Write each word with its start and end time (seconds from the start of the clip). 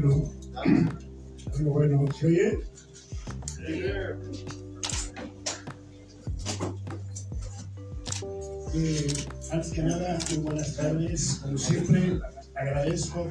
bueno. 0.00 0.30
Bueno, 1.60 2.06
¿se 2.12 2.26
oye? 2.26 2.58
Eh, 8.74 9.12
antes 9.50 9.72
que 9.72 9.82
nada, 9.82 10.18
muy 10.30 10.38
buenas 10.38 10.76
tardes. 10.76 11.40
Como 11.42 11.58
siempre, 11.58 12.20
agradezco 12.54 13.26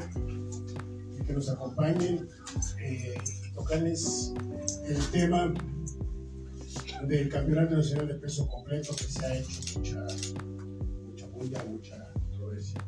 que 1.26 1.34
nos 1.34 1.50
acompañen 1.50 2.28
eh, 2.82 3.16
tocarles 3.54 4.34
el 4.86 5.06
tema 5.12 5.54
del 7.08 7.30
Campeonato 7.30 7.76
Nacional 7.76 8.08
de 8.08 8.16
Peso 8.16 8.48
Completo 8.48 8.96
que 8.96 9.04
se 9.04 9.26
ha 9.26 9.38
hecho 9.38 9.80
mucha, 9.80 10.08
mucha 11.06 11.28
bulla, 11.28 11.64
mucha 11.66 12.14
controversia. 12.14 12.82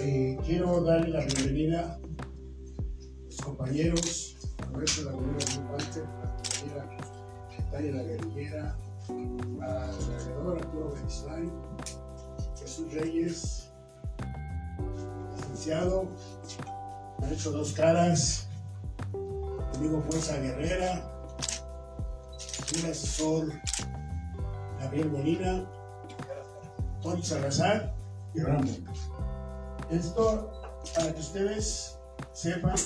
Eh, 0.00 0.38
quiero 0.46 0.82
darle 0.82 1.10
la 1.10 1.24
bienvenida 1.26 2.00
los 3.40 3.46
compañeros, 3.46 4.36
a 4.62 4.66
nuestro 4.76 5.04
Laguna 5.04 5.38
de 5.38 5.72
Walter, 5.72 6.04
la 6.04 6.30
compañera 6.36 6.96
Tania 7.70 7.92
La 7.92 8.02
Guerrillera, 8.02 8.76
al 9.08 9.90
alrededor 9.90 10.58
Arturo 10.58 10.92
Beristain, 10.94 11.52
Jesús 12.58 12.92
Reyes, 12.92 13.70
licenciado, 15.36 16.08
hecho 17.30 17.52
dos 17.52 17.72
caras, 17.72 18.48
amigo 19.74 20.02
Fuerza 20.08 20.36
Guerrera, 20.38 21.10
un 22.78 22.90
asesor 22.90 23.52
Gabriel 24.80 25.10
Molina, 25.10 25.70
Tony 27.02 27.22
Salazar 27.22 27.94
y 28.34 28.40
Ramón. 28.40 28.84
Esto 29.90 30.52
para 30.94 31.12
que 31.12 31.20
ustedes 31.20 31.98
sepan, 32.32 32.76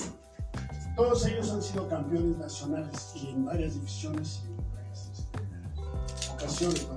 todos 0.95 1.25
ellos 1.25 1.51
han 1.51 1.61
sido 1.61 1.87
campeones 1.87 2.37
nacionales 2.37 3.13
y 3.15 3.29
en 3.29 3.45
varias 3.45 3.73
divisiones 3.73 4.41
y 4.43 4.47
en 4.47 4.73
varias 4.73 5.09
este, 5.11 6.31
ocasiones, 6.33 6.87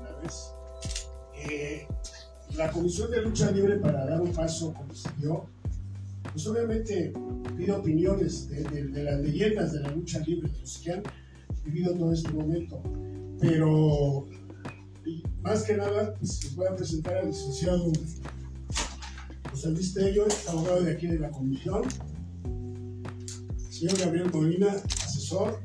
una 0.00 0.10
vez. 0.22 0.52
Eh, 1.34 1.86
la 2.56 2.70
Comisión 2.70 3.10
de 3.10 3.22
Lucha 3.22 3.50
Libre 3.50 3.76
para 3.76 4.06
dar 4.06 4.20
un 4.20 4.32
paso 4.32 4.74
dio, 5.18 5.46
pues 6.32 6.46
obviamente 6.46 7.12
pide 7.56 7.72
opiniones 7.72 8.48
de, 8.48 9.02
las 9.02 9.20
leyendas 9.20 9.72
de 9.72 9.80
la 9.80 9.90
lucha 9.90 10.18
libre, 10.20 10.50
que 10.82 10.92
han 10.92 11.02
vivido 11.64 11.94
todo 11.94 12.12
este 12.12 12.30
momento. 12.30 12.82
Pero 13.40 14.26
más 15.42 15.62
que 15.62 15.76
nada, 15.76 16.14
pues, 16.14 16.42
les 16.44 16.56
voy 16.56 16.66
a 16.66 16.74
presentar 16.74 17.18
al 17.18 17.28
licenciado 17.28 17.92
José 19.50 19.70
Luis 19.70 19.94
Tello, 19.94 20.26
abogado 20.48 20.82
de 20.82 20.92
aquí 20.92 21.06
de 21.06 21.18
la 21.18 21.30
comisión, 21.30 21.82
señor 23.76 23.98
Gabriel 23.98 24.30
Molina, 24.32 24.68
asesor, 25.04 25.60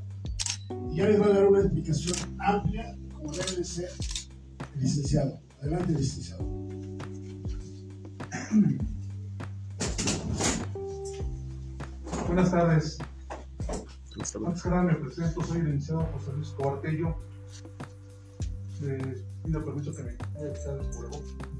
y 0.91 0.97
ya 0.97 1.07
les 1.07 1.21
va 1.21 1.27
a 1.27 1.29
dar 1.29 1.47
una 1.47 1.61
explicación 1.61 2.17
amplia, 2.39 2.97
como 3.13 3.31
debe 3.31 3.55
de 3.55 3.63
ser 3.63 3.89
el 4.75 4.81
licenciado. 4.81 5.39
Adelante, 5.61 5.93
licenciado. 5.93 6.43
Buenas 12.27 12.51
tardes. 12.51 12.97
Antes 14.17 14.61
que 14.61 14.69
nada 14.69 14.83
me 14.83 14.95
presento, 14.95 15.41
soy 15.43 15.59
el 15.59 15.65
licenciado 15.65 16.05
José 16.13 16.33
Luis 16.33 16.49
Cobartello. 16.49 17.15
Les 18.81 19.23
pido 19.45 19.63
permiso 19.63 19.93
que 19.95 20.03
me 20.03 20.09
haya 20.09 20.53
quitado 20.53 20.81
el 20.81 20.87
cubrebocas. 20.89 21.50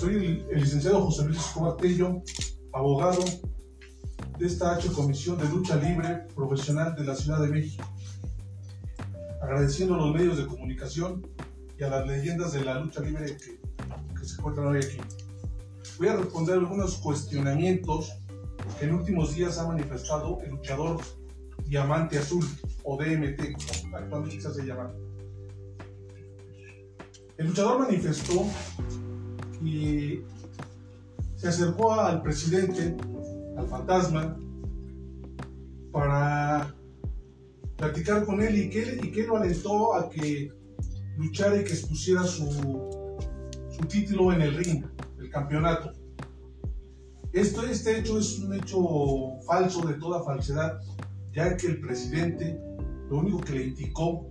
Soy 0.00 0.14
el, 0.14 0.46
el 0.50 0.60
licenciado 0.62 1.02
José 1.02 1.26
Luis 1.26 1.42
Cobartello, 1.52 2.22
abogado 2.72 3.22
de 4.38 4.46
esta 4.46 4.74
H 4.74 4.88
Comisión 4.92 5.36
de 5.36 5.46
Lucha 5.46 5.76
Libre 5.76 6.26
Profesional 6.34 6.96
de 6.96 7.04
la 7.04 7.14
Ciudad 7.14 7.38
de 7.42 7.48
México. 7.48 7.84
Agradeciendo 9.42 9.96
a 9.96 9.98
los 9.98 10.14
medios 10.14 10.38
de 10.38 10.46
comunicación 10.46 11.28
y 11.78 11.82
a 11.82 11.90
las 11.90 12.06
leyendas 12.06 12.54
de 12.54 12.64
la 12.64 12.80
lucha 12.80 13.02
libre 13.02 13.36
que, 13.36 13.60
que 14.18 14.24
se 14.24 14.36
encuentran 14.36 14.68
hoy 14.68 14.78
aquí. 14.78 14.96
Voy 15.98 16.08
a 16.08 16.16
responder 16.16 16.54
algunos 16.54 16.96
cuestionamientos 16.96 18.10
que 18.78 18.86
en 18.86 18.94
últimos 18.94 19.34
días 19.34 19.58
ha 19.58 19.68
manifestado 19.68 20.40
el 20.40 20.52
luchador 20.52 20.98
Diamante 21.66 22.16
Azul 22.16 22.46
o 22.84 22.96
DMT, 22.96 23.94
actualmente 23.94 24.40
se 24.40 24.48
hace 24.48 24.62
llamar. 24.64 24.94
El 27.36 27.48
luchador 27.48 27.80
manifestó 27.80 28.46
que 29.60 30.24
se 31.36 31.48
acercó 31.48 31.92
al 31.92 32.22
presidente, 32.22 32.96
al 33.56 33.66
fantasma, 33.68 34.36
para 35.92 36.74
platicar 37.76 38.24
con 38.24 38.42
él 38.42 38.56
y 38.58 38.70
que, 38.70 39.00
y 39.02 39.10
que 39.10 39.26
lo 39.26 39.36
alentó 39.36 39.94
a 39.94 40.10
que 40.10 40.52
luchara 41.16 41.60
y 41.60 41.64
que 41.64 41.72
expusiera 41.72 42.24
su, 42.24 42.46
su 43.70 43.84
título 43.88 44.32
en 44.32 44.42
el 44.42 44.54
ring, 44.54 44.84
el 45.18 45.30
campeonato. 45.30 45.92
Esto, 47.32 47.64
este 47.64 47.98
hecho 47.98 48.18
es 48.18 48.38
un 48.40 48.54
hecho 48.54 49.40
falso 49.46 49.86
de 49.86 49.94
toda 49.94 50.24
falsedad, 50.24 50.80
ya 51.32 51.56
que 51.56 51.68
el 51.68 51.80
presidente 51.80 52.60
lo 53.08 53.18
único 53.18 53.40
que 53.40 53.52
le 53.52 53.64
indicó 53.66 54.30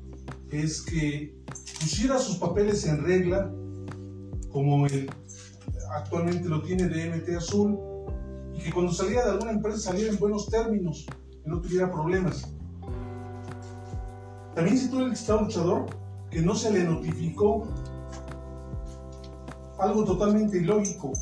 es 0.52 0.82
que 0.82 1.34
pusiera 1.80 2.20
sus 2.20 2.38
papeles 2.38 2.86
en 2.86 3.04
regla, 3.04 3.52
como 4.52 4.86
el, 4.88 5.10
actualmente 5.92 6.48
lo 6.48 6.62
tiene 6.62 6.88
DMT 6.88 7.30
Azul, 7.38 7.78
y 8.54 8.60
que 8.62 8.72
cuando 8.72 8.92
saliera 8.92 9.26
de 9.26 9.32
alguna 9.32 9.52
empresa 9.52 9.80
saliera 9.80 10.12
en 10.12 10.20
buenos 10.20 10.48
términos, 10.50 11.06
que 11.44 11.50
no 11.50 11.62
tuviera 11.62 11.92
problemas. 11.92 12.54
También 14.56 14.78
citó 14.78 15.00
el 15.06 15.14
estado 15.14 15.42
luchador 15.42 15.86
que 16.30 16.42
no 16.42 16.56
se 16.56 16.72
le 16.72 16.84
notificó 16.84 17.68
algo 19.80 20.04
totalmente 20.04 20.58
ilógico, 20.58 21.14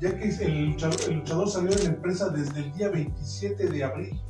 ya 0.00 0.16
que 0.16 0.28
el 0.28 0.66
luchador, 0.66 0.96
el 1.08 1.16
luchador 1.16 1.48
salió 1.48 1.70
de 1.70 1.82
la 1.82 1.88
empresa 1.90 2.28
desde 2.28 2.60
el 2.60 2.72
día 2.74 2.88
27 2.88 3.68
de 3.68 3.84
abril 3.84 4.20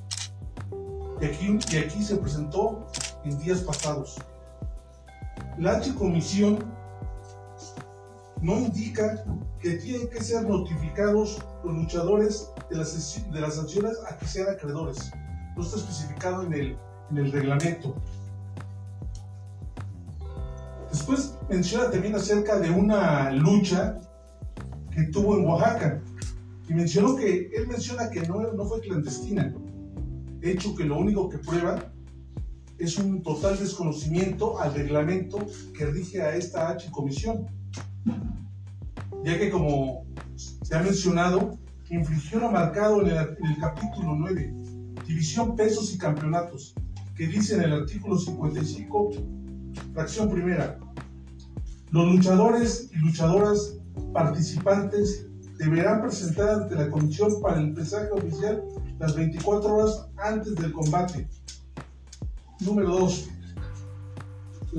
y 1.20 1.24
aquí, 1.24 1.58
y 1.72 1.76
aquí 1.76 2.02
se 2.02 2.16
presentó 2.16 2.86
en 3.24 3.38
días 3.40 3.60
pasados. 3.60 4.16
La 5.58 5.76
H 5.76 5.94
Comisión 5.94 6.58
no 8.42 8.58
indica 8.58 9.24
que 9.60 9.72
tienen 9.72 10.08
que 10.08 10.22
ser 10.22 10.48
notificados 10.48 11.44
los 11.64 11.74
luchadores 11.74 12.50
de 12.70 12.76
las, 12.76 13.22
de 13.32 13.40
las 13.40 13.54
sanciones 13.54 13.96
a 14.08 14.16
que 14.16 14.26
sean 14.26 14.48
acreedores. 14.54 15.10
No 15.56 15.62
está 15.62 15.76
especificado 15.76 16.44
en 16.44 16.52
el, 16.52 16.78
en 17.10 17.18
el 17.18 17.32
reglamento. 17.32 17.94
Después 20.90 21.34
menciona 21.48 21.90
también 21.90 22.14
acerca 22.14 22.58
de 22.58 22.70
una 22.70 23.30
lucha 23.32 23.98
que 24.94 25.04
tuvo 25.04 25.36
en 25.36 25.46
Oaxaca. 25.46 26.00
Y 26.68 26.74
mencionó 26.74 27.16
que, 27.16 27.50
él 27.54 27.66
menciona 27.66 28.10
que 28.10 28.22
no, 28.22 28.52
no 28.52 28.64
fue 28.64 28.80
clandestina. 28.80 29.54
Hecho 30.42 30.74
que 30.76 30.84
lo 30.84 30.98
único 30.98 31.28
que 31.28 31.38
prueba 31.38 31.92
es 32.78 32.96
un 32.98 33.22
total 33.22 33.58
desconocimiento 33.58 34.60
al 34.60 34.72
reglamento 34.74 35.38
que 35.76 35.86
rige 35.86 36.22
a 36.22 36.36
esta 36.36 36.70
H 36.70 36.90
comisión. 36.90 37.46
Ya 39.24 39.38
que 39.38 39.50
como 39.50 40.04
se 40.62 40.76
ha 40.76 40.82
mencionado, 40.82 41.58
infringió 41.90 42.40
lo 42.40 42.50
marcado 42.50 43.00
en 43.02 43.08
el, 43.08 43.16
en 43.16 43.46
el 43.46 43.58
capítulo 43.58 44.14
9, 44.16 44.54
división 45.06 45.56
pesos 45.56 45.92
y 45.94 45.98
campeonatos, 45.98 46.74
que 47.16 47.26
dice 47.26 47.56
en 47.56 47.62
el 47.62 47.72
artículo 47.72 48.18
55 48.18 49.10
Fracción 49.92 50.30
primera. 50.30 50.78
Los 51.90 52.06
luchadores 52.12 52.90
y 52.92 52.98
luchadoras 52.98 53.78
participantes 54.12 55.26
deberán 55.58 56.02
presentar 56.02 56.50
ante 56.50 56.74
la 56.74 56.90
comisión 56.90 57.40
para 57.40 57.60
el 57.60 57.72
pesaje 57.72 58.10
oficial 58.12 58.62
las 58.98 59.16
24 59.16 59.74
horas 59.74 60.06
antes 60.16 60.54
del 60.54 60.72
combate. 60.72 61.28
Número 62.60 62.90
2. 62.90 63.28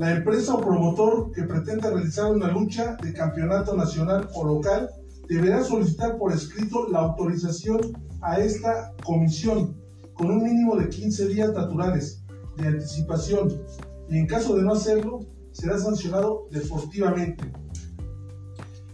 La 0.00 0.12
empresa 0.12 0.54
o 0.54 0.60
promotor 0.62 1.30
que 1.30 1.42
pretenda 1.42 1.90
realizar 1.90 2.32
una 2.32 2.50
lucha 2.50 2.96
de 3.02 3.12
campeonato 3.12 3.76
nacional 3.76 4.30
o 4.32 4.46
local 4.46 4.88
deberá 5.28 5.62
solicitar 5.62 6.16
por 6.16 6.32
escrito 6.32 6.88
la 6.88 7.00
autorización 7.00 7.80
a 8.22 8.40
esta 8.40 8.94
comisión 9.04 9.76
con 10.14 10.30
un 10.30 10.42
mínimo 10.42 10.76
de 10.76 10.88
15 10.88 11.28
días 11.28 11.52
naturales 11.52 12.24
de 12.56 12.68
anticipación 12.68 13.62
y 14.08 14.16
en 14.16 14.26
caso 14.26 14.56
de 14.56 14.62
no 14.62 14.72
hacerlo 14.72 15.20
será 15.52 15.78
sancionado 15.78 16.48
deportivamente. 16.50 17.52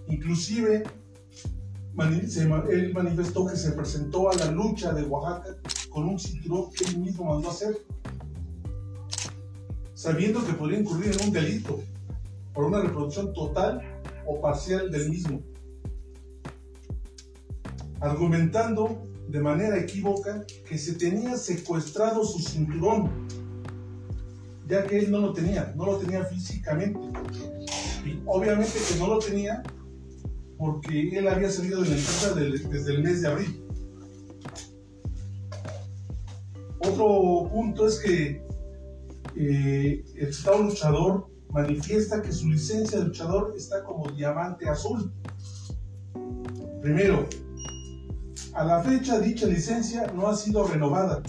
Inclusive, 0.08 0.82
él 2.68 2.92
manifestó 2.92 3.46
que 3.46 3.54
se 3.54 3.70
presentó 3.70 4.28
a 4.28 4.34
la 4.34 4.50
lucha 4.50 4.92
de 4.92 5.04
Oaxaca 5.04 5.56
con 5.88 6.08
un 6.08 6.18
cinturón 6.18 6.72
que 6.72 6.84
él 6.86 6.98
mismo 6.98 7.26
mandó 7.26 7.50
hacer. 7.50 7.78
Sabiendo 9.96 10.44
que 10.46 10.52
podría 10.52 10.78
incurrir 10.78 11.16
en 11.18 11.28
un 11.28 11.32
delito 11.32 11.82
por 12.52 12.66
una 12.66 12.82
reproducción 12.82 13.32
total 13.32 13.80
o 14.26 14.38
parcial 14.42 14.90
del 14.90 15.08
mismo, 15.08 15.40
argumentando 18.00 19.04
de 19.26 19.40
manera 19.40 19.78
equívoca 19.78 20.44
que 20.68 20.76
se 20.76 20.92
tenía 20.92 21.38
secuestrado 21.38 22.24
su 22.26 22.40
cinturón, 22.40 23.26
ya 24.68 24.86
que 24.86 24.98
él 24.98 25.10
no 25.10 25.18
lo 25.18 25.32
tenía, 25.32 25.72
no 25.74 25.86
lo 25.86 25.96
tenía 25.96 26.24
físicamente. 26.24 27.00
Y 28.04 28.20
obviamente 28.26 28.72
que 28.88 28.98
no 28.98 29.06
lo 29.06 29.18
tenía 29.18 29.62
porque 30.58 31.08
él 31.18 31.26
había 31.26 31.50
salido 31.50 31.80
de 31.80 31.88
la 31.88 31.96
empresa 31.96 32.34
desde 32.34 32.94
el 32.94 33.02
mes 33.02 33.22
de 33.22 33.28
abril. 33.28 33.64
Otro 36.80 37.48
punto 37.50 37.86
es 37.86 37.98
que 37.98 38.45
eh, 39.36 40.04
el 40.14 40.28
Estado 40.28 40.62
luchador 40.62 41.28
manifiesta 41.50 42.22
que 42.22 42.32
su 42.32 42.48
licencia 42.48 42.98
de 42.98 43.06
luchador 43.06 43.54
está 43.56 43.84
como 43.84 44.10
diamante 44.10 44.68
azul. 44.68 45.12
Primero, 46.80 47.26
a 48.54 48.64
la 48.64 48.82
fecha 48.82 49.20
dicha 49.20 49.46
licencia 49.46 50.10
no 50.14 50.28
ha 50.28 50.36
sido 50.36 50.66
renovada. 50.66 51.22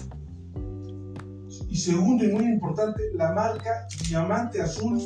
Y 1.69 1.75
segundo 1.75 2.23
y 2.23 2.29
muy 2.29 2.45
importante, 2.45 3.03
la 3.13 3.33
marca 3.33 3.87
Diamante 4.07 4.61
Azul, 4.61 4.99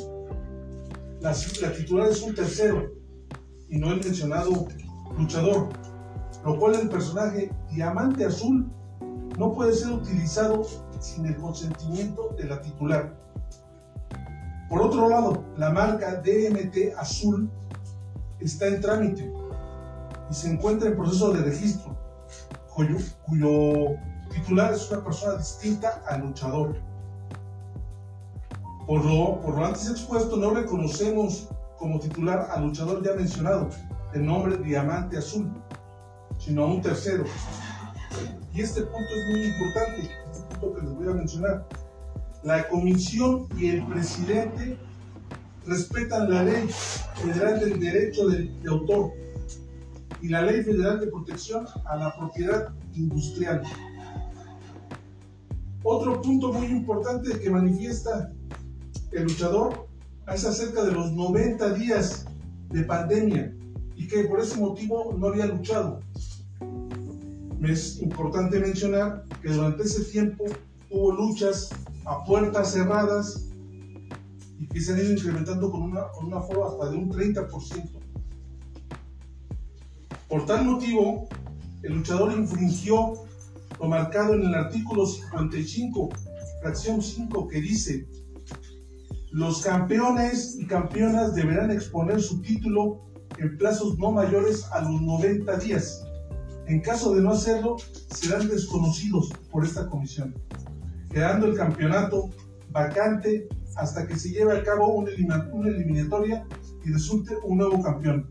la, 1.20 1.34
la 1.60 1.72
titular 1.72 2.08
es 2.08 2.22
un 2.22 2.34
tercero 2.34 2.92
y 3.68 3.78
no 3.78 3.92
el 3.92 4.00
mencionado 4.00 4.68
luchador, 5.18 5.68
lo 6.44 6.58
cual 6.58 6.76
el 6.76 6.88
personaje 6.88 7.50
Diamante 7.72 8.24
Azul 8.24 8.70
no 9.38 9.52
puede 9.52 9.72
ser 9.72 9.92
utilizado 9.92 10.64
sin 11.02 11.26
el 11.26 11.36
consentimiento 11.36 12.34
de 12.38 12.44
la 12.44 12.60
titular. 12.62 13.12
Por 14.68 14.80
otro 14.80 15.08
lado, 15.08 15.44
la 15.58 15.70
marca 15.70 16.22
DMT 16.22 16.96
Azul 16.96 17.50
está 18.40 18.68
en 18.68 18.80
trámite 18.80 19.30
y 20.30 20.34
se 20.34 20.50
encuentra 20.50 20.88
en 20.88 20.96
proceso 20.96 21.32
de 21.32 21.42
registro, 21.42 21.94
cuyo, 22.72 22.96
cuyo 23.26 23.96
titular 24.30 24.72
es 24.72 24.90
una 24.90 25.04
persona 25.04 25.36
distinta 25.36 26.02
al 26.06 26.22
luchador. 26.22 26.76
Por 28.86 29.04
lo, 29.04 29.40
por 29.40 29.58
lo 29.58 29.66
antes 29.66 29.90
expuesto, 29.90 30.36
no 30.36 30.50
reconocemos 30.54 31.48
como 31.78 31.98
titular 31.98 32.48
al 32.50 32.62
luchador 32.62 33.02
ya 33.04 33.14
mencionado, 33.14 33.68
el 34.14 34.24
nombre 34.24 34.56
Diamante 34.58 35.18
Azul, 35.18 35.50
sino 36.38 36.62
a 36.62 36.66
un 36.66 36.80
tercero. 36.80 37.24
Y 38.54 38.60
este 38.60 38.82
punto 38.82 39.08
es 39.14 39.30
muy 39.30 39.44
importante, 39.44 40.10
que 40.70 40.82
les 40.82 40.94
voy 40.94 41.08
a 41.08 41.14
mencionar. 41.14 41.68
La 42.44 42.68
comisión 42.68 43.46
y 43.56 43.70
el 43.70 43.86
presidente 43.86 44.76
respetan 45.66 46.30
la 46.30 46.44
ley 46.44 46.68
federal 47.14 47.60
del 47.60 47.80
derecho 47.80 48.28
de, 48.28 48.44
de 48.62 48.68
autor 48.68 49.12
y 50.20 50.28
la 50.28 50.42
ley 50.42 50.62
federal 50.62 51.00
de 51.00 51.08
protección 51.08 51.66
a 51.84 51.96
la 51.96 52.16
propiedad 52.16 52.68
industrial. 52.94 53.62
Otro 55.84 56.20
punto 56.22 56.52
muy 56.52 56.66
importante 56.66 57.38
que 57.40 57.50
manifiesta 57.50 58.32
el 59.10 59.24
luchador 59.24 59.88
es 60.32 60.44
acerca 60.44 60.84
de 60.84 60.92
los 60.92 61.12
90 61.12 61.74
días 61.74 62.24
de 62.70 62.84
pandemia 62.84 63.52
y 63.96 64.06
que 64.06 64.24
por 64.24 64.40
ese 64.40 64.58
motivo 64.58 65.14
no 65.18 65.28
había 65.28 65.46
luchado. 65.46 66.00
Es 67.62 68.00
importante 68.00 68.58
mencionar 68.58 69.24
que 69.42 69.48
durante 69.50 69.82
ese 69.82 70.04
tiempo 70.04 70.44
hubo 70.90 71.12
luchas 71.12 71.70
a 72.04 72.24
puertas 72.24 72.72
cerradas 72.72 73.48
y 74.58 74.66
que 74.68 74.80
se 74.80 74.92
han 74.92 75.00
ido 75.00 75.12
incrementando 75.12 75.70
con 75.70 75.82
una, 75.82 76.08
con 76.08 76.32
hasta 76.32 76.90
de 76.90 76.96
un 76.96 77.10
30%. 77.10 77.90
Por 80.28 80.46
tal 80.46 80.64
motivo, 80.64 81.28
el 81.82 81.94
luchador 81.94 82.32
infringió 82.32 83.14
lo 83.80 83.88
marcado 83.88 84.34
en 84.34 84.42
el 84.42 84.54
artículo 84.54 85.04
55, 85.06 86.10
fracción 86.60 87.02
5, 87.02 87.48
que 87.48 87.60
dice 87.60 88.06
los 89.32 89.62
campeones 89.62 90.56
y 90.58 90.66
campeonas 90.66 91.34
deberán 91.34 91.70
exponer 91.70 92.20
su 92.20 92.42
título 92.42 93.00
en 93.38 93.56
plazos 93.56 93.98
no 93.98 94.12
mayores 94.12 94.64
a 94.72 94.82
los 94.82 95.00
90 95.00 95.56
días. 95.56 96.04
En 96.72 96.80
caso 96.80 97.14
de 97.14 97.20
no 97.20 97.32
hacerlo, 97.32 97.76
serán 98.14 98.48
desconocidos 98.48 99.28
por 99.50 99.62
esta 99.62 99.90
comisión, 99.90 100.34
quedando 101.10 101.44
el 101.44 101.54
campeonato 101.54 102.30
vacante 102.70 103.46
hasta 103.76 104.06
que 104.06 104.16
se 104.16 104.30
lleve 104.30 104.56
a 104.56 104.64
cabo 104.64 104.86
una, 104.94 105.10
eliminatoria 105.68 106.46
y 106.82 106.90
resulte 106.90 107.36
un 107.44 107.58
nuevo 107.58 107.82
campeón. 107.82 108.26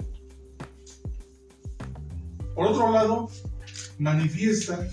Por 2.55 2.65
otro 2.65 2.91
lado, 2.91 3.29
manifiesta 3.99 4.87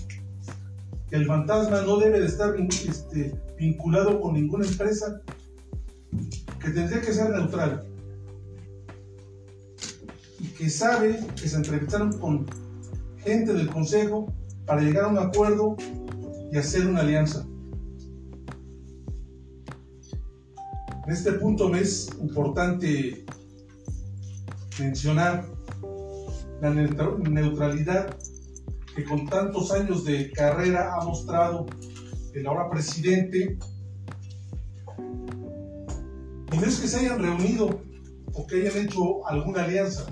que 1.09 1.15
el 1.15 1.25
fantasma 1.25 1.81
no 1.81 1.97
debe 1.97 2.19
de 2.19 2.27
estar 2.27 2.53
este, 2.55 3.33
vinculado 3.57 4.21
con 4.21 4.35
ninguna 4.35 4.67
empresa 4.67 5.23
que 6.61 6.69
tendría 6.69 7.01
que 7.01 7.13
ser 7.13 7.31
neutral 7.31 7.83
y 10.39 10.47
que 10.49 10.69
sabe 10.69 11.19
que 11.35 11.49
se 11.49 11.55
entrevistaron 11.55 12.13
con 12.19 12.68
gente 13.23 13.53
del 13.53 13.69
Consejo 13.69 14.31
para 14.65 14.81
llegar 14.81 15.05
a 15.05 15.07
un 15.07 15.17
acuerdo 15.17 15.75
y 16.51 16.57
hacer 16.57 16.87
una 16.87 17.01
alianza. 17.01 17.45
En 21.05 21.13
este 21.13 21.33
punto 21.33 21.69
me 21.69 21.81
es 21.81 22.09
importante 22.21 23.25
mencionar 24.79 25.45
la 26.61 26.69
neutralidad 26.71 28.15
que 28.95 29.03
con 29.05 29.27
tantos 29.27 29.71
años 29.71 30.05
de 30.05 30.31
carrera 30.31 30.93
ha 30.93 31.05
mostrado 31.05 31.65
el 32.33 32.45
ahora 32.45 32.69
presidente 32.69 33.57
y 36.51 36.57
no 36.57 36.65
es 36.65 36.79
que 36.79 36.87
se 36.87 36.99
hayan 36.99 37.21
reunido 37.21 37.81
o 38.33 38.47
que 38.47 38.67
hayan 38.67 38.85
hecho 38.85 39.25
alguna 39.27 39.63
alianza, 39.63 40.05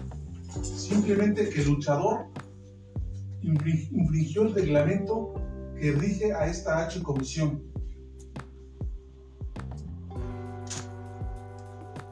simplemente 0.62 1.50
que 1.50 1.62
el 1.62 1.68
luchador 1.68 2.28
infringió 3.48 4.44
el 4.44 4.54
reglamento 4.54 5.34
que 5.80 5.92
rige 5.92 6.34
a 6.34 6.48
esta 6.48 6.86
H 6.86 7.02
comisión. 7.02 7.64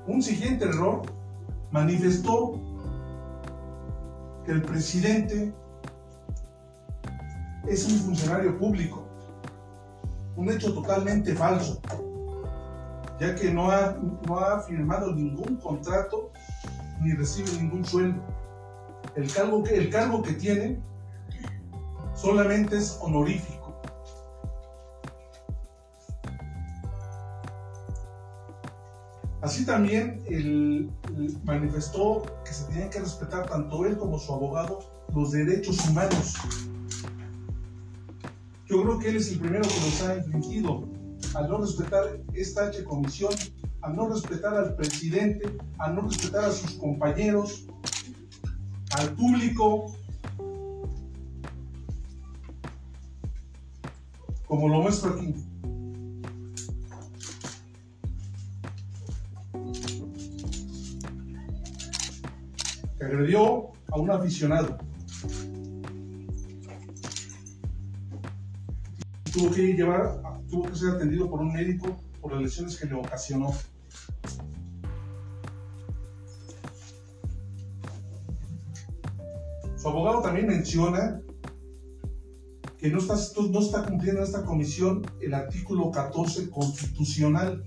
Un 0.07 0.21
siguiente 0.21 0.65
error 0.65 1.01
manifestó 1.71 2.61
que 4.45 4.51
el 4.51 4.61
presidente 4.61 5.53
es 7.67 7.91
un 7.91 7.99
funcionario 7.99 8.57
público, 8.57 9.07
un 10.35 10.49
hecho 10.49 10.73
totalmente 10.73 11.33
falso 11.33 11.81
ya 13.19 13.35
que 13.35 13.53
no 13.53 13.71
ha, 13.71 13.97
no 14.27 14.39
ha 14.39 14.61
firmado 14.61 15.13
ningún 15.13 15.57
contrato 15.57 16.31
ni 17.01 17.13
recibe 17.13 17.49
ningún 17.61 17.85
sueldo. 17.85 18.21
El 19.15 19.31
cargo 19.31 19.63
que, 19.63 19.75
el 19.75 19.89
cargo 19.89 20.21
que 20.21 20.33
tiene 20.33 20.79
solamente 22.15 22.77
es 22.77 22.97
honorífico. 23.01 23.65
Así 29.41 29.63
también 29.63 30.23
él, 30.25 30.89
manifestó 31.43 32.23
que 32.43 32.51
se 32.51 32.65
tenía 32.65 32.89
que 32.89 32.99
respetar 32.99 33.47
tanto 33.47 33.85
él 33.85 33.95
como 33.95 34.17
su 34.17 34.33
abogado 34.33 34.79
los 35.13 35.31
derechos 35.31 35.87
humanos. 35.87 36.33
Yo 38.65 38.81
creo 38.81 38.97
que 38.97 39.09
él 39.09 39.17
es 39.17 39.31
el 39.31 39.39
primero 39.39 39.61
que 39.61 39.79
los 39.81 40.01
ha 40.01 40.17
infringido 40.17 40.83
al 41.35 41.47
no 41.47 41.59
respetar 41.59 42.19
esta 42.33 42.69
H 42.69 42.83
comisión, 42.85 43.33
al 43.81 43.95
no 43.95 44.09
respetar 44.09 44.55
al 44.55 44.75
presidente, 44.75 45.55
al 45.77 45.95
no 45.95 46.01
respetar 46.01 46.45
a 46.45 46.51
sus 46.51 46.71
compañeros, 46.71 47.67
al 48.97 49.13
público, 49.13 49.95
como 54.47 54.69
lo 54.69 54.81
muestro 54.81 55.11
aquí. 55.11 55.35
Agredió 63.01 63.71
a 63.91 63.99
un 63.99 64.09
aficionado. 64.11 64.77
Tuvo 69.31 69.51
que 69.51 69.73
llevar 69.73 70.21
tuvo 70.49 70.69
que 70.69 70.75
ser 70.75 70.91
atendido 70.91 71.29
por 71.29 71.41
un 71.41 71.53
médico 71.53 71.97
por 72.21 72.33
las 72.33 72.41
lesiones 72.41 72.77
que 72.77 72.85
le 72.85 72.95
ocasionó. 72.95 73.53
Su 79.75 79.89
abogado 79.89 80.21
también 80.21 80.47
menciona 80.47 81.21
no 82.89 82.99
está, 82.99 83.85
cumpliendo 83.85 84.23
esta 84.23 84.43
comisión 84.43 85.05
el 85.21 85.33
artículo 85.33 85.91
14 85.91 86.49
constitucional 86.49 87.63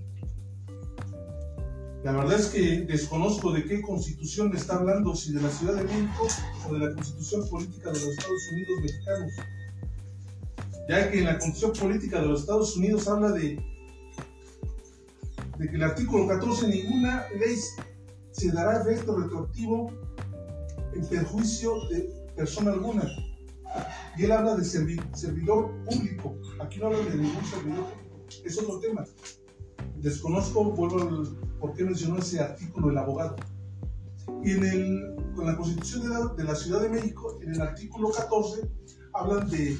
La 2.03 2.11
verdad 2.13 2.39
es 2.39 2.47
que 2.47 2.81
desconozco 2.81 3.51
de 3.51 3.65
qué 3.65 3.81
constitución 3.81 4.55
está 4.55 4.75
hablando, 4.75 5.15
si 5.15 5.33
de 5.33 5.41
la 5.41 5.49
Ciudad 5.49 5.75
de 5.75 5.83
México 5.83 6.27
o 6.67 6.73
de 6.73 6.79
la 6.79 6.93
constitución 6.93 7.49
política 7.49 7.91
de 7.91 7.99
los 7.99 8.09
Estados 8.09 8.51
Unidos 8.51 8.81
mexicanos. 8.81 9.33
Ya 10.87 11.11
que 11.11 11.19
en 11.19 11.25
la 11.25 11.37
constitución 11.37 11.73
política 11.73 12.21
de 12.21 12.27
los 12.27 12.41
Estados 12.41 12.77
Unidos 12.77 13.07
habla 13.07 13.31
de 13.31 13.57
que 15.59 15.75
el 15.75 15.83
artículo 15.83 16.25
14 16.27 16.69
ninguna 16.69 17.27
ley 17.37 17.55
se 18.31 18.51
dará 18.51 18.81
efecto 18.81 19.17
retroactivo 19.17 19.91
en 20.95 21.05
perjuicio 21.05 21.85
de 21.89 22.09
persona 22.35 22.71
alguna. 22.71 23.28
Y 24.17 24.25
él 24.25 24.31
habla 24.31 24.55
de 24.55 24.65
servidor 24.65 25.71
público. 25.85 26.35
Aquí 26.59 26.79
no 26.79 26.87
habla 26.87 26.99
de 26.99 27.15
ningún 27.15 27.45
servidor 27.45 27.85
Es 28.43 28.57
otro 28.59 28.79
tema. 28.79 29.05
Desconozco, 29.97 30.63
vuelvo 30.71 31.01
al, 31.01 31.37
por 31.59 31.73
qué 31.73 31.83
mencionó 31.83 32.17
ese 32.17 32.39
artículo 32.39 32.89
el 32.89 32.97
abogado. 32.97 33.35
Y 34.43 34.51
en, 34.51 34.63
el, 34.63 35.15
con 35.35 35.45
la 35.45 35.55
Constitución 35.55 36.03
de 36.03 36.09
la, 36.09 36.27
de 36.35 36.43
la 36.43 36.55
Ciudad 36.55 36.81
de 36.81 36.89
México, 36.89 37.39
en 37.41 37.53
el 37.55 37.61
artículo 37.61 38.11
14, 38.11 38.69
hablan 39.13 39.49
de 39.49 39.77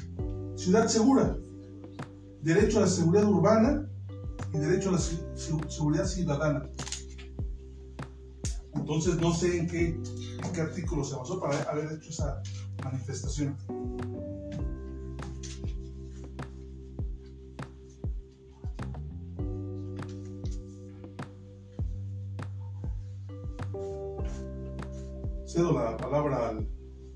ciudad 0.56 0.86
segura, 0.88 1.36
derecho 2.42 2.78
a 2.78 2.82
la 2.82 2.86
seguridad 2.86 3.24
urbana 3.24 3.88
y 4.52 4.58
derecho 4.58 4.90
a 4.90 4.92
la 4.92 4.98
seguridad 4.98 6.04
ciudadana. 6.04 6.68
Entonces 8.74 9.16
no 9.20 9.32
sé 9.32 9.58
en 9.58 9.66
qué, 9.66 10.00
qué 10.48 10.60
artículo 10.62 11.04
se 11.04 11.16
basó 11.16 11.40
para 11.40 11.62
haber 11.62 11.92
hecho 11.92 12.10
esa 12.10 12.42
manifestación. 12.82 13.56
Cedo 25.46 25.72
la 25.72 25.96
palabra 25.96 26.48
al 26.48 26.68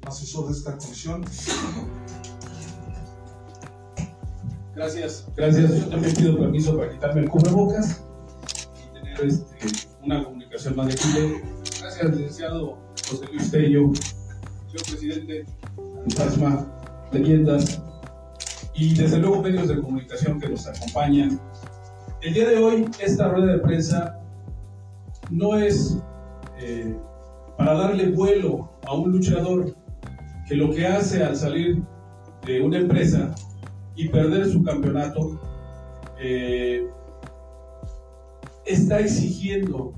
asesor 0.07 0.47
de 0.47 0.53
esta 0.53 0.77
comisión. 0.77 1.25
Gracias, 4.75 5.29
gracias. 5.37 5.79
Yo 5.79 5.89
también 5.89 6.15
pido 6.15 6.39
permiso 6.39 6.77
para 6.77 6.91
quitarme 6.91 7.21
el 7.23 7.29
cubrebocas 7.29 8.03
y 8.77 8.93
tener 8.93 9.21
este, 9.25 9.89
una 10.03 10.25
comunicación 10.25 10.75
más 10.75 10.89
de. 10.89 11.43
Gracias, 11.81 12.11
licenciado 12.11 12.84
José 13.09 13.27
Luis 13.33 13.51
Tello, 13.51 13.93
señor 14.67 14.85
presidente, 14.89 15.45
Fantasma, 15.77 16.67
leyendas 17.13 17.83
y 18.75 18.95
desde 18.95 19.19
luego 19.19 19.43
medios 19.43 19.69
de 19.69 19.81
comunicación 19.81 20.41
que 20.41 20.49
nos 20.49 20.67
acompañan. 20.67 21.41
El 22.23 22.35
día 22.35 22.49
de 22.49 22.59
hoy, 22.59 22.89
esta 23.01 23.29
rueda 23.29 23.53
de 23.53 23.59
prensa 23.59 24.21
no 25.31 25.59
es 25.59 25.99
eh, 26.59 26.97
para 27.59 27.75
darle 27.75 28.11
vuelo 28.11 28.71
a 28.87 28.95
un 28.95 29.13
luchador 29.13 29.75
que 30.49 30.57
lo 30.57 30.71
que 30.71 30.87
hace 30.87 31.23
al 31.23 31.37
salir 31.37 31.83
de 32.47 32.61
una 32.61 32.79
empresa 32.79 33.35
y 33.97 34.09
perder 34.09 34.47
su 34.47 34.63
campeonato, 34.63 35.41
eh, 36.19 36.87
está 38.65 39.01
exigiendo 39.01 39.93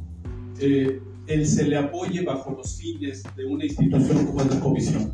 eh, 0.60 1.00
el 1.26 1.46
se 1.46 1.64
le 1.64 1.76
apoye 1.76 2.22
bajo 2.22 2.52
los 2.52 2.76
fines 2.76 3.22
de 3.36 3.44
una 3.46 3.64
institución 3.64 4.26
como 4.26 4.44
la 4.44 4.60
comisión. 4.60 5.12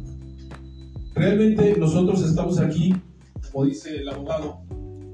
Realmente 1.15 1.77
nosotros 1.79 2.23
estamos 2.23 2.59
aquí, 2.59 2.95
como 3.51 3.67
dice 3.67 3.97
el 3.97 4.09
abogado, 4.09 4.63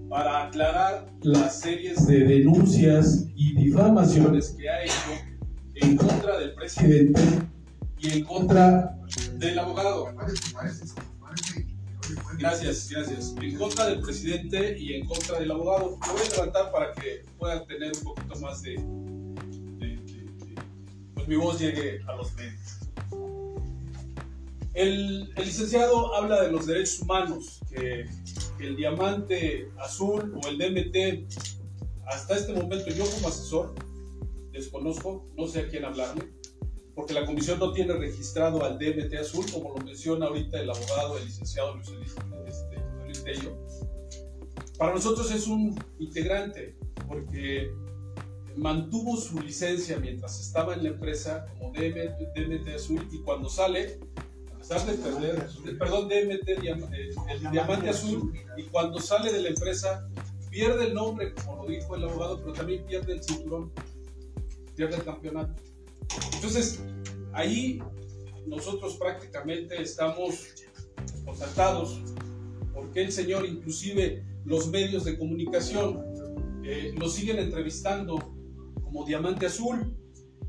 para 0.08 0.46
aclarar 0.46 1.06
las 1.22 1.60
series 1.60 2.06
de 2.06 2.20
denuncias 2.20 3.26
y 3.34 3.54
difamaciones 3.54 4.56
que 4.58 4.68
ha 4.68 4.84
hecho 4.84 5.10
en 5.74 5.96
contra 5.96 6.38
del 6.38 6.54
presidente 6.54 7.20
y 7.98 8.10
en 8.10 8.24
contra 8.24 8.96
del 9.38 9.58
abogado. 9.58 10.06
Gracias, 12.38 12.88
gracias. 12.90 13.34
En 13.40 13.56
contra 13.56 13.86
del 13.86 14.00
presidente 14.00 14.78
y 14.78 14.94
en 14.94 15.06
contra 15.06 15.38
del 15.38 15.50
abogado. 15.50 15.98
Lo 16.06 16.12
voy 16.12 16.22
a 16.26 16.30
levantar 16.30 16.72
para 16.72 16.92
que 16.94 17.24
puedan 17.38 17.66
tener 17.66 17.92
un 17.98 18.02
poquito 18.02 18.40
más 18.40 18.62
de, 18.62 18.76
mi 21.28 21.36
voz 21.36 21.60
llegue 21.60 22.00
a 22.06 22.16
los 22.16 22.34
medios. 22.34 22.78
El, 24.72 25.30
el, 25.36 25.44
licenciado 25.44 26.14
habla 26.14 26.42
de 26.42 26.52
los 26.52 26.66
derechos 26.66 27.00
humanos, 27.00 27.60
que, 27.68 28.06
el 28.58 28.76
diamante 28.76 29.70
azul 29.78 30.40
o 30.42 30.48
el 30.48 30.58
DMT, 30.58 31.32
hasta 32.06 32.36
este 32.36 32.52
momento 32.54 32.90
yo 32.90 33.04
como 33.10 33.28
asesor, 33.28 33.74
desconozco, 34.52 35.28
no 35.36 35.46
sé 35.46 35.60
a 35.60 35.68
quién 35.68 35.84
hablarme, 35.84 36.24
porque 36.94 37.12
la 37.12 37.26
comisión 37.26 37.58
no 37.58 37.72
tiene 37.72 37.92
registrado 37.92 38.64
al 38.64 38.78
DMT 38.78 39.14
azul, 39.14 39.44
como 39.52 39.74
lo 39.76 39.84
menciona 39.84 40.26
ahorita 40.26 40.60
el 40.60 40.70
abogado, 40.70 41.18
el 41.18 41.26
licenciado 41.26 41.74
Luis, 41.74 42.14
este, 42.46 43.22
Tello. 43.22 43.56
Para 44.78 44.94
nosotros 44.94 45.30
es 45.30 45.46
un 45.46 45.78
integrante, 45.98 46.76
porque 47.06 47.70
mantuvo 48.58 49.16
su 49.16 49.40
licencia 49.40 49.98
mientras 49.98 50.40
estaba 50.40 50.74
en 50.74 50.82
la 50.82 50.90
empresa 50.90 51.46
como 51.58 51.72
DMT, 51.72 52.68
azul 52.74 53.06
y 53.10 53.18
cuando 53.20 53.48
sale, 53.48 54.00
a 54.52 54.58
pesar 54.58 54.84
de 54.84 54.94
perder, 54.94 55.48
perdón, 55.78 56.08
DMT, 56.08 56.48
eh, 56.48 57.14
el 57.30 57.50
diamante 57.50 57.88
azul, 57.88 58.32
y 58.56 58.64
cuando 58.64 59.00
sale 59.00 59.32
de 59.32 59.42
la 59.42 59.48
empresa, 59.50 60.08
pierde 60.50 60.86
el 60.86 60.94
nombre, 60.94 61.34
como 61.34 61.62
lo 61.62 61.68
dijo 61.68 61.94
el 61.94 62.04
abogado, 62.04 62.40
pero 62.40 62.52
también 62.52 62.84
pierde 62.84 63.12
el 63.12 63.22
cinturón 63.22 63.72
pierde 64.74 64.94
el 64.94 65.02
campeonato. 65.02 65.60
Entonces, 66.34 66.80
ahí 67.32 67.82
nosotros 68.46 68.96
prácticamente 68.96 69.82
estamos 69.82 70.54
contactados 71.24 72.00
porque 72.72 73.02
el 73.02 73.10
señor, 73.10 73.44
inclusive 73.44 74.24
los 74.44 74.68
medios 74.68 75.04
de 75.04 75.18
comunicación, 75.18 76.04
eh, 76.64 76.94
lo 76.96 77.08
siguen 77.08 77.40
entrevistando 77.40 78.37
como 78.88 79.04
diamante 79.04 79.46
azul. 79.46 79.96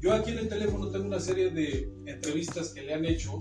Yo 0.02 0.14
aquí 0.14 0.32
en 0.32 0.40
el 0.40 0.50
teléfono 0.50 0.90
tengo 0.90 1.06
una 1.06 1.20
serie 1.20 1.52
de 1.52 1.92
entrevistas 2.06 2.70
que 2.70 2.82
le 2.82 2.94
han 2.94 3.06
hecho 3.06 3.40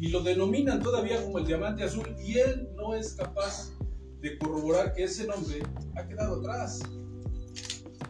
y 0.00 0.08
lo 0.08 0.22
denominan 0.22 0.82
todavía 0.82 1.22
como 1.22 1.38
el 1.38 1.46
diamante 1.46 1.84
azul 1.84 2.16
y 2.24 2.38
él 2.38 2.68
no 2.74 2.94
es 2.94 3.12
capaz 3.12 3.70
de 4.20 4.38
corroborar 4.38 4.94
que 4.94 5.04
ese 5.04 5.26
nombre 5.26 5.62
ha 5.96 6.06
quedado 6.08 6.40
atrás 6.40 6.80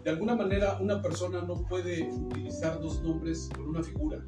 de 0.05 0.11
alguna 0.11 0.35
manera 0.35 0.79
una 0.81 1.01
persona 1.01 1.43
no 1.43 1.65
puede 1.69 2.11
utilizar 2.11 2.81
dos 2.81 3.03
nombres 3.03 3.49
con 3.55 3.69
una 3.69 3.83
figura. 3.83 4.25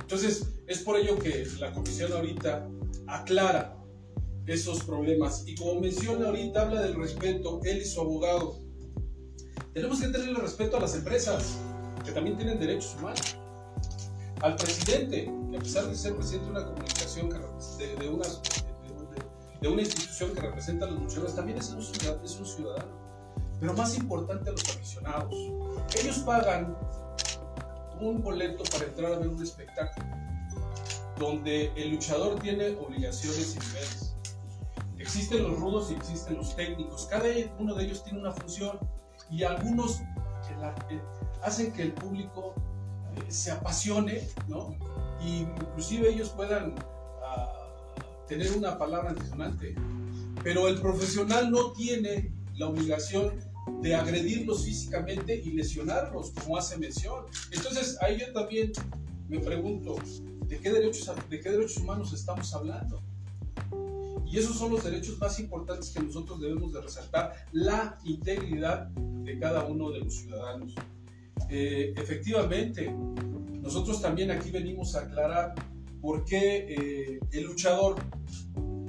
Entonces, 0.00 0.54
es 0.66 0.78
por 0.82 0.98
ello 0.98 1.18
que 1.18 1.46
la 1.60 1.72
comisión 1.72 2.12
ahorita 2.12 2.68
aclara 3.06 3.76
esos 4.46 4.82
problemas. 4.84 5.46
Y 5.46 5.54
como 5.54 5.80
menciona 5.80 6.28
ahorita, 6.28 6.62
habla 6.62 6.82
del 6.82 6.94
respeto, 6.94 7.60
él 7.64 7.82
y 7.82 7.84
su 7.84 8.00
abogado. 8.00 8.58
Tenemos 9.74 10.00
que 10.00 10.08
tenerle 10.08 10.40
respeto 10.40 10.76
a 10.76 10.80
las 10.80 10.94
empresas, 10.94 11.58
que 12.04 12.12
también 12.12 12.36
tienen 12.36 12.58
derechos 12.58 12.96
humanos. 12.98 13.36
Al 14.40 14.56
presidente, 14.56 15.32
que 15.50 15.56
a 15.56 15.60
pesar 15.60 15.86
de 15.86 15.96
ser 15.96 16.14
presidente 16.14 16.46
de 16.46 16.50
una 16.52 16.64
comunicación, 16.64 17.28
de, 17.28 18.08
una, 18.08 18.26
de, 19.60 19.68
una 19.68 19.82
institución 19.82 20.32
que 20.32 20.40
representa 20.40 20.86
a 20.86 20.90
los 20.90 21.00
luchadores, 21.00 21.34
también 21.34 21.58
es 21.58 21.70
un 21.70 21.82
ciudadano 22.46 23.08
pero 23.60 23.74
más 23.74 23.96
importante 23.96 24.50
a 24.50 24.52
los 24.52 24.62
aficionados. 24.68 25.34
Ellos 26.00 26.18
pagan 26.20 26.76
un 28.00 28.22
boleto 28.22 28.62
para 28.70 28.84
entrar 28.84 29.12
a 29.12 29.18
ver 29.18 29.28
un 29.28 29.42
espectáculo 29.42 30.06
donde 31.18 31.72
el 31.74 31.90
luchador 31.90 32.38
tiene 32.38 32.76
obligaciones 32.76 33.56
y 33.56 33.66
deberes. 33.66 34.14
Existen 34.98 35.42
los 35.42 35.58
rudos 35.58 35.90
y 35.90 35.94
existen 35.94 36.36
los 36.36 36.54
técnicos. 36.54 37.06
Cada 37.06 37.24
uno 37.58 37.74
de 37.74 37.84
ellos 37.84 38.04
tiene 38.04 38.20
una 38.20 38.32
función 38.32 38.78
y 39.30 39.44
algunos 39.44 40.02
hacen 41.42 41.72
que 41.72 41.82
el 41.82 41.92
público 41.92 42.54
eh, 43.16 43.30
se 43.30 43.50
apasione, 43.50 44.22
¿no? 44.48 44.76
Y 45.24 45.38
inclusive 45.38 46.10
ellos 46.10 46.30
puedan 46.30 46.74
ah, 47.22 47.68
tener 48.26 48.52
una 48.52 48.78
palabra 48.78 49.10
antisonante. 49.10 49.74
Pero 50.42 50.68
el 50.68 50.80
profesional 50.80 51.50
no 51.50 51.72
tiene 51.72 52.32
la 52.56 52.68
obligación 52.68 53.34
de 53.82 53.94
agredirlos 53.94 54.64
físicamente 54.64 55.36
y 55.36 55.52
lesionarlos, 55.52 56.30
como 56.30 56.56
hace 56.56 56.78
mención. 56.78 57.24
Entonces, 57.50 57.98
ahí 58.00 58.18
yo 58.18 58.32
también 58.32 58.72
me 59.28 59.40
pregunto, 59.40 59.96
¿de 60.46 60.58
qué 60.58 60.72
derechos, 60.72 61.10
de 61.28 61.40
qué 61.40 61.50
derechos 61.50 61.76
humanos 61.78 62.12
estamos 62.12 62.52
hablando? 62.54 63.02
Y 64.30 64.38
esos 64.38 64.56
son 64.58 64.72
los 64.72 64.84
derechos 64.84 65.18
más 65.18 65.40
importantes 65.40 65.90
que 65.90 66.02
nosotros 66.02 66.40
debemos 66.40 66.72
de 66.72 66.82
resaltar, 66.82 67.34
la 67.52 67.98
integridad 68.04 68.88
de 68.88 69.38
cada 69.38 69.64
uno 69.64 69.90
de 69.90 70.00
los 70.00 70.14
ciudadanos. 70.14 70.74
Eh, 71.48 71.94
efectivamente, 71.96 72.94
nosotros 73.62 74.02
también 74.02 74.30
aquí 74.30 74.50
venimos 74.50 74.94
a 74.94 75.00
aclarar 75.00 75.54
por 76.02 76.24
qué 76.24 76.66
eh, 76.68 77.20
el 77.32 77.44
luchador, 77.44 77.96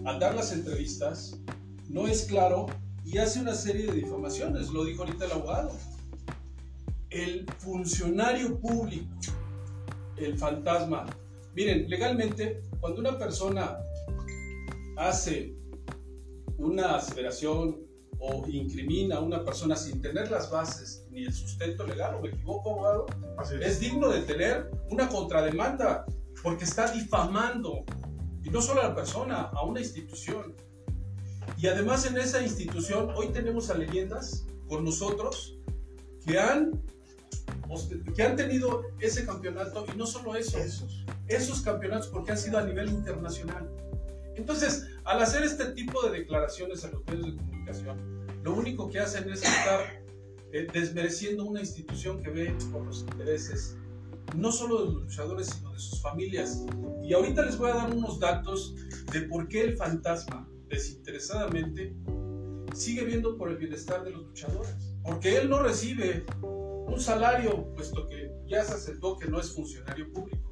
al 0.04 0.20
dar 0.20 0.36
las 0.36 0.52
entrevistas, 0.52 1.40
no 1.88 2.08
es 2.08 2.24
claro 2.24 2.68
y 3.06 3.18
hace 3.18 3.40
una 3.40 3.56
serie 3.56 3.88
de 3.88 3.94
difamaciones, 3.94 4.70
lo 4.70 4.84
dijo 4.84 5.04
ahorita 5.04 5.26
el 5.26 5.32
abogado. 5.32 5.72
el 7.10 7.46
funcionario 7.58 8.60
público, 8.60 9.08
el 10.18 10.38
fantasma. 10.38 11.08
Miren, 11.56 11.90
legalmente, 11.90 12.62
cuando 12.80 13.00
una 13.00 13.18
persona 13.18 13.80
hace 15.00 15.56
una 16.58 16.98
aseveración 16.98 17.88
o 18.20 18.46
incrimina 18.48 19.16
a 19.16 19.20
una 19.22 19.46
persona 19.46 19.76
sin 19.78 20.02
tener 20.02 20.30
las 20.30 20.52
bases 20.52 21.06
ni 21.10 21.24
el 21.24 21.34
sustento 21.34 21.88
legal, 21.88 22.16
o 22.16 22.22
me 22.22 22.30
equivoco, 22.30 22.72
abogado, 22.72 23.06
es. 23.62 23.80
digno 23.80 24.10
de 24.10 24.22
tener 24.24 24.70
una 24.90 25.08
contrademanda 25.08 26.06
porque 26.44 26.66
está 26.66 26.92
difamando, 26.92 27.86
y 28.44 28.50
no 28.50 28.62
solo 28.62 28.82
a 28.82 28.90
la 28.90 28.96
persona, 28.96 29.44
a 29.54 29.64
una 29.64 29.80
institución. 29.80 30.54
Y 31.58 31.68
además 31.68 32.06
en 32.06 32.18
esa 32.18 32.42
institución 32.42 33.10
hoy 33.16 33.30
tenemos 33.30 33.70
a 33.70 33.76
leyendas 33.76 34.46
con 34.68 34.84
nosotros 34.84 35.58
que 36.26 36.38
han, 36.38 36.84
que 38.16 38.24
han 38.24 38.36
tenido 38.36 38.84
ese 39.00 39.26
campeonato 39.26 39.86
y 39.94 39.98
no 39.98 40.06
solo 40.06 40.36
eso, 40.36 40.58
esos, 40.58 41.06
esos 41.28 41.62
campeonatos 41.62 42.08
porque 42.08 42.32
han 42.32 42.38
sido 42.38 42.58
a 42.58 42.64
nivel 42.64 42.90
internacional. 42.90 43.70
Entonces, 44.40 44.88
al 45.04 45.22
hacer 45.22 45.44
este 45.44 45.66
tipo 45.74 46.02
de 46.08 46.20
declaraciones 46.20 46.86
a 46.86 46.92
los 46.92 47.06
medios 47.06 47.26
de 47.26 47.36
comunicación, 47.36 48.26
lo 48.42 48.54
único 48.56 48.90
que 48.90 49.00
hacen 49.00 49.30
es 49.30 49.44
estar 49.44 50.02
eh, 50.54 50.66
desmereciendo 50.74 51.44
una 51.44 51.60
institución 51.60 52.24
que 52.24 52.30
ve 52.30 52.56
por 52.72 52.86
los 52.86 53.02
intereses 53.02 53.76
no 54.38 54.52
solo 54.52 54.80
de 54.80 54.86
los 54.86 55.04
luchadores, 55.04 55.48
sino 55.48 55.74
de 55.74 55.80
sus 55.80 56.02
familias. 56.02 56.64
Y 57.04 57.14
ahorita 57.14 57.44
les 57.46 57.58
voy 57.58 57.72
a 57.72 57.76
dar 57.76 57.94
unos 57.94 58.20
datos 58.20 58.76
de 59.12 59.24
por 59.24 59.50
qué 59.50 59.62
el 59.62 59.76
fantasma, 59.76 60.48
desinteresadamente, 60.70 61.96
sigue 62.74 63.04
viendo 63.04 63.38
por 63.38 63.50
el 63.50 63.58
bienestar 63.58 64.06
de 64.06 64.12
los 64.12 64.22
luchadores. 64.22 64.74
Porque 65.04 65.38
él 65.38 65.50
no 65.50 65.62
recibe 65.62 66.26
un 66.42 67.00
salario, 67.00 67.74
puesto 67.74 68.08
que 68.08 68.32
ya 68.48 68.64
se 68.64 68.74
aceptó 68.74 69.18
que 69.18 69.28
no 69.28 69.40
es 69.40 69.52
funcionario 69.52 70.10
público. 70.14 70.50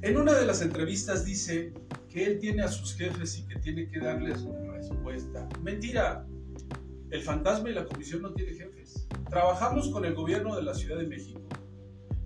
En 0.00 0.16
una 0.16 0.32
de 0.32 0.46
las 0.46 0.62
entrevistas 0.62 1.24
dice 1.24 1.72
que 2.12 2.26
él 2.26 2.38
tiene 2.38 2.62
a 2.62 2.68
sus 2.68 2.94
jefes 2.94 3.38
y 3.38 3.46
que 3.46 3.58
tiene 3.58 3.88
que 3.88 3.98
darles 3.98 4.44
respuesta. 4.72 5.48
Mentira. 5.62 6.26
El 7.10 7.22
fantasma 7.22 7.70
y 7.70 7.74
la 7.74 7.84
comisión 7.86 8.22
no 8.22 8.32
tienen 8.32 8.56
jefes. 8.56 9.06
Trabajamos 9.28 9.88
con 9.90 10.04
el 10.04 10.14
gobierno 10.14 10.56
de 10.56 10.62
la 10.62 10.74
Ciudad 10.74 10.98
de 10.98 11.06
México, 11.06 11.40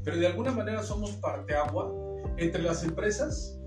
pero 0.05 0.17
de 0.17 0.27
alguna 0.27 0.53
manera 0.53 0.83
somos 0.83 1.13
parteagua 1.13 1.93
entre 2.37 2.63
las 2.63 2.85
empresas, 2.85 3.59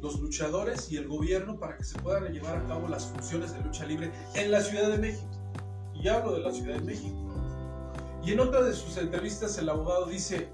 los 0.00 0.20
luchadores 0.20 0.90
y 0.90 0.98
el 0.98 1.08
gobierno 1.08 1.58
para 1.58 1.78
que 1.78 1.84
se 1.84 1.98
puedan 1.98 2.32
llevar 2.32 2.56
a 2.56 2.66
cabo 2.66 2.88
las 2.88 3.06
funciones 3.06 3.54
de 3.54 3.62
lucha 3.62 3.86
libre 3.86 4.10
en 4.34 4.50
la 4.50 4.60
Ciudad 4.60 4.90
de 4.90 4.98
México. 4.98 5.30
Y 5.94 6.08
hablo 6.08 6.34
de 6.34 6.40
la 6.40 6.52
Ciudad 6.52 6.76
de 6.76 6.82
México. 6.82 7.34
Y 8.22 8.32
en 8.32 8.40
otra 8.40 8.62
de 8.62 8.74
sus 8.74 8.96
entrevistas 8.98 9.56
el 9.58 9.68
abogado 9.68 10.06
dice, 10.06 10.48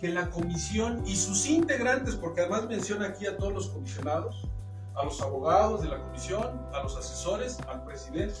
que 0.00 0.08
la 0.08 0.30
comisión 0.30 1.02
y 1.06 1.14
sus 1.16 1.46
integrantes, 1.46 2.16
porque 2.16 2.40
además 2.40 2.66
menciona 2.68 3.08
aquí 3.08 3.26
a 3.26 3.36
todos 3.36 3.52
los 3.52 3.68
comisionados, 3.68 4.48
a 4.94 5.04
los 5.04 5.20
abogados 5.20 5.82
de 5.82 5.88
la 5.88 6.02
comisión, 6.02 6.66
a 6.72 6.82
los 6.82 6.96
asesores, 6.96 7.58
al 7.68 7.84
presidente, 7.84 8.34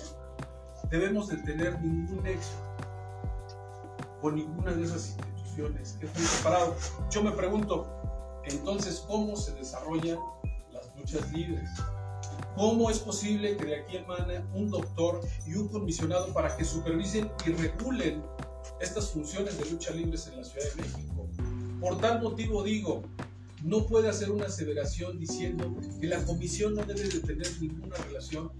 debemos 0.90 1.28
de 1.28 1.36
tener 1.38 1.80
ningún 1.80 2.22
nexo 2.22 2.52
con 4.20 4.34
ninguna 4.34 4.72
de 4.72 4.84
esas 4.84 5.10
instituciones 5.10 5.96
que 6.00 6.06
estén 6.06 6.24
separados. 6.24 6.92
Yo 7.10 7.22
me 7.22 7.32
pregunto, 7.32 7.86
entonces, 8.44 9.04
¿cómo 9.06 9.36
se 9.36 9.52
desarrollan 9.52 10.18
las 10.72 10.90
luchas 10.96 11.30
libres? 11.32 11.68
¿Cómo 12.56 12.90
es 12.90 12.98
posible 12.98 13.56
que 13.56 13.64
de 13.64 13.76
aquí 13.76 13.96
emane 13.98 14.44
un 14.54 14.70
doctor 14.70 15.20
y 15.46 15.54
un 15.54 15.68
comisionado 15.68 16.32
para 16.32 16.56
que 16.56 16.64
supervisen 16.64 17.30
y 17.46 17.52
regulen 17.52 18.22
estas 18.80 19.10
funciones 19.10 19.58
de 19.58 19.70
lucha 19.70 19.92
libres 19.92 20.26
en 20.26 20.38
la 20.38 20.44
Ciudad 20.44 20.66
de 20.74 20.82
México? 20.82 21.19
Por 21.80 21.98
tal 21.98 22.22
motivo 22.22 22.62
digo, 22.62 23.02
no 23.64 23.86
puede 23.86 24.08
hacer 24.08 24.30
una 24.30 24.46
aseveración 24.46 25.18
diciendo 25.18 25.74
que 26.00 26.06
la 26.06 26.22
comisión 26.24 26.74
no 26.74 26.84
debe 26.84 27.08
de 27.08 27.20
tener 27.20 27.48
ninguna 27.60 27.96
relación 27.96 28.52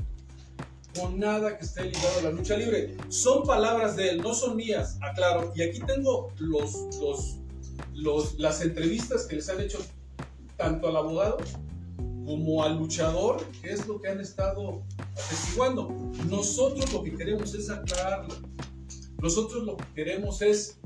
con 0.99 1.19
nada 1.19 1.57
que 1.57 1.65
esté 1.65 1.85
ligado 1.85 2.19
a 2.19 2.23
la 2.23 2.31
lucha 2.33 2.57
libre. 2.57 2.97
Son 3.09 3.45
palabras 3.45 3.97
de 3.97 4.11
él, 4.11 4.19
no 4.23 4.35
son 4.35 4.57
mías, 4.57 4.99
aclaro. 5.01 5.53
Y 5.55 5.63
aquí 5.63 5.81
tengo 5.87 6.33
las 8.39 8.61
entrevistas 8.63 9.27
que 9.27 9.37
les 9.37 9.49
han 9.49 9.61
hecho 9.61 9.79
tanto 10.57 10.89
al 10.89 10.97
abogado 10.97 11.39
como 12.27 12.63
al 12.63 12.79
luchador, 12.79 13.45
que 13.63 13.73
es 13.73 13.87
lo 13.87 14.01
que 14.01 14.09
han 14.09 14.21
estado 14.21 14.83
atestiguando. 15.13 15.89
Nosotros 16.29 16.93
lo 16.93 17.03
que 17.03 17.15
queremos 17.15 17.55
es 17.55 17.71
aclararlo. 17.71 18.35
Nosotros 19.23 19.65
lo 19.65 19.77
que 19.77 19.85
queremos 19.95 20.43
es 20.43 20.80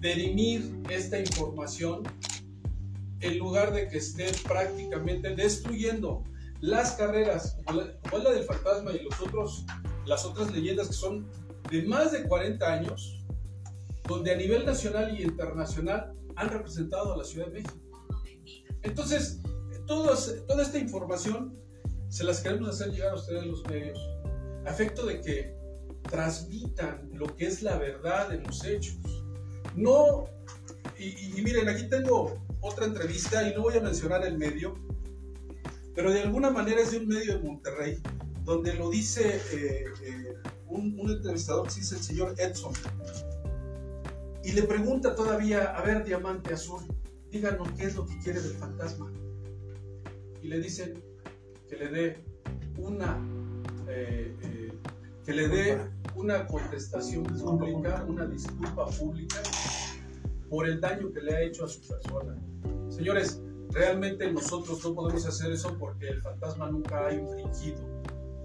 derimir 0.00 0.82
esta 0.90 1.18
información 1.18 2.02
en 3.20 3.38
lugar 3.38 3.72
de 3.72 3.88
que 3.88 3.98
esté 3.98 4.30
prácticamente 4.46 5.34
destruyendo 5.34 6.22
las 6.60 6.92
carreras, 6.92 7.56
como 7.64 8.22
la, 8.22 8.32
del 8.32 8.44
fantasma 8.44 8.92
y 8.92 9.02
los 9.02 9.20
otros, 9.20 9.64
las 10.06 10.24
otras 10.24 10.50
leyendas 10.52 10.88
que 10.88 10.94
son 10.94 11.26
de 11.70 11.82
más 11.82 12.12
de 12.12 12.24
40 12.24 12.72
años, 12.72 13.24
donde 14.06 14.32
a 14.32 14.36
nivel 14.36 14.64
nacional 14.64 15.18
y 15.18 15.22
internacional 15.22 16.14
han 16.36 16.48
representado 16.48 17.14
a 17.14 17.16
la 17.16 17.24
Ciudad 17.24 17.46
de 17.46 17.52
México. 17.54 17.74
Entonces, 18.82 19.40
toda 19.86 20.14
esta 20.62 20.78
información 20.78 21.58
se 22.08 22.24
las 22.24 22.40
queremos 22.40 22.68
hacer 22.68 22.92
llegar 22.92 23.10
a 23.10 23.14
ustedes 23.16 23.46
los 23.46 23.64
medios, 23.64 23.98
a 24.64 24.70
efecto 24.70 25.06
de 25.06 25.20
que 25.20 25.56
transmitan 26.02 27.10
lo 27.12 27.34
que 27.34 27.46
es 27.46 27.62
la 27.62 27.76
verdad 27.78 28.28
de 28.28 28.40
los 28.40 28.64
hechos 28.64 29.25
no, 29.74 30.28
y, 30.98 31.42
miren, 31.42 31.68
aquí 31.68 31.88
tengo 31.88 32.38
otra 32.60 32.86
entrevista 32.86 33.48
y 33.48 33.54
no 33.54 33.62
voy 33.62 33.76
a 33.76 33.80
mencionar 33.80 34.24
el 34.24 34.38
medio, 34.38 34.74
pero 35.94 36.10
de 36.10 36.22
alguna 36.22 36.50
manera 36.50 36.80
es 36.80 36.92
de 36.92 36.98
un 36.98 37.08
medio 37.08 37.36
de 37.36 37.42
Monterrey, 37.42 38.00
donde 38.44 38.74
lo 38.74 38.88
dice 38.88 39.40
eh, 39.52 39.84
eh, 40.02 40.34
un, 40.68 40.98
entrevistador, 41.10 41.68
que 41.68 41.74
dice 41.74 41.96
el 41.96 42.02
señor 42.02 42.34
Edson, 42.38 42.72
y 44.42 44.52
le 44.52 44.62
pregunta 44.62 45.14
todavía, 45.14 45.64
a 45.76 45.82
ver, 45.82 46.04
Diamante 46.04 46.54
Azul, 46.54 46.82
díganos 47.30 47.68
qué 47.72 47.84
es 47.84 47.96
lo 47.96 48.06
que 48.06 48.16
quiere 48.20 48.40
del 48.40 48.54
fantasma. 48.54 49.12
Y 50.40 50.46
le 50.46 50.60
dicen 50.60 51.02
que 51.68 51.76
le 51.76 51.88
dé 51.88 52.24
una, 52.78 53.18
eh, 53.88 54.70
que 55.24 55.32
le 55.32 55.48
dé 55.48 55.80
una 56.14 56.46
contestación 56.46 57.24
pública, 57.24 58.04
una 58.08 58.24
disculpa 58.26 58.86
pública 58.86 59.42
por 60.48 60.68
el 60.68 60.80
daño 60.80 61.12
que 61.12 61.20
le 61.20 61.34
ha 61.34 61.40
hecho 61.42 61.64
a 61.64 61.68
su 61.68 61.80
persona. 61.80 62.36
Señores, 62.88 63.40
realmente 63.70 64.30
nosotros 64.30 64.82
no 64.84 64.94
podemos 64.94 65.26
hacer 65.26 65.52
eso 65.52 65.76
porque 65.78 66.08
el 66.08 66.20
fantasma 66.20 66.70
nunca 66.70 67.06
ha 67.06 67.12
infringido 67.12 67.82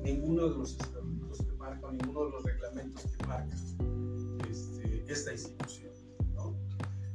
ninguno 0.04 0.50
de 0.50 0.58
los 0.58 0.72
estatutos 0.72 1.38
que 1.40 1.52
marcan, 1.54 1.98
ninguno 1.98 2.26
de 2.26 2.32
los 2.32 2.44
reglamentos 2.44 3.04
que 3.06 3.28
marca 3.28 3.56
este, 4.50 5.06
esta 5.08 5.32
institución. 5.32 5.92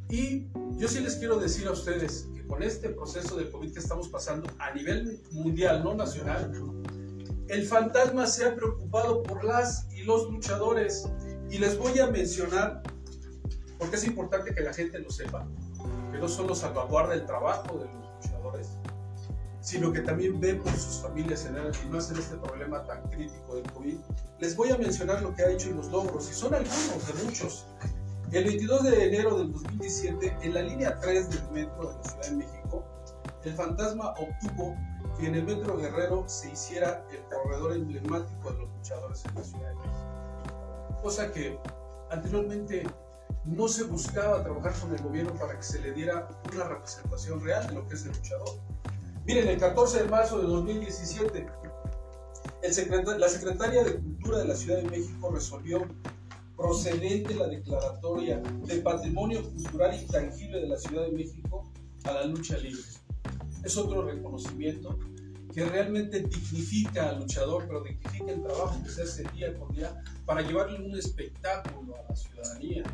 Y 0.09 0.47
yo 0.77 0.87
sí 0.87 1.01
les 1.01 1.17
quiero 1.17 1.37
decir 1.37 1.67
a 1.67 1.73
ustedes 1.73 2.29
que 2.33 2.47
con 2.47 2.63
este 2.63 2.91
proceso 2.91 3.37
de 3.37 3.51
COVID 3.51 3.73
que 3.73 3.81
estamos 3.81 4.09
pasando 4.09 4.49
a 4.59 4.73
nivel 4.73 5.21
mundial, 5.33 5.83
no 5.83 5.95
nacional, 5.95 6.53
el 7.49 7.67
fantasma 7.67 8.27
se 8.27 8.45
ha 8.45 8.55
preocupado 8.55 9.23
por 9.23 9.45
las 9.45 9.89
y 9.93 10.03
los 10.03 10.31
luchadores. 10.31 11.09
Y 11.51 11.59
les 11.59 11.79
voy 11.79 11.99
a 11.99 12.09
mencionar, 12.09 12.83
porque 13.79 13.97
es 13.97 14.05
importante 14.05 14.55
que 14.55 14.61
la 14.61 14.73
gente 14.73 14.99
lo 14.99 15.11
sepa, 15.11 15.47
que 16.13 16.19
no 16.19 16.29
solo 16.29 16.55
salvaguarda 16.55 17.15
el 17.15 17.27
trabajo 17.27 17.79
de 17.79 17.87
los 17.87 18.25
luchadores, 18.25 18.71
sino 19.61 19.93
que 19.93 20.01
también 20.01 20.41
ve 20.41 20.55
por 20.55 20.73
sus 20.73 21.03
familias 21.03 21.45
en 21.47 21.57
el, 21.57 21.73
y 21.85 21.89
más 21.89 22.11
en 22.11 22.19
este 22.19 22.37
problema 22.37 22.85
tan 22.85 23.03
crítico 23.11 23.57
del 23.57 23.71
COVID. 23.73 23.99
Les 24.39 24.57
voy 24.57 24.71
a 24.71 24.79
mencionar 24.79 25.23
lo 25.23 25.35
que 25.35 25.43
ha 25.43 25.51
hecho 25.51 25.71
y 25.71 25.75
los 25.75 25.89
logros, 25.89 26.31
y 26.31 26.35
son 26.35 26.55
algunos 26.55 27.07
de 27.07 27.25
muchos. 27.25 27.67
El 28.33 28.45
22 28.45 28.83
de 28.85 29.07
enero 29.07 29.39
del 29.39 29.53
2017, 29.53 30.37
en 30.43 30.55
la 30.55 30.63
línea 30.63 30.99
3 30.99 31.31
del 31.31 31.51
metro 31.51 31.89
de 31.91 31.95
la 31.95 32.03
Ciudad 32.05 32.29
de 32.29 32.37
México, 32.37 32.85
el 33.45 33.55
fantasma 33.55 34.11
obtuvo 34.11 34.77
que 35.19 35.27
en 35.27 35.37
el 35.37 35.45
Metro 35.45 35.77
Guerrero 35.77 36.25
se 36.29 36.51
hiciera 36.51 37.05
el 37.11 37.21
corredor 37.35 37.73
emblemático 37.73 38.53
de 38.53 38.59
los 38.59 38.69
luchadores 38.71 39.25
en 39.25 39.35
la 39.35 39.43
Ciudad 39.43 39.69
de 39.69 39.75
México. 39.75 41.01
Cosa 41.03 41.33
que 41.33 41.59
anteriormente 42.11 42.87
no 43.47 43.69
se 43.69 43.85
buscaba 43.85 44.43
trabajar 44.43 44.75
con 44.81 44.95
el 44.95 45.03
gobierno 45.03 45.33
para 45.35 45.57
que 45.57 45.63
se 45.63 45.81
le 45.81 45.93
diera 45.93 46.29
una 46.53 46.65
representación 46.65 47.43
real 47.45 47.67
de 47.67 47.75
lo 47.75 47.87
que 47.87 47.95
es 47.95 48.05
el 48.05 48.13
luchador. 48.13 48.61
Miren, 49.25 49.49
el 49.49 49.59
14 49.59 50.03
de 50.03 50.09
marzo 50.09 50.39
de 50.39 50.47
2017, 50.47 51.47
la 53.19 53.29
secretaria 53.29 53.85
de 53.85 53.97
Cultura 53.97 54.39
de 54.39 54.45
la 54.47 54.57
Ciudad 54.57 54.79
de 54.79 54.91
México 54.91 55.31
resolvió 55.31 55.87
procedente 56.57 57.35
la 57.35 57.47
declaratoria 57.47 58.39
de 58.39 58.77
patrimonio 58.79 59.43
cultural 59.43 59.95
intangible 59.95 60.61
de 60.61 60.69
la 60.69 60.77
Ciudad 60.77 61.03
de 61.05 61.13
México 61.13 61.71
a 62.05 62.13
la 62.13 62.25
lucha 62.25 62.57
libre 62.59 62.83
es 63.67 63.77
otro 63.77 64.03
reconocimiento 64.03 64.97
que 65.53 65.65
realmente 65.65 66.21
dignifica 66.21 67.11
al 67.11 67.21
luchador, 67.21 67.67
pero 67.67 67.83
dignifica 67.83 68.31
el 68.31 68.43
trabajo 68.43 68.81
que 68.83 68.91
se 68.91 69.03
hace 69.03 69.25
día 69.35 69.59
por 69.59 69.75
día 69.75 70.03
para 70.25 70.43
llevarle 70.43 70.87
un 70.87 70.97
espectáculo 70.97 71.97
a 71.97 72.03
la 72.09 72.15
ciudadanía. 72.15 72.85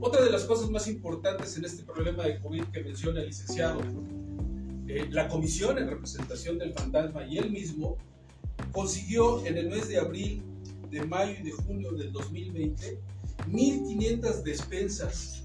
Otra 0.00 0.24
de 0.24 0.30
las 0.30 0.44
cosas 0.44 0.70
más 0.70 0.88
importantes 0.88 1.56
en 1.56 1.64
este 1.64 1.82
problema 1.82 2.24
de 2.24 2.40
COVID 2.40 2.64
que 2.72 2.82
menciona 2.82 3.20
el 3.20 3.26
licenciado, 3.26 3.80
eh, 4.88 5.06
la 5.10 5.28
comisión 5.28 5.78
en 5.78 5.88
representación 5.88 6.58
del 6.58 6.72
fantasma 6.72 7.24
y 7.26 7.38
él 7.38 7.50
mismo 7.50 7.98
consiguió 8.72 9.44
en 9.44 9.56
el 9.56 9.68
mes 9.68 9.88
de 9.88 9.98
abril, 9.98 10.42
de 10.90 11.04
mayo 11.04 11.34
y 11.38 11.42
de 11.42 11.52
junio 11.52 11.92
del 11.92 12.12
2020 12.12 12.98
1.500 13.48 14.42
despensas 14.42 15.44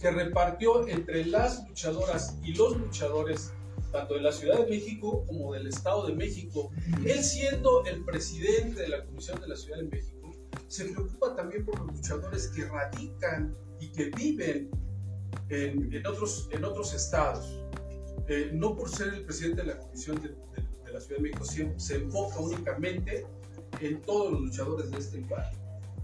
que 0.00 0.10
repartió 0.10 0.86
entre 0.88 1.24
las 1.26 1.66
luchadoras 1.68 2.36
y 2.42 2.54
los 2.54 2.76
luchadores 2.76 3.52
tanto 3.90 4.14
de 4.14 4.22
la 4.22 4.32
Ciudad 4.32 4.58
de 4.58 4.66
México 4.66 5.24
como 5.26 5.52
del 5.52 5.68
Estado 5.68 6.06
de 6.06 6.14
México. 6.14 6.70
Él 7.04 7.22
siendo 7.22 7.84
el 7.84 8.04
presidente 8.04 8.82
de 8.82 8.88
la 8.88 9.04
Comisión 9.04 9.40
de 9.40 9.48
la 9.48 9.56
Ciudad 9.56 9.78
de 9.78 9.84
México, 9.84 10.32
se 10.66 10.86
preocupa 10.86 11.36
también 11.36 11.64
por 11.64 11.78
los 11.78 11.94
luchadores 11.96 12.48
que 12.48 12.64
radican 12.64 13.56
y 13.80 13.90
que 13.92 14.10
viven 14.10 14.70
en, 15.48 16.06
otros, 16.06 16.48
en 16.52 16.64
otros 16.64 16.94
estados. 16.94 17.60
Eh, 18.28 18.50
no 18.52 18.74
por 18.74 18.88
ser 18.88 19.12
el 19.14 19.24
presidente 19.24 19.62
de 19.62 19.68
la 19.68 19.78
Comisión 19.78 20.20
de, 20.22 20.34
la 20.92 21.00
Ciudad 21.00 21.16
de 21.16 21.22
México, 21.22 21.44
se, 21.44 21.78
se 21.78 21.96
enfoca 21.96 22.38
únicamente 22.38 23.26
en 23.80 24.00
todos 24.02 24.32
los 24.32 24.40
luchadores 24.42 24.90
de 24.90 24.98
este 24.98 25.18
lugar. 25.18 25.50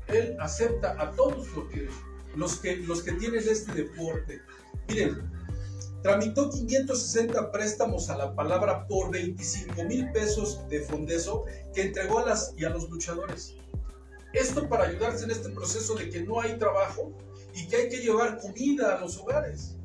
Él 0.09 0.37
acepta 0.41 0.97
a 1.01 1.13
todos 1.13 1.49
los 1.55 1.69
que, 1.71 1.89
los 2.35 2.57
que, 2.57 2.77
los 2.77 3.03
que 3.03 3.13
tienen 3.13 3.41
este 3.49 3.73
deporte. 3.73 4.41
Miren, 4.89 5.31
tramitó 6.03 6.51
560 6.51 7.53
préstamos 7.53 8.11
a 8.11 8.17
la 8.17 8.35
palabra 8.35 8.87
por 8.87 9.13
25 9.13 9.85
mil 9.85 10.11
pesos 10.13 10.67
de 10.69 10.81
fondeso 10.81 11.45
que 11.75 11.83
entregó 11.83 12.19
a 12.19 12.27
las 12.27 12.55
y 12.57 12.65
a 12.65 12.71
los 12.71 12.91
luchadores. 12.91 13.55
Esto 14.33 14.69
para 14.69 14.85
ayudarse 14.85 15.25
en 15.25 15.33
este 15.33 15.51
proceso 15.51 15.95
de 15.95 16.09
que 16.09 16.23
no 16.23 16.41
hay 16.41 16.59
trabajo 16.59 17.13
y 17.55 17.67
que 17.69 17.77
hay 17.77 17.89
que 17.89 17.99
llevar 17.99 18.39
comida 18.39 18.97
a 18.97 19.01
los 19.01 19.19
hogares. 19.19 19.77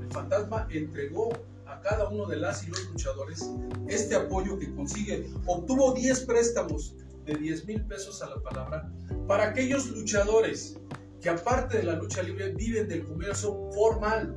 El 0.00 0.12
fantasma 0.12 0.66
entregó 0.70 1.30
a 1.66 1.80
cada 1.80 2.08
uno 2.08 2.26
de 2.26 2.36
las 2.36 2.66
y 2.66 2.70
los 2.70 2.84
luchadores 2.90 3.50
este 3.88 4.14
apoyo 4.14 4.58
que 4.58 4.74
consigue. 4.74 5.30
Obtuvo 5.46 5.92
10 5.94 6.20
préstamos 6.20 6.94
de 7.24 7.34
10 7.36 7.66
mil 7.66 7.84
pesos 7.86 8.22
a 8.22 8.28
la 8.28 8.40
palabra 8.42 8.90
para 9.26 9.48
aquellos 9.48 9.88
luchadores 9.90 10.76
que 11.20 11.30
aparte 11.30 11.78
de 11.78 11.84
la 11.84 11.94
lucha 11.94 12.22
libre 12.22 12.52
viven 12.52 12.88
del 12.88 13.04
comercio 13.04 13.70
formal 13.72 14.36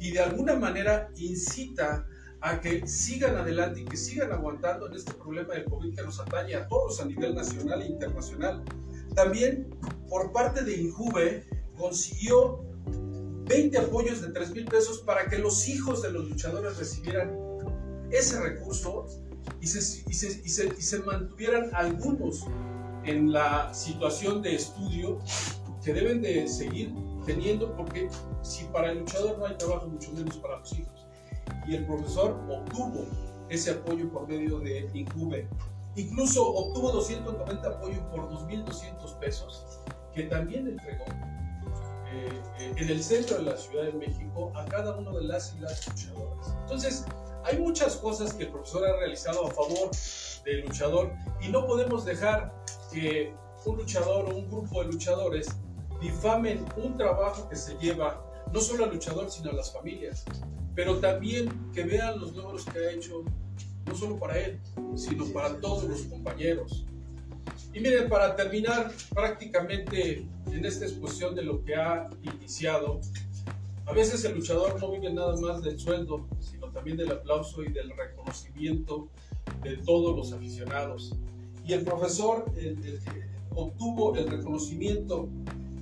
y 0.00 0.10
de 0.10 0.20
alguna 0.20 0.56
manera 0.56 1.08
incita 1.16 2.06
a 2.40 2.60
que 2.60 2.86
sigan 2.86 3.36
adelante 3.36 3.80
y 3.80 3.84
que 3.84 3.96
sigan 3.96 4.32
aguantando 4.32 4.86
en 4.86 4.94
este 4.94 5.12
problema 5.14 5.54
del 5.54 5.64
COVID 5.64 5.94
que 5.94 6.02
nos 6.02 6.20
atañe 6.20 6.54
a 6.54 6.68
todos 6.68 7.00
a 7.00 7.04
nivel 7.04 7.34
nacional 7.34 7.82
e 7.82 7.86
internacional. 7.86 8.64
También 9.14 9.68
por 10.08 10.32
parte 10.32 10.64
de 10.64 10.76
Injuve 10.76 11.44
consiguió 11.78 12.64
20 13.46 13.78
apoyos 13.78 14.20
de 14.20 14.28
3 14.28 14.50
mil 14.50 14.64
pesos 14.66 14.98
para 14.98 15.26
que 15.28 15.38
los 15.38 15.68
hijos 15.68 16.02
de 16.02 16.10
los 16.10 16.28
luchadores 16.28 16.76
recibieran 16.76 17.34
ese 18.10 18.40
recurso 18.40 19.06
y 19.60 19.66
se, 19.66 20.02
y 20.08 20.14
se, 20.14 20.42
y 20.44 20.48
se, 20.48 20.66
y 20.66 20.82
se 20.82 20.98
mantuvieran 21.00 21.70
algunos 21.72 22.44
en 23.04 23.32
la 23.32 23.72
situación 23.72 24.42
de 24.42 24.56
estudio 24.56 25.18
que 25.82 25.94
deben 25.94 26.20
de 26.20 26.46
seguir 26.46 26.92
teniendo, 27.24 27.74
porque 27.74 28.08
si 28.42 28.64
para 28.66 28.92
el 28.92 29.00
luchador 29.00 29.38
no 29.38 29.46
hay 29.46 29.56
trabajo, 29.56 29.86
mucho 29.86 30.12
menos 30.12 30.36
para 30.38 30.58
los 30.58 30.72
hijos. 30.72 31.06
Y 31.66 31.76
el 31.76 31.86
profesor 31.86 32.38
obtuvo 32.50 33.06
ese 33.48 33.70
apoyo 33.70 34.10
por 34.10 34.28
medio 34.28 34.58
de 34.60 34.90
Incube. 34.92 35.48
Incluso 35.96 36.46
obtuvo 36.46 36.92
290 36.92 37.66
apoyos 37.68 38.00
por 38.10 38.28
2.200 38.30 39.18
pesos, 39.18 39.80
que 40.14 40.24
también 40.24 40.68
entregó 40.68 41.04
eh, 42.12 42.72
en 42.76 42.88
el 42.88 43.02
centro 43.02 43.38
de 43.38 43.44
la 43.44 43.56
Ciudad 43.56 43.84
de 43.84 43.92
México 43.92 44.52
a 44.54 44.64
cada 44.64 44.96
uno 44.96 45.12
de 45.12 45.24
las 45.24 45.54
y 45.54 45.60
las 45.60 45.86
luchadoras. 45.86 46.54
Entonces, 46.62 47.04
hay 47.44 47.58
muchas 47.58 47.96
cosas 47.96 48.32
que 48.34 48.44
el 48.44 48.50
profesor 48.50 48.86
ha 48.86 48.96
realizado 48.96 49.46
a 49.46 49.50
favor 49.50 49.90
del 50.44 50.62
luchador 50.62 51.12
y 51.40 51.48
no 51.48 51.66
podemos 51.66 52.04
dejar 52.04 52.52
que 52.92 53.34
un 53.64 53.76
luchador 53.76 54.26
o 54.26 54.36
un 54.36 54.48
grupo 54.48 54.82
de 54.82 54.92
luchadores 54.92 55.48
difamen 56.00 56.64
un 56.76 56.96
trabajo 56.96 57.48
que 57.48 57.56
se 57.56 57.76
lleva 57.78 58.24
no 58.52 58.60
solo 58.60 58.84
al 58.84 58.90
luchador, 58.90 59.30
sino 59.30 59.50
a 59.50 59.52
las 59.52 59.72
familias, 59.72 60.24
pero 60.74 60.98
también 60.98 61.70
que 61.72 61.82
vean 61.84 62.18
los 62.18 62.34
logros 62.34 62.64
que 62.64 62.78
ha 62.78 62.90
hecho, 62.92 63.22
no 63.86 63.94
solo 63.94 64.18
para 64.18 64.38
él, 64.38 64.60
sino 64.94 65.26
para 65.26 65.60
todos 65.60 65.84
los 65.84 66.02
compañeros. 66.02 66.86
Y 67.72 67.80
miren, 67.80 68.08
para 68.08 68.34
terminar 68.34 68.92
prácticamente 69.14 70.26
en 70.50 70.64
esta 70.64 70.86
exposición 70.86 71.34
de 71.34 71.42
lo 71.42 71.64
que 71.64 71.74
ha 71.74 72.08
iniciado, 72.22 73.00
a 73.86 73.92
veces 73.92 74.24
el 74.24 74.34
luchador 74.34 74.80
no 74.80 74.90
vive 74.90 75.12
nada 75.12 75.36
más 75.36 75.62
del 75.62 75.78
sueldo, 75.78 76.26
sino 76.40 76.70
también 76.70 76.96
del 76.96 77.10
aplauso 77.10 77.62
y 77.62 77.72
del 77.72 77.90
reconocimiento 77.96 79.08
de 79.62 79.76
todos 79.78 80.16
los 80.16 80.32
aficionados. 80.32 81.14
Y 81.66 81.72
el 81.72 81.84
profesor 81.84 82.50
obtuvo 83.54 84.16
el 84.16 84.28
reconocimiento 84.28 85.28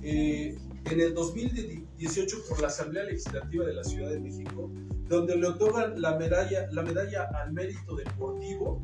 eh, 0.03 0.57
en 0.85 1.01
el 1.01 1.13
2018 1.13 2.37
por 2.47 2.61
la 2.61 2.67
Asamblea 2.67 3.03
Legislativa 3.03 3.65
de 3.65 3.73
la 3.73 3.83
Ciudad 3.83 4.09
de 4.09 4.19
México, 4.19 4.69
donde 5.07 5.35
le 5.35 5.47
otorgan 5.47 6.01
la 6.01 6.17
medalla, 6.17 6.69
la 6.71 6.83
medalla 6.83 7.29
al 7.41 7.51
mérito 7.51 7.95
deportivo 7.95 8.81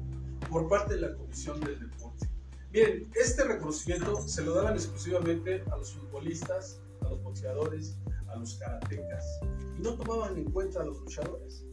por 0.49 0.67
parte 0.67 0.95
de 0.95 1.01
la 1.01 1.13
Comisión 1.13 1.59
del 1.61 1.79
Deporte. 1.79 2.27
Miren, 2.73 3.07
este 3.13 3.43
reconocimiento 3.43 4.27
se 4.27 4.43
lo 4.43 4.55
daban 4.55 4.73
exclusivamente 4.73 5.63
a 5.71 5.77
los 5.77 5.93
futbolistas, 5.93 6.81
a 7.01 7.09
los 7.09 7.21
boxeadores, 7.21 7.99
a 8.29 8.36
los 8.36 8.55
karatecas, 8.55 9.23
y 9.77 9.81
no 9.83 9.93
tomaban 9.93 10.36
en 10.38 10.45
cuenta 10.45 10.81
a 10.81 10.86
los 10.86 10.99
luchadores, 11.01 11.67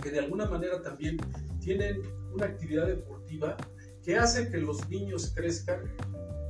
que 0.00 0.10
de 0.12 0.20
alguna 0.20 0.46
manera 0.46 0.80
también 0.82 1.16
tienen 1.58 2.02
una 2.32 2.46
actividad 2.46 2.86
deportiva 2.86 3.56
que 4.04 4.16
hace 4.16 4.48
que 4.48 4.58
los 4.58 4.88
niños 4.88 5.32
crezcan 5.34 5.92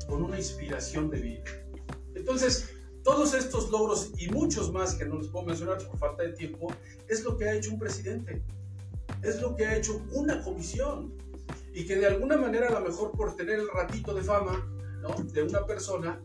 con 0.06 0.24
una 0.24 0.36
inspiración 0.36 1.08
de 1.08 1.18
vida. 1.18 1.44
Entonces, 2.14 2.68
todos 3.02 3.32
estos 3.32 3.70
logros 3.70 4.12
y 4.18 4.28
muchos 4.28 4.70
más 4.70 4.94
que 4.94 5.06
no 5.06 5.16
les 5.16 5.28
puedo 5.28 5.46
mencionar 5.46 5.78
por 5.78 5.96
falta 5.96 6.24
de 6.24 6.34
tiempo, 6.34 6.70
es 7.08 7.24
lo 7.24 7.34
que 7.38 7.48
ha 7.48 7.54
hecho 7.54 7.72
un 7.72 7.78
presidente, 7.78 8.42
es 9.22 9.40
lo 9.40 9.56
que 9.56 9.64
ha 9.64 9.74
hecho 9.74 10.02
una 10.12 10.42
comisión 10.42 11.14
y 11.80 11.86
que 11.86 11.96
de 11.96 12.06
alguna 12.06 12.36
manera 12.36 12.68
a 12.68 12.72
lo 12.72 12.80
mejor 12.80 13.12
por 13.12 13.36
tener 13.36 13.58
el 13.58 13.68
ratito 13.68 14.12
de 14.12 14.22
fama 14.22 14.70
de 15.32 15.42
una 15.42 15.64
persona, 15.64 16.20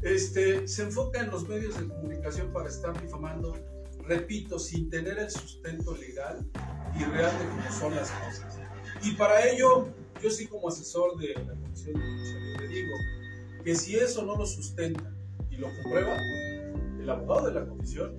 este, 0.00 0.68
se 0.68 0.84
enfoca 0.84 1.20
en 1.20 1.28
los 1.32 1.48
medios 1.48 1.76
de 1.76 1.88
comunicación 1.88 2.52
para 2.52 2.68
estar 2.68 3.00
difamando, 3.02 3.56
repito, 4.04 4.60
sin 4.60 4.88
tener 4.88 5.18
el 5.18 5.28
sustento 5.28 5.96
legal 5.96 6.48
y 6.96 7.02
real 7.02 7.36
de 7.36 7.48
cómo 7.48 7.72
son 7.76 7.96
las 7.96 8.12
cosas. 8.12 8.60
Y 9.02 9.12
para 9.14 9.48
ello, 9.48 9.88
yo 10.22 10.30
sí 10.30 10.46
como 10.46 10.68
asesor 10.68 11.18
de 11.18 11.34
la 11.34 11.54
Comisión 11.56 11.94
de 11.94 12.60
le 12.60 12.68
digo 12.68 12.94
que 13.64 13.74
si 13.74 13.96
eso 13.96 14.24
no 14.24 14.36
lo 14.36 14.46
sustenta 14.46 15.12
y 15.50 15.56
lo 15.56 15.66
comprueba, 15.82 16.16
el 17.00 17.10
abogado 17.10 17.48
de 17.48 17.54
la 17.54 17.66
comisión 17.66 18.14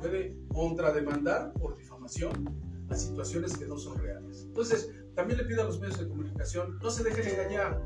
puede 0.00 0.36
contrademandar 0.46 1.52
por 1.54 1.76
difamación 1.76 2.48
a 2.88 2.94
situaciones 2.94 3.56
que 3.56 3.66
no 3.66 3.76
son 3.76 3.98
reales. 3.98 4.44
Entonces, 4.46 4.92
también 5.14 5.38
le 5.38 5.44
pido 5.44 5.62
a 5.62 5.64
los 5.64 5.78
medios 5.78 5.98
de 5.98 6.08
comunicación, 6.08 6.78
no 6.82 6.90
se 6.90 7.04
dejen 7.04 7.28
engañar. 7.28 7.80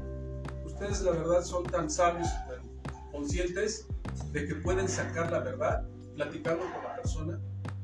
Ustedes 0.65 1.03
la 1.03 1.13
verdad 1.13 1.43
son 1.43 1.65
tan 1.65 1.91
sabios, 1.91 2.29
tan 2.49 2.63
conscientes 3.11 3.87
de 4.33 4.47
que 4.47 4.55
pueden 4.57 4.89
sacar 4.89 5.33
la 5.33 5.41
verdad 5.41 5.87
platicando 6.15 6.65
con 6.73 6.83
la 6.85 6.97
persona 6.97 7.41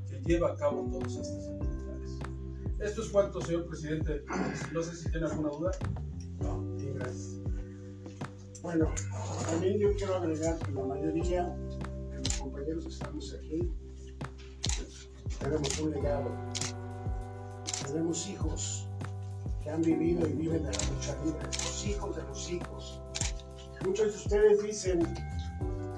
que 0.09 0.21
lleva 0.21 0.53
a 0.53 0.57
cabo 0.57 0.89
todos 0.91 1.17
estos 1.17 1.49
actividades. 1.49 2.19
Esto 2.81 3.03
es 3.03 3.09
cuanto, 3.09 3.41
señor 3.41 3.67
presidente. 3.67 4.25
No 4.73 4.83
sé 4.83 4.97
si 4.97 5.11
tiene 5.11 5.27
alguna 5.27 5.51
duda. 5.51 5.71
No, 6.41 6.65
gracias. 6.95 7.39
Bueno, 8.63 8.93
también 9.51 9.79
yo 9.79 9.95
quiero 9.97 10.17
agregar 10.17 10.59
que 10.59 10.71
la 10.73 10.85
mayoría 10.85 11.49
de 11.49 12.19
los 12.19 12.37
compañeros 12.39 12.85
que 12.85 12.91
estamos 12.91 13.35
aquí 13.35 13.73
tenemos 15.41 15.81
un 15.81 15.91
legado. 15.91 16.31
Tenemos 17.87 18.29
hijos 18.29 18.89
que 19.63 19.71
han 19.71 19.83
vivido 19.83 20.27
y 20.27 20.33
viven 20.33 20.65
de 20.65 20.73
la 20.73 20.85
lucha 20.95 21.17
libre, 21.25 21.45
los 21.45 21.87
hijos 21.87 22.17
de 22.17 22.23
los 22.23 22.51
hijos. 22.51 23.01
Muchos 23.85 24.13
de 24.13 24.19
ustedes 24.19 24.63
dicen, 24.63 25.15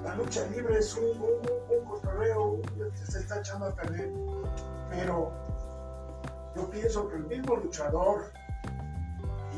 la 0.03 0.15
lucha 0.15 0.45
libre 0.47 0.79
es 0.79 0.95
un, 0.95 1.21
un, 1.21 2.61
se 3.05 3.19
está 3.19 3.39
echando 3.39 3.67
a 3.67 3.75
perder, 3.75 4.11
pero 4.89 5.31
yo 6.55 6.69
pienso 6.69 7.07
que 7.09 7.15
el 7.15 7.25
mismo 7.25 7.55
luchador 7.57 8.31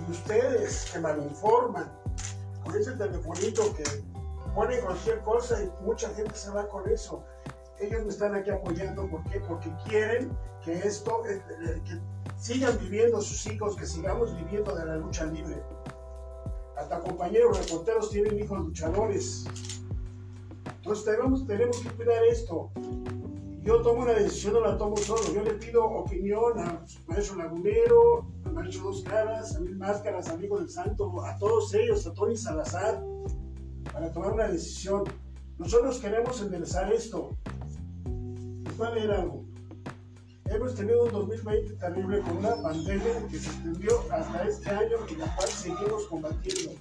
y 0.08 0.12
ustedes 0.12 0.90
que 0.92 1.00
malinforman, 1.00 1.92
con 2.64 2.76
ese 2.76 2.92
telefonito 2.94 3.74
que 3.76 3.84
ponen 4.54 4.82
cualquier 4.82 5.22
cosa 5.22 5.64
y 5.64 5.72
mucha 5.84 6.10
gente 6.16 6.34
se 6.34 6.52
va 6.52 6.68
con 6.68 6.90
eso. 6.90 7.24
Ellos 7.80 8.04
me 8.04 8.10
están 8.10 8.36
aquí 8.36 8.50
apoyando, 8.50 9.08
¿por 9.08 9.24
qué? 9.26 9.40
Porque 9.42 9.72
quieren 9.88 10.36
que 10.64 10.74
esto, 10.80 11.24
eh, 11.28 11.42
eh, 11.62 11.82
que 11.86 12.00
sigan 12.38 12.78
viviendo 12.80 13.22
sus 13.22 13.46
hijos, 13.48 13.76
que 13.76 13.86
sigamos 13.86 14.36
viviendo 14.36 14.76
de 14.76 14.86
la 14.86 14.96
lucha 14.96 15.26
libre. 15.26 15.62
Hasta 16.78 17.00
compañeros 17.00 17.58
reporteros 17.58 18.10
tienen 18.10 18.40
hijos 18.40 18.60
luchadores. 18.60 19.46
Entonces 20.78 21.06
tenemos, 21.06 21.48
tenemos 21.48 21.78
que 21.80 21.90
cuidar 21.90 22.24
esto. 22.26 22.72
Yo 23.64 23.82
tomo 23.82 24.04
una 24.04 24.14
decisión, 24.14 24.54
no 24.54 24.62
la 24.62 24.78
tomo 24.78 24.96
solo. 24.96 25.22
Yo 25.34 25.42
le 25.42 25.56
pido 25.56 25.84
opinión 25.84 26.58
a 26.60 26.86
maestro 27.08 27.38
Lagunero, 27.38 28.26
al 28.46 28.54
maestro 28.54 28.84
Dos 28.84 29.04
Caras, 29.04 29.56
a 29.56 29.60
Mil 29.60 29.76
Máscaras, 29.76 30.30
amigo 30.30 30.60
del 30.60 30.70
Santo, 30.70 31.22
a 31.26 31.38
todos 31.38 31.74
ellos, 31.74 32.08
a 32.08 32.14
Tony 32.14 32.38
Salazar, 32.38 33.04
para 33.92 34.12
tomar 34.12 34.32
una 34.32 34.48
decisión. 34.48 35.04
Nosotros 35.58 36.00
queremos 36.00 36.42
enderezar 36.42 36.94
esto. 36.94 37.32
A 38.80 38.86
algo. 38.86 39.47
Hemos 40.50 40.76
tenido 40.76 41.04
un 41.04 41.12
2020 41.12 41.74
terrible 41.74 42.22
con 42.22 42.38
una 42.38 42.56
pandemia 42.62 43.28
que 43.30 43.38
se 43.38 43.50
extendió 43.50 44.02
hasta 44.12 44.44
este 44.48 44.70
año 44.70 44.98
y 45.10 45.16
la 45.16 45.36
cual 45.36 45.50
seguimos 45.50 46.08
combatiendo. 46.08 46.72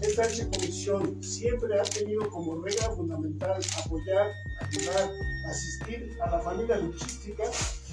Esta 0.00 0.24
comisión 0.50 1.22
siempre 1.22 1.78
ha 1.78 1.84
tenido 1.84 2.28
como 2.30 2.60
regla 2.60 2.90
fundamental 2.90 3.62
apoyar, 3.84 4.32
ayudar, 4.60 5.10
asistir 5.48 6.18
a 6.20 6.30
la 6.30 6.40
familia 6.40 6.78
luchística, 6.78 7.44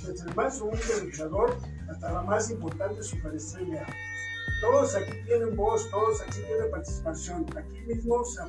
desde 0.06 0.28
el 0.28 0.36
más 0.36 0.60
humilde 0.60 1.04
luchador 1.04 1.58
hasta 1.89 2.12
la 2.12 2.24
más 2.24 2.50
importante 2.50 3.04
superestrella. 3.04 3.86
Todos 4.62 4.96
aquí 4.96 5.13
tienen 5.28 5.56
voz, 5.56 5.89
todos 5.92 6.22
aquí 6.22 6.39
tienen 6.48 6.72
participación. 6.72 7.46
Aquí 7.56 7.82
mismo 7.82 8.26
se, 8.26 8.42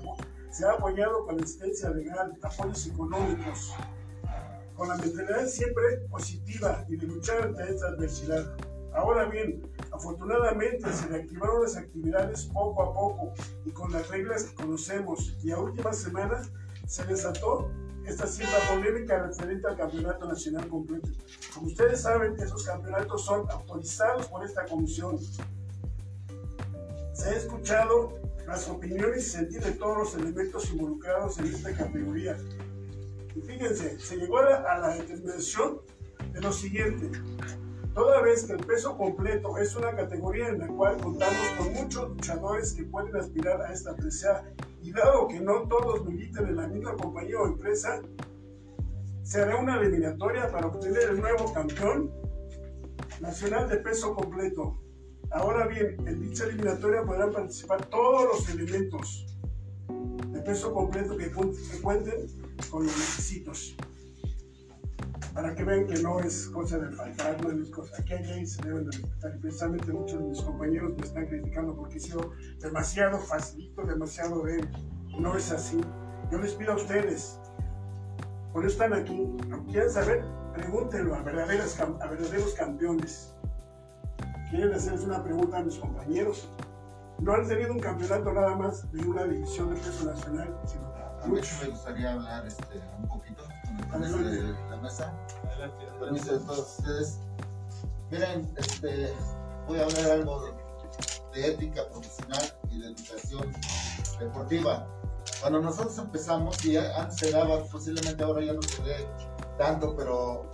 se 0.50 0.64
ha 0.64 0.72
apoyado 0.72 1.26
con 1.26 1.38
asistencia 1.42 1.90
legal, 1.90 2.32
apoyos 2.42 2.86
económicos, 2.86 3.74
con 4.80 4.88
la 4.88 4.96
mentalidad 4.96 5.46
siempre 5.46 5.98
positiva 6.08 6.86
y 6.88 6.96
de 6.96 7.06
luchar 7.06 7.42
ante 7.42 7.70
esta 7.70 7.88
adversidad. 7.88 8.56
Ahora 8.94 9.26
bien, 9.26 9.60
afortunadamente 9.92 10.90
se 10.90 11.06
reactivaron 11.06 11.64
las 11.64 11.76
actividades 11.76 12.46
poco 12.46 12.82
a 12.82 12.94
poco 12.94 13.34
y 13.66 13.72
con 13.72 13.92
las 13.92 14.08
reglas 14.08 14.44
que 14.44 14.54
conocemos 14.54 15.36
y 15.44 15.50
a 15.50 15.58
últimas 15.58 15.98
semanas 15.98 16.50
se 16.86 17.04
desató 17.04 17.70
esta 18.06 18.26
cierta 18.26 18.56
polémica 18.70 19.22
referente 19.22 19.68
al 19.68 19.76
campeonato 19.76 20.26
nacional 20.26 20.66
completo. 20.66 21.10
Como 21.54 21.66
ustedes 21.66 22.00
saben, 22.00 22.40
esos 22.40 22.64
campeonatos 22.64 23.22
son 23.22 23.50
autorizados 23.50 24.28
por 24.28 24.42
esta 24.46 24.64
comisión. 24.64 25.18
Se 27.12 27.28
ha 27.28 27.36
escuchado 27.36 28.18
las 28.46 28.66
opiniones 28.66 29.26
y 29.26 29.30
sentir 29.30 29.62
de 29.62 29.72
todos 29.72 29.98
los 29.98 30.14
elementos 30.14 30.70
involucrados 30.70 31.38
en 31.38 31.48
esta 31.48 31.70
categoría. 31.76 32.38
Y 33.34 33.40
fíjense, 33.40 33.98
se 33.98 34.16
llegó 34.16 34.38
a 34.38 34.78
la 34.78 34.96
determinación 34.96 35.80
de 36.32 36.40
lo 36.40 36.52
siguiente. 36.52 37.10
Toda 37.94 38.22
vez 38.22 38.44
que 38.44 38.52
el 38.52 38.64
peso 38.64 38.96
completo 38.96 39.58
es 39.58 39.74
una 39.74 39.94
categoría 39.94 40.48
en 40.48 40.60
la 40.60 40.68
cual 40.68 40.96
contamos 40.98 41.50
con 41.58 41.72
muchos 41.72 42.08
luchadores 42.10 42.72
que 42.72 42.84
pueden 42.84 43.16
aspirar 43.16 43.60
a 43.62 43.72
esta 43.72 43.96
presea 43.96 44.44
y 44.80 44.92
dado 44.92 45.28
que 45.28 45.40
no 45.40 45.66
todos 45.68 46.06
militan 46.06 46.46
en 46.46 46.56
la 46.56 46.68
misma 46.68 46.96
compañía 46.96 47.40
o 47.40 47.46
empresa, 47.46 48.00
se 49.22 49.42
hará 49.42 49.56
una 49.56 49.80
eliminatoria 49.80 50.50
para 50.50 50.68
obtener 50.68 51.10
el 51.10 51.20
nuevo 51.20 51.52
campeón 51.52 52.10
nacional 53.20 53.68
de 53.68 53.76
peso 53.76 54.14
completo. 54.14 54.80
Ahora 55.30 55.66
bien, 55.66 55.96
en 56.06 56.20
dicha 56.20 56.44
eliminatoria 56.44 57.04
podrán 57.04 57.32
participar 57.32 57.86
todos 57.86 58.24
los 58.24 58.48
elementos 58.48 59.26
de 60.28 60.40
peso 60.40 60.72
completo 60.72 61.16
que 61.16 61.30
cuenten 61.30 62.26
con 62.68 62.84
los 62.84 62.92
requisitos 62.92 63.76
para 65.34 65.54
que 65.54 65.64
vean 65.64 65.86
que 65.86 66.02
no 66.02 66.20
es 66.20 66.48
cosa 66.48 66.78
de 66.78 66.90
faltar, 66.94 67.42
no 67.42 67.62
es 67.62 67.70
cosa. 67.70 67.94
Aquí 67.98 68.14
hay 68.14 68.46
se 68.46 68.62
deben 68.62 68.84
de 68.84 68.90
respetar. 68.90 69.34
Y 69.36 69.38
precisamente 69.38 69.92
muchos 69.92 70.18
de 70.18 70.24
mis 70.26 70.42
compañeros 70.42 70.92
me 70.96 71.06
están 71.06 71.26
criticando 71.26 71.74
porque 71.74 71.96
he 71.96 72.00
sido 72.00 72.32
demasiado 72.60 73.18
facilito, 73.18 73.82
demasiado 73.82 74.42
de 74.42 74.68
No 75.18 75.36
es 75.36 75.50
así. 75.52 75.80
Yo 76.30 76.38
les 76.38 76.52
pido 76.54 76.72
a 76.72 76.76
ustedes, 76.76 77.40
por 78.52 78.64
eso 78.64 78.72
están 78.72 78.94
aquí, 78.94 79.36
quieren 79.70 79.90
saber, 79.90 80.24
pregúntenlo 80.54 81.14
a, 81.14 81.22
verdaderos, 81.22 81.78
a 81.80 82.06
verdaderos 82.06 82.54
campeones. 82.54 83.34
Quieren 84.50 84.74
hacerles 84.74 85.04
una 85.04 85.22
pregunta 85.22 85.58
a 85.58 85.62
mis 85.62 85.76
compañeros. 85.76 86.48
No 87.20 87.32
han 87.34 87.46
tenido 87.46 87.72
un 87.72 87.80
campeonato 87.80 88.32
nada 88.32 88.56
más 88.56 88.90
de 88.92 89.06
una 89.06 89.24
división 89.24 89.74
de 89.74 89.80
peso 89.80 90.04
nacional, 90.04 90.60
sino 90.66 90.90
a 91.22 91.26
mí 91.26 91.40
me 91.62 91.68
gustaría 91.68 92.12
hablar 92.12 92.46
este, 92.46 92.80
un 92.98 93.08
poquito 93.08 93.42
de 93.98 94.54
la 94.70 94.76
mesa. 94.76 95.12
Permiso 95.98 96.38
de 96.38 96.44
todos 96.46 96.78
ustedes. 96.78 97.18
Miren, 98.10 98.52
este, 98.56 99.12
voy 99.66 99.78
a 99.78 99.84
hablar 99.84 100.10
algo 100.12 100.44
de, 101.32 101.46
ética 101.46 101.88
profesional 101.88 102.42
y 102.70 102.80
de 102.80 102.86
educación 102.88 103.52
deportiva. 104.18 104.86
Cuando 105.40 105.60
nosotros 105.60 105.96
empezamos, 105.98 106.64
y 106.64 106.76
antes 106.76 107.18
se 107.18 107.30
daba, 107.30 107.64
posiblemente 107.64 108.22
ahora 108.22 108.42
ya 108.42 108.52
no 108.52 108.62
se 108.62 108.82
ve 108.82 109.06
tanto, 109.58 109.94
pero 109.96 110.50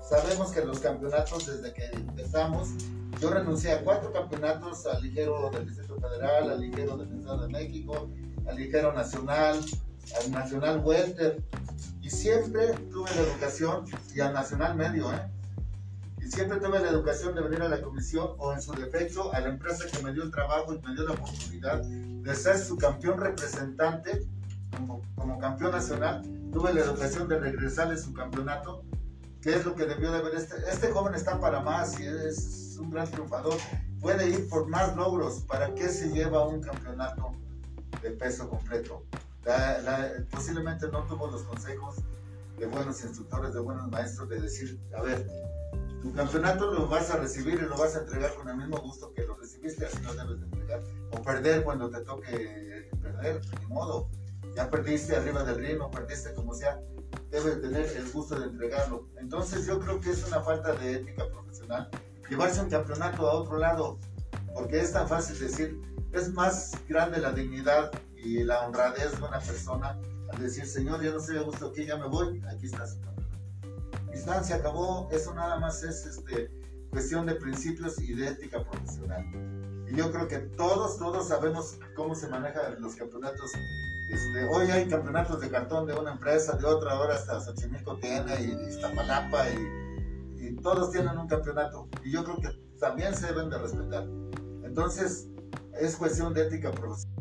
sabemos 0.00 0.50
que 0.50 0.64
los 0.64 0.78
campeonatos 0.78 1.46
desde 1.46 1.72
que 1.72 1.84
empezamos, 1.86 2.70
yo 3.20 3.30
renuncié 3.30 3.72
a 3.72 3.84
cuatro 3.84 4.12
campeonatos 4.12 4.86
al 4.86 5.02
ligero 5.02 5.50
del 5.50 5.66
Distrito 5.66 5.96
Federal, 6.00 6.50
al 6.50 6.60
ligero 6.60 6.96
del 6.96 7.18
Estado 7.18 7.46
de 7.46 7.48
México, 7.48 8.08
al 8.46 8.56
ligero 8.56 8.92
nacional, 8.92 9.60
al 10.20 10.30
nacional 10.30 10.82
welter, 10.84 11.42
y 12.00 12.10
siempre 12.10 12.74
tuve 12.90 13.10
la 13.14 13.22
educación, 13.22 13.86
y 14.14 14.20
al 14.20 14.32
Nacional 14.32 14.76
Medio, 14.76 15.12
¿eh? 15.12 15.30
Y 16.24 16.30
siempre 16.30 16.58
tuve 16.58 16.80
la 16.80 16.88
educación 16.88 17.34
de 17.34 17.42
venir 17.42 17.60
a 17.60 17.68
la 17.68 17.82
comisión 17.82 18.30
o 18.38 18.52
en 18.52 18.62
su 18.62 18.72
defecto 18.72 19.32
a 19.34 19.40
la 19.40 19.48
empresa 19.48 19.84
que 19.90 20.02
me 20.02 20.12
dio 20.12 20.22
el 20.22 20.30
trabajo 20.30 20.72
y 20.74 20.78
me 20.80 20.94
dio 20.94 21.04
la 21.04 21.12
oportunidad 21.12 21.82
de 21.82 22.34
ser 22.34 22.58
su 22.58 22.78
campeón 22.78 23.18
representante 23.18 24.26
como, 24.74 25.02
como 25.16 25.38
campeón 25.38 25.72
nacional. 25.72 26.22
Tuve 26.50 26.72
la 26.72 26.80
educación 26.80 27.28
de 27.28 27.38
regresarle 27.38 27.98
su 27.98 28.14
campeonato, 28.14 28.82
que 29.42 29.54
es 29.54 29.66
lo 29.66 29.74
que 29.74 29.84
debió 29.84 30.10
de 30.12 30.18
haber. 30.18 30.34
Este, 30.34 30.56
este 30.70 30.90
joven 30.90 31.14
está 31.14 31.38
para 31.38 31.60
más 31.60 32.00
y 32.00 32.06
es 32.06 32.78
un 32.80 32.90
gran 32.90 33.06
triunfador. 33.10 33.58
Puede 34.00 34.30
ir 34.30 34.48
por 34.48 34.66
más 34.66 34.96
logros. 34.96 35.40
¿Para 35.40 35.74
qué 35.74 35.88
se 35.88 36.08
lleva 36.08 36.46
un 36.46 36.62
campeonato 36.62 37.32
de 38.02 38.10
peso 38.12 38.48
completo? 38.48 39.04
Posiblemente 40.30 40.88
no 40.88 41.04
tuvo 41.04 41.30
los 41.30 41.42
consejos 41.42 41.96
de 42.58 42.66
buenos 42.66 43.02
instructores, 43.02 43.52
de 43.54 43.60
buenos 43.60 43.90
maestros, 43.90 44.28
de 44.28 44.40
decir, 44.40 44.78
a 44.96 45.02
ver, 45.02 45.26
tu 46.00 46.12
campeonato 46.12 46.70
lo 46.72 46.88
vas 46.88 47.10
a 47.10 47.16
recibir 47.16 47.54
y 47.54 47.66
lo 47.66 47.76
vas 47.76 47.96
a 47.96 48.00
entregar 48.00 48.34
con 48.34 48.48
el 48.48 48.56
mismo 48.56 48.78
gusto 48.78 49.12
que 49.12 49.24
lo 49.24 49.34
recibiste, 49.36 49.86
así 49.86 50.00
lo 50.02 50.14
debes 50.14 50.40
de 50.40 50.46
entregar. 50.46 50.80
O 51.10 51.22
perder 51.22 51.64
cuando 51.64 51.90
te 51.90 52.00
toque 52.00 52.90
perder, 53.02 53.40
ni 53.60 53.66
modo. 53.66 54.08
Ya 54.54 54.70
perdiste 54.70 55.16
arriba 55.16 55.42
del 55.42 55.56
río, 55.56 55.90
perdiste 55.90 56.32
como 56.34 56.54
sea, 56.54 56.80
debes 57.30 57.60
tener 57.60 57.86
el 57.96 58.10
gusto 58.12 58.38
de 58.38 58.46
entregarlo. 58.46 59.08
Entonces 59.18 59.66
yo 59.66 59.80
creo 59.80 60.00
que 60.00 60.10
es 60.10 60.24
una 60.26 60.40
falta 60.40 60.74
de 60.74 60.94
ética 60.94 61.26
profesional 61.28 61.90
llevarse 62.28 62.60
un 62.60 62.70
campeonato 62.70 63.28
a 63.28 63.34
otro 63.34 63.58
lado, 63.58 63.98
porque 64.54 64.80
es 64.80 64.92
tan 64.92 65.08
fácil 65.08 65.38
decir, 65.38 65.80
es 66.12 66.32
más 66.32 66.72
grande 66.88 67.18
la 67.18 67.32
dignidad 67.32 67.90
y 68.24 68.42
la 68.42 68.66
honradez 68.66 69.12
de 69.12 69.26
una 69.26 69.38
persona 69.38 69.98
al 70.32 70.40
decir, 70.40 70.66
Señor, 70.66 71.02
ya 71.02 71.10
no 71.10 71.18
estoy 71.18 71.36
a 71.36 71.42
gusto 71.42 71.66
aquí, 71.66 71.84
ya 71.84 71.96
me 71.96 72.06
voy, 72.06 72.42
aquí 72.48 72.66
está 72.66 72.86
su 72.86 72.98
campeonato. 73.00 73.38
Mi 74.10 74.44
se 74.44 74.54
acabó, 74.54 75.08
eso 75.12 75.34
nada 75.34 75.58
más 75.58 75.82
es 75.82 76.06
este, 76.06 76.50
cuestión 76.90 77.26
de 77.26 77.34
principios 77.34 78.00
y 78.00 78.14
de 78.14 78.28
ética 78.28 78.64
profesional. 78.64 79.24
Y 79.86 79.96
yo 79.96 80.10
creo 80.10 80.26
que 80.26 80.38
todos, 80.38 80.98
todos 80.98 81.28
sabemos 81.28 81.78
cómo 81.94 82.14
se 82.14 82.28
manejan 82.28 82.80
los 82.80 82.94
campeonatos. 82.94 83.52
Este, 84.08 84.44
hoy 84.48 84.70
hay 84.70 84.88
campeonatos 84.88 85.40
de 85.40 85.50
cartón 85.50 85.86
de 85.86 85.94
una 85.94 86.12
empresa, 86.12 86.56
de 86.56 86.64
otra, 86.64 86.92
ahora 86.92 87.14
hasta 87.16 87.40
Xochimilco 87.40 87.96
tiene, 87.98 88.40
y 88.40 88.68
Iztapalapa, 88.68 89.50
y, 89.50 90.46
y 90.46 90.56
todos 90.56 90.90
tienen 90.90 91.18
un 91.18 91.28
campeonato. 91.28 91.88
Y 92.02 92.12
yo 92.12 92.24
creo 92.24 92.36
que 92.36 92.48
también 92.78 93.14
se 93.14 93.26
deben 93.26 93.50
de 93.50 93.58
respetar. 93.58 94.04
Entonces, 94.64 95.28
es 95.78 95.96
cuestión 95.96 96.32
de 96.32 96.46
ética 96.46 96.70
profesional 96.70 97.13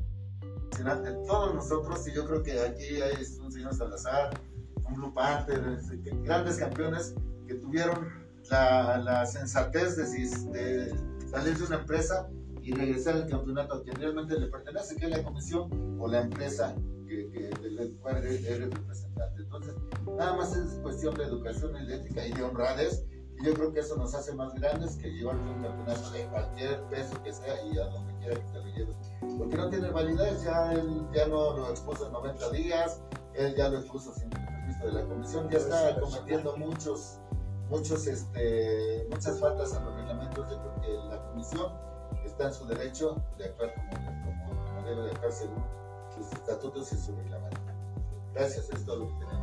de 0.84 1.14
todos 1.26 1.56
nosotros, 1.56 2.06
y 2.08 2.14
yo 2.14 2.26
creo 2.26 2.44
que 2.44 2.60
aquí 2.60 3.02
hay 3.02 3.16
un 3.42 3.52
señor 3.52 3.74
Salazar, 3.74 4.40
un 4.86 4.96
Blue 4.96 5.14
Panther, 5.14 5.64
este, 5.80 5.98
grandes 6.24 6.58
campeones 6.58 7.16
que 7.48 7.56
tuvieron 7.56 8.10
la, 8.50 8.98
la 8.98 9.26
sensatez 9.26 9.96
de, 9.96 10.04
de, 10.52 11.30
salir 11.30 11.58
de 11.58 11.64
una 11.64 11.78
empresa 11.78 12.30
y 12.62 12.74
regresar 12.74 13.16
al 13.16 13.28
campeonato 13.28 13.84
que 13.84 13.92
realmente 13.92 14.38
le 14.38 14.48
pertenece, 14.48 14.98
que 14.98 15.06
es 15.06 15.12
la 15.12 15.24
comisión 15.24 15.98
o 16.00 16.08
la 16.08 16.22
empresa 16.22 16.76
que, 17.08 17.30
que 17.30 17.50
del 17.62 17.96
cual 18.02 18.18
eres 18.18 18.72
representante. 18.72 19.42
Entonces, 19.42 19.74
nada 20.18 20.36
más 20.36 20.56
es 20.56 20.80
cuestión 20.82 21.16
de 21.16 21.24
educación 21.24 21.72
y 21.82 21.88
de 21.88 21.96
ética 21.96 22.26
y 22.28 22.34
de 22.34 22.44
honradez. 22.44 23.06
Y 23.40 23.46
yo 23.46 23.54
creo 23.54 23.74
que 23.74 23.80
eso 23.80 23.96
nos 23.96 24.14
hace 24.14 24.34
más 24.34 24.54
grandes 24.54 24.96
que 24.96 25.10
llevar 25.10 25.36
un 25.36 25.64
campeonato 25.64 26.12
de 26.12 26.26
cualquier 26.28 26.82
peso 26.84 27.22
que 27.24 27.34
sea 27.34 27.64
y 27.66 27.78
a 27.78 27.86
donde 27.86 28.14
quiera 28.20 28.36
que 28.36 28.52
te 28.52 28.60
lo 28.60 28.66
lleves 28.76 28.96
porque 29.38 29.58
no 29.58 29.70
tiene 29.70 29.90
validez, 29.90 30.44
ya 30.44 30.74
él 30.74 31.08
ya 31.14 31.28
no 31.28 31.58
lo 31.58 31.70
expuso 31.70 32.08
en 32.08 32.14
90 32.14 32.50
días, 32.52 33.02
él 33.34 33.56
ya 33.56 33.70
lo 33.70 33.80
expuso 33.80 34.14
sin 34.14 34.30
permiso 34.30 34.86
de 34.86 34.94
la 34.94 35.06
comisión, 35.06 35.50
ya 35.50 35.58
está 35.58 36.00
cometiendo 36.00 36.58
muchos, 36.58 37.20
muchos, 37.70 38.06
este, 38.08 39.08
muchas 39.10 39.40
faltas 39.40 39.74
a 39.74 39.80
los 39.82 39.96
reglamentos, 39.96 40.50
yo 40.50 40.60
creo 40.60 40.82
que 40.82 41.08
la 41.10 41.22
comisión 41.30 41.72
está 42.26 42.48
en 42.48 42.54
su 42.54 42.66
derecho 42.66 43.16
de 43.38 43.46
actuar 43.46 43.74
como, 43.76 43.92
como, 44.66 44.88
debe 44.88 45.04
de 45.04 45.12
actuar 45.12 45.32
según 45.32 45.64
sus 46.16 46.32
estatutos 46.32 46.92
y 46.94 46.98
su 46.98 47.16
reglamento. 47.16 47.60
Gracias, 48.34 48.70
es 48.70 48.86
todo 48.86 48.98
lo 48.98 49.08
que 49.08 49.26
tenemos. 49.26 49.43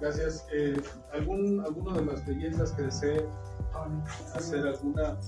Gracias. 0.00 0.46
Eh, 0.52 0.80
¿algún, 1.12 1.60
¿Alguno 1.60 1.92
de 1.92 2.04
las 2.04 2.26
leyendas 2.26 2.72
que 2.72 2.82
desee 2.82 3.24
hacer 4.34 4.66
alguna? 4.66 5.18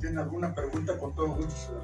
¿Tiene 0.00 0.20
alguna 0.20 0.54
pregunta? 0.54 0.98
Con 0.98 1.14
todo 1.14 1.28
gusto. 1.34 1.80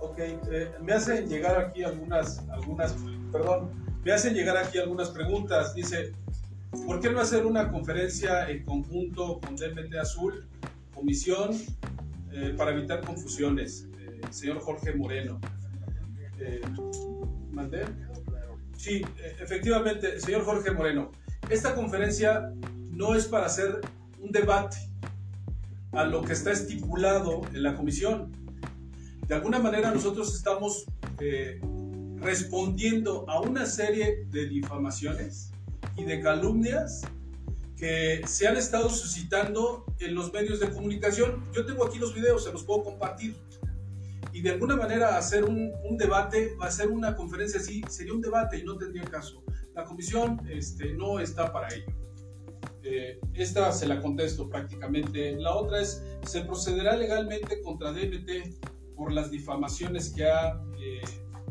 Ok, 0.00 0.18
eh, 0.18 0.72
me 0.82 0.92
hacen 0.92 1.28
llegar 1.28 1.58
aquí 1.58 1.82
algunas, 1.82 2.46
algunas, 2.50 2.94
perdón, 3.32 3.70
me 4.04 4.12
hacen 4.12 4.34
llegar 4.34 4.56
aquí 4.56 4.78
algunas 4.78 5.10
preguntas. 5.10 5.74
Dice, 5.74 6.12
¿por 6.86 7.00
qué 7.00 7.10
no 7.10 7.20
hacer 7.20 7.46
una 7.46 7.70
conferencia 7.70 8.48
en 8.48 8.64
conjunto 8.64 9.40
con 9.40 9.56
DMT 9.56 9.94
Azul, 10.00 10.46
comisión, 10.94 11.52
eh, 12.32 12.54
para 12.56 12.72
evitar 12.72 13.00
confusiones? 13.04 13.88
señor 14.30 14.60
Jorge 14.60 14.94
Moreno. 14.94 15.38
¿Mandé? 17.50 17.84
Sí, 18.84 19.00
eh, 19.16 19.36
efectivamente, 19.40 20.20
señor 20.20 20.44
Jorge 20.44 20.70
Moreno, 20.70 21.10
esta 21.48 21.74
conferencia 21.74 22.52
no 22.90 23.14
es 23.14 23.24
para 23.24 23.46
hacer 23.46 23.80
un 24.20 24.30
debate 24.30 24.76
a 25.92 26.04
lo 26.04 26.20
que 26.20 26.34
está 26.34 26.52
estipulado 26.52 27.40
en 27.54 27.62
la 27.62 27.76
comisión. 27.76 28.30
De 29.26 29.36
alguna 29.36 29.58
manera 29.58 29.90
nosotros 29.90 30.34
estamos 30.34 30.84
eh, 31.18 31.62
respondiendo 32.16 33.24
a 33.26 33.40
una 33.40 33.64
serie 33.64 34.26
de 34.26 34.48
difamaciones 34.50 35.50
y 35.96 36.04
de 36.04 36.20
calumnias 36.20 37.00
que 37.78 38.20
se 38.26 38.46
han 38.46 38.58
estado 38.58 38.90
suscitando 38.90 39.86
en 39.98 40.14
los 40.14 40.30
medios 40.30 40.60
de 40.60 40.68
comunicación. 40.68 41.42
Yo 41.54 41.64
tengo 41.64 41.86
aquí 41.86 41.98
los 41.98 42.14
videos, 42.14 42.44
se 42.44 42.52
los 42.52 42.64
puedo 42.64 42.84
compartir 42.84 43.34
y 44.34 44.42
de 44.42 44.50
alguna 44.50 44.74
manera 44.74 45.16
hacer 45.16 45.44
un, 45.44 45.72
un, 45.84 45.96
debate, 45.96 46.56
hacer 46.60 46.90
una 46.90 47.14
conferencia 47.14 47.60
así, 47.60 47.82
sería 47.88 48.12
un 48.12 48.20
debate 48.20 48.58
y 48.58 48.64
no 48.64 48.76
tendría 48.76 49.04
caso. 49.04 49.44
La 49.74 49.84
comisión 49.84 50.40
este, 50.50 50.92
no 50.94 51.20
está 51.20 51.52
para 51.52 51.72
ello. 51.72 51.86
Eh, 52.82 53.20
esta 53.32 53.70
se 53.70 53.86
la 53.86 54.02
contesto 54.02 54.50
prácticamente. 54.50 55.36
La 55.36 55.54
otra 55.54 55.80
es, 55.80 56.02
¿se 56.26 56.40
procederá 56.40 56.96
legalmente 56.96 57.62
contra 57.62 57.92
DMT 57.92 58.96
por 58.96 59.12
las 59.12 59.30
difamaciones 59.30 60.10
que 60.10 60.26
ha, 60.26 60.60
eh, 60.80 61.00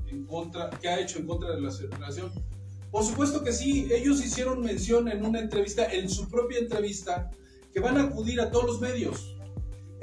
en 0.08 0.26
contra, 0.26 0.70
que 0.70 0.90
ha 0.90 1.00
hecho 1.00 1.20
en 1.20 1.26
contra 1.26 1.56
de 1.56 1.62
la 1.62 1.72
federación? 1.72 2.34
Por 2.92 3.06
supuesto 3.06 3.46
que 3.46 3.54
sí, 3.54 3.88
ellos 3.94 4.24
hicieron 4.24 4.60
mención 4.60 5.08
en 5.08 5.26
una 5.26 5.40
entrevista, 5.40 5.86
en 5.86 6.10
su 6.10 6.30
propia 6.30 6.60
entrevista, 6.60 7.32
que 7.74 7.80
van 7.80 7.98
a 7.98 8.04
acudir 8.04 8.42
a 8.42 8.52
todos 8.52 8.66
los 8.66 8.82
medios 8.82 9.33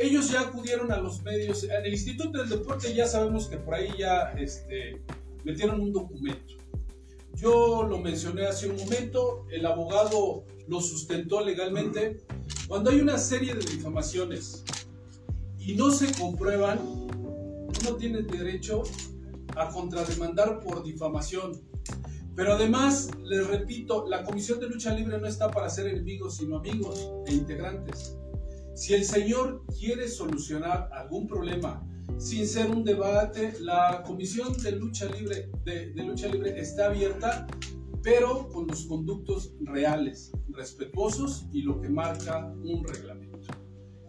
ellos 0.00 0.30
ya 0.30 0.40
acudieron 0.40 0.90
a 0.92 0.98
los 0.98 1.22
medios, 1.22 1.64
en 1.64 1.84
el 1.84 1.92
Instituto 1.92 2.38
del 2.38 2.48
Deporte 2.48 2.94
ya 2.94 3.06
sabemos 3.06 3.48
que 3.48 3.58
por 3.58 3.74
ahí 3.74 3.90
ya 3.98 4.32
este, 4.38 5.02
metieron 5.44 5.80
un 5.80 5.92
documento. 5.92 6.54
Yo 7.34 7.82
lo 7.82 7.98
mencioné 7.98 8.46
hace 8.46 8.70
un 8.70 8.76
momento, 8.76 9.46
el 9.50 9.64
abogado 9.66 10.44
lo 10.68 10.80
sustentó 10.80 11.44
legalmente. 11.44 12.22
Cuando 12.66 12.90
hay 12.90 13.00
una 13.00 13.18
serie 13.18 13.54
de 13.54 13.60
difamaciones 13.60 14.64
y 15.58 15.74
no 15.74 15.90
se 15.90 16.12
comprueban, 16.18 16.78
uno 16.78 17.96
tiene 17.98 18.22
derecho 18.22 18.82
a 19.54 19.68
contrademandar 19.68 20.60
por 20.60 20.82
difamación. 20.82 21.60
Pero 22.34 22.54
además, 22.54 23.10
les 23.22 23.46
repito, 23.46 24.06
la 24.08 24.24
Comisión 24.24 24.60
de 24.60 24.68
Lucha 24.68 24.94
Libre 24.94 25.18
no 25.18 25.26
está 25.26 25.50
para 25.50 25.68
ser 25.68 25.88
enemigos, 25.88 26.36
sino 26.36 26.58
amigos 26.58 27.10
e 27.26 27.34
integrantes. 27.34 28.16
Si 28.74 28.94
el 28.94 29.04
Señor 29.04 29.64
quiere 29.78 30.08
solucionar 30.08 30.88
algún 30.92 31.26
problema 31.26 31.86
sin 32.18 32.46
ser 32.46 32.70
un 32.70 32.84
debate, 32.84 33.54
la 33.60 34.02
Comisión 34.06 34.52
de 34.62 34.72
Lucha 34.72 35.06
Libre, 35.06 35.50
de, 35.64 35.92
lucha 35.94 36.28
libre 36.28 36.58
está 36.60 36.86
abierta, 36.86 37.46
pero 38.02 38.48
con 38.48 38.66
los 38.66 38.84
conductos 38.86 39.54
reales, 39.60 40.32
respetuosos 40.50 41.46
y 41.52 41.62
lo 41.62 41.80
que 41.80 41.88
marca 41.88 42.46
un 42.62 42.84
reglamento. 42.84 43.38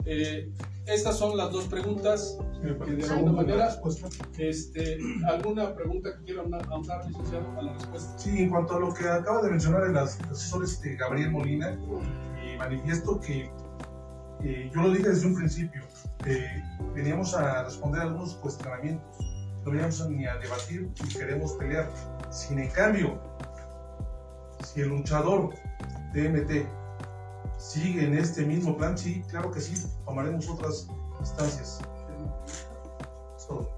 Eh, 0.06 0.52
estas 0.88 1.18
son 1.18 1.38
las 1.38 1.52
dos 1.52 1.66
preguntas 1.66 2.38
que 2.62 2.92
de 2.92 3.04
alguna 3.10 3.32
manera, 3.32 3.70
este, 4.38 4.98
¿alguna 5.26 5.76
pregunta 5.76 6.18
que 6.18 6.26
quiera 6.26 6.44
ahondar, 6.70 7.08
licenciado, 7.08 7.50
a 7.58 7.62
la 7.62 7.74
respuesta? 7.74 8.18
Sí, 8.18 8.30
en 8.40 8.50
cuanto 8.50 8.76
a 8.76 8.80
lo 8.80 8.94
que 8.94 9.08
acaba 9.08 9.42
de 9.44 9.52
mencionar 9.52 9.90
el 9.90 9.98
asesor 9.98 10.64
este, 10.64 10.96
Gabriel 10.96 11.32
Molina, 11.32 11.80
y 12.44 12.58
manifiesto 12.58 13.20
que 13.20 13.50
yo 14.44 14.82
lo 14.82 14.90
dije 14.92 15.10
desde 15.10 15.28
un 15.28 15.36
principio, 15.36 15.84
veníamos 16.94 17.34
a 17.34 17.64
responder 17.64 18.02
algunos 18.02 18.36
cuestionamientos, 18.36 19.20
no 19.64 19.72
veníamos 19.72 20.10
ni 20.10 20.26
a 20.26 20.36
debatir 20.38 20.90
ni 21.04 21.10
queremos 21.10 21.54
pelear. 21.54 21.90
Sin 22.32 22.60
en 22.60 22.70
cambio, 22.72 23.20
si 24.64 24.82
el 24.82 24.90
luchador 24.90 25.54
DMT 26.14 26.66
sigue 27.58 28.06
en 28.06 28.18
este 28.18 28.46
mismo 28.46 28.76
plan, 28.78 28.98
sí, 28.98 29.24
claro 29.30 29.52
que 29.52 29.62
sí, 29.62 29.88
tomaremos 30.06 30.50
otras 30.50 30.88
instancias. 31.20 31.80
Es 33.38 33.48
todo. 33.48 33.70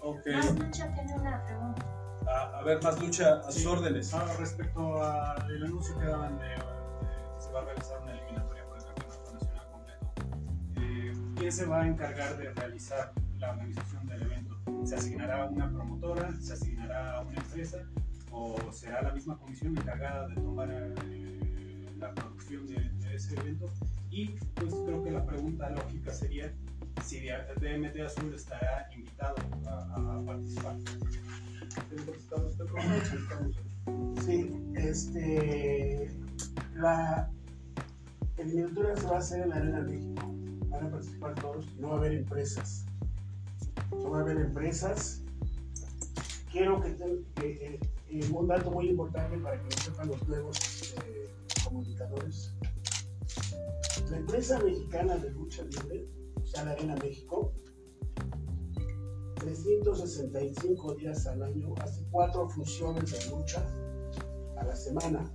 Okay. 0.00 0.34
Más 0.34 0.54
lucha 0.58 0.94
tiene 0.94 1.14
una 1.14 1.44
pregunta. 1.44 1.82
a 2.26 2.62
ver, 2.62 2.82
más 2.82 3.00
lucha 3.00 3.40
a 3.46 3.52
sus 3.52 3.66
órdenes. 3.66 4.14
Ah, 4.14 4.24
respecto 4.38 5.02
al 5.02 5.64
anuncio 5.64 5.98
que 5.98 6.06
daban 6.06 6.38
de, 6.38 6.48
de, 6.48 6.54
que 6.54 7.42
se 7.42 7.52
va 7.52 7.60
a 7.60 7.64
realizar 7.64 8.00
una 8.02 8.07
¿quién 11.38 11.52
se 11.52 11.66
va 11.66 11.82
a 11.82 11.86
encargar 11.86 12.36
de 12.36 12.52
realizar 12.52 13.12
la 13.38 13.52
organización 13.52 14.06
del 14.08 14.22
evento? 14.22 14.56
¿Se 14.84 14.96
asignará 14.96 15.44
a 15.44 15.46
una 15.46 15.70
promotora? 15.70 16.32
¿Se 16.40 16.52
asignará 16.54 17.14
a 17.14 17.20
una 17.22 17.36
empresa? 17.38 17.78
¿O 18.30 18.56
será 18.72 19.02
la 19.02 19.12
misma 19.12 19.38
comisión 19.38 19.78
encargada 19.78 20.28
de 20.28 20.34
tomar 20.34 20.68
eh, 20.70 21.86
la 21.98 22.12
producción 22.14 22.66
de, 22.66 23.14
ese 23.14 23.34
evento? 23.36 23.66
Y 24.10 24.30
pues 24.54 24.74
creo 24.84 25.02
que 25.04 25.10
la 25.10 25.24
pregunta 25.24 25.70
lógica 25.70 26.12
sería 26.12 26.52
si 27.04 27.20
DMT 27.20 28.00
Azul 28.04 28.34
estará 28.34 28.88
invitado 28.94 29.36
a, 29.66 30.22
participar. 30.26 30.76
Sí, 34.24 34.52
este, 34.74 36.10
la 36.74 37.30
eliminatoria 38.36 38.96
se 38.96 39.06
va 39.06 39.16
a 39.16 39.18
hacer 39.18 39.42
en 39.42 39.48
la 39.50 39.56
Arena 39.56 39.80
México 39.80 40.28
van 40.70 40.86
a 40.86 40.90
participar 40.90 41.34
todos, 41.36 41.66
no 41.76 41.88
va 41.88 41.94
a 41.94 41.98
haber 41.98 42.12
empresas. 42.12 42.84
No 43.90 44.10
va 44.10 44.18
a 44.18 44.20
haber 44.22 44.38
empresas. 44.38 45.22
Quiero 46.50 46.80
que, 46.80 46.88
eh, 47.42 47.80
eh, 48.10 48.30
un 48.32 48.48
dato 48.48 48.70
muy 48.70 48.88
importante 48.88 49.38
para 49.38 49.58
que 49.60 49.64
lo 49.64 49.82
sepan 49.82 50.08
los 50.08 50.28
nuevos 50.28 50.94
eh, 51.04 51.28
comunicadores. 51.64 52.54
La 54.10 54.16
empresa 54.16 54.58
mexicana 54.60 55.16
de 55.16 55.30
lucha 55.30 55.62
libre, 55.64 56.06
o 56.40 56.46
sea, 56.46 56.64
la 56.64 56.72
Arena 56.72 56.96
México, 56.96 57.52
365 59.36 60.94
días 60.94 61.26
al 61.26 61.42
año, 61.42 61.74
hace 61.80 62.02
cuatro 62.10 62.48
funciones 62.48 63.12
de 63.12 63.30
lucha 63.30 63.64
a 64.56 64.64
la 64.64 64.74
semana. 64.74 65.30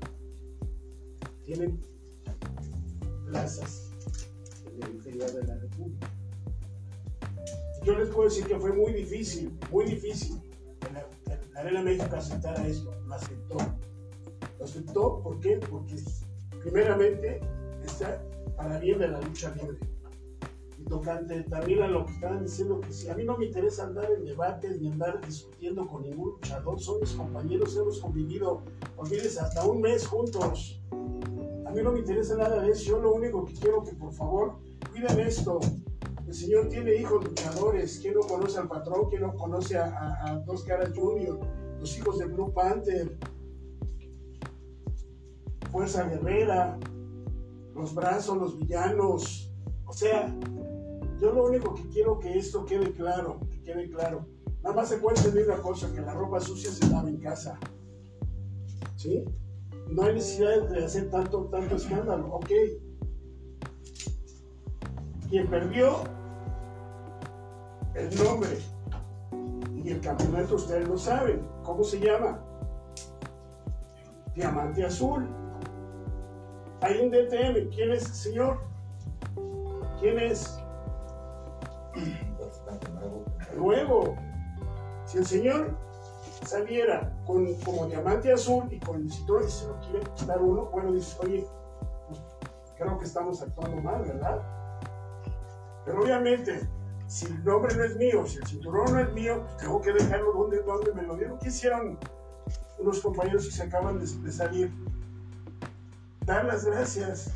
Tienen 1.46 1.80
plazas 3.26 3.83
de 4.80 5.44
la 5.48 5.56
República. 5.56 6.10
Yo 7.84 7.98
les 7.98 8.10
puedo 8.10 8.30
decir 8.30 8.46
que 8.46 8.58
fue 8.58 8.72
muy 8.72 8.94
difícil, 8.94 9.52
muy 9.72 9.86
difícil 9.86 10.42
la, 10.92 11.60
Arena 11.60 11.82
México 11.82 12.16
aceptara 12.16 12.66
esto, 12.68 12.94
lo 13.06 13.14
aceptó. 13.14 13.58
Lo 14.60 14.66
aceptó, 14.66 15.22
¿por 15.22 15.40
qué? 15.40 15.58
Porque 15.70 15.96
primeramente 16.62 17.40
está 17.84 18.21
para 18.58 18.80
bien 18.80 19.00
de 19.00 19.08
la 19.08 19.21
lucha 19.21 19.54
libre. 19.56 19.78
Y 20.78 20.84
tocante 20.86 21.44
también 21.44 21.82
a 21.84 21.88
lo 21.88 22.06
que 22.06 22.13
estaban 22.13 22.44
diciendo, 22.44 22.82
que 22.82 22.92
si 22.92 23.10
a 23.10 23.15
mí 23.15 23.24
no 23.24 23.38
me 23.38 23.46
interesa 23.46 23.86
andar 23.86 24.12
en 24.12 24.26
debates 24.26 24.82
ni 24.82 24.90
andar 24.90 25.26
discutiendo 25.26 25.88
con 25.88 26.04
ningún 26.04 26.32
luchador, 26.32 26.80
son 26.80 27.00
mis 27.02 27.12
compañeros, 27.13 27.78
hemos 27.78 28.00
convivido, 28.00 28.63
olvides, 28.98 29.38
hasta 29.38 29.65
un 29.65 29.82
mes 29.82 30.08
juntos. 30.08 30.82
Mí 31.74 31.82
no 31.82 31.92
me 31.92 32.00
interesa 32.00 32.36
nada 32.38 32.62
de 32.62 32.69
eso, 32.69 32.92
yo 32.92 33.00
lo 33.00 33.13
único 33.13 33.46
que 33.46 33.54
quiero 33.54 33.84
que 33.84 33.94
por 33.94 34.13
favor 34.13 34.60
cuiden 34.92 35.19
esto. 35.19 35.60
El 36.28 36.34
Señor 36.34 36.69
tiene 36.69 36.96
hijos 36.96 37.24
luchadores. 37.24 38.00
¿Quién 38.00 38.13
no 38.13 38.21
conoce 38.21 38.60
al 38.60 38.67
patrón? 38.67 39.10
¿Quién 39.10 39.24
no 39.24 39.34
conoce 39.34 39.78
a, 39.78 40.42
Dos 40.46 40.63
Caras 40.63 40.92
Junior? 40.96 41.40
Los 41.80 41.98
hijos 41.98 42.19
de 42.19 42.26
Blue 42.26 42.54
Panther. 42.54 43.17
Fuerza 45.71 46.08
Guerrera. 46.08 46.78
Los 47.74 47.96
brazos, 47.96 48.38
los 48.38 48.58
villanos. 48.60 49.52
O 49.88 49.94
sea, 49.94 50.32
yo 51.19 51.34
lo 51.34 51.46
único 51.46 51.74
que 51.74 51.88
quiero 51.90 52.19
que 52.19 52.38
esto 52.38 52.65
quede 52.65 52.92
claro, 52.92 53.40
que 53.50 53.62
quede 53.63 53.90
claro. 53.90 54.28
Nada 54.62 54.76
más 54.76 54.90
se 54.90 54.98
puede 54.98 55.17
entender 55.17 55.48
una 55.48 55.62
cosa, 55.62 55.92
que 55.92 56.02
la 56.02 56.13
ropa 56.13 56.40
sucia 56.40 56.71
se 56.71 56.88
lava 56.90 57.10
en 57.10 57.17
casa. 57.17 57.60
¿Sí? 58.96 59.26
No 59.90 60.04
hay 60.04 60.15
necesidad 60.15 60.69
de 60.69 60.86
hacer 60.86 61.10
tanto, 61.10 61.46
tanto 61.46 61.75
escándalo. 61.75 62.27
Ok, 62.34 62.50
quien 65.34 65.48
perdió 65.48 66.04
el 67.96 68.15
nombre 68.23 68.50
y 69.84 69.90
el 69.90 70.00
campeonato 70.00 70.56
ustedes 70.56 70.88
lo 70.88 70.96
saben. 70.96 71.48
¿Cómo 71.63 71.84
se 71.84 72.00
llama? 72.00 72.40
Diamante 74.36 74.86
Azul. 74.86 75.27
Hay 76.81 77.00
un 77.00 77.10
DTM. 77.10 77.69
¿Quién 77.73 77.92
es 77.94 78.06
el 78.06 78.13
señor? 78.13 78.60
¿Quién 80.00 80.19
es? 80.19 80.60
Nuevo. 83.58 84.15
Si 85.06 85.17
el 85.17 85.25
señor 85.25 85.75
saliera 86.46 87.12
con, 87.25 87.54
como 87.56 87.87
diamante 87.87 88.31
azul 88.31 88.65
y 88.71 88.79
con 88.79 89.02
el 89.02 89.12
cinturón 89.12 89.48
y 89.48 89.52
se 89.52 89.67
lo 89.67 89.79
quiere 89.79 90.00
quitar 90.15 90.41
uno, 90.41 90.65
bueno, 90.65 90.91
dice, 90.91 91.17
oye, 91.21 91.48
pues, 92.08 92.21
creo 92.77 92.98
que 92.98 93.06
estamos 93.06 93.41
actuando 93.41 93.81
mal, 93.81 94.02
¿verdad? 94.04 94.41
Pero 95.85 96.02
obviamente, 96.02 96.67
si 97.08 97.25
el 97.25 97.44
nombre 97.44 97.75
no 97.75 97.83
es 97.83 97.96
mío, 97.98 98.25
si 98.25 98.37
el 98.37 98.48
cinturón 98.48 98.94
no 98.94 99.00
es 99.00 99.13
mío, 99.13 99.41
pues 99.44 99.58
tengo 99.58 99.81
que 99.81 99.94
dejarlo 99.94 100.33
donde, 100.33 100.62
donde 100.63 100.94
me 100.94 101.04
lo 101.04 101.15
dieron. 101.15 101.37
¿Qué 101.39 101.50
hicieron 101.50 101.98
unos 102.79 103.00
compañeros 103.02 103.46
que 103.46 103.52
se 103.52 103.63
acaban 103.63 104.00
de, 104.00 104.31
salir? 104.31 104.71
Dar 106.25 106.46
las 106.46 106.65
gracias. 106.65 107.31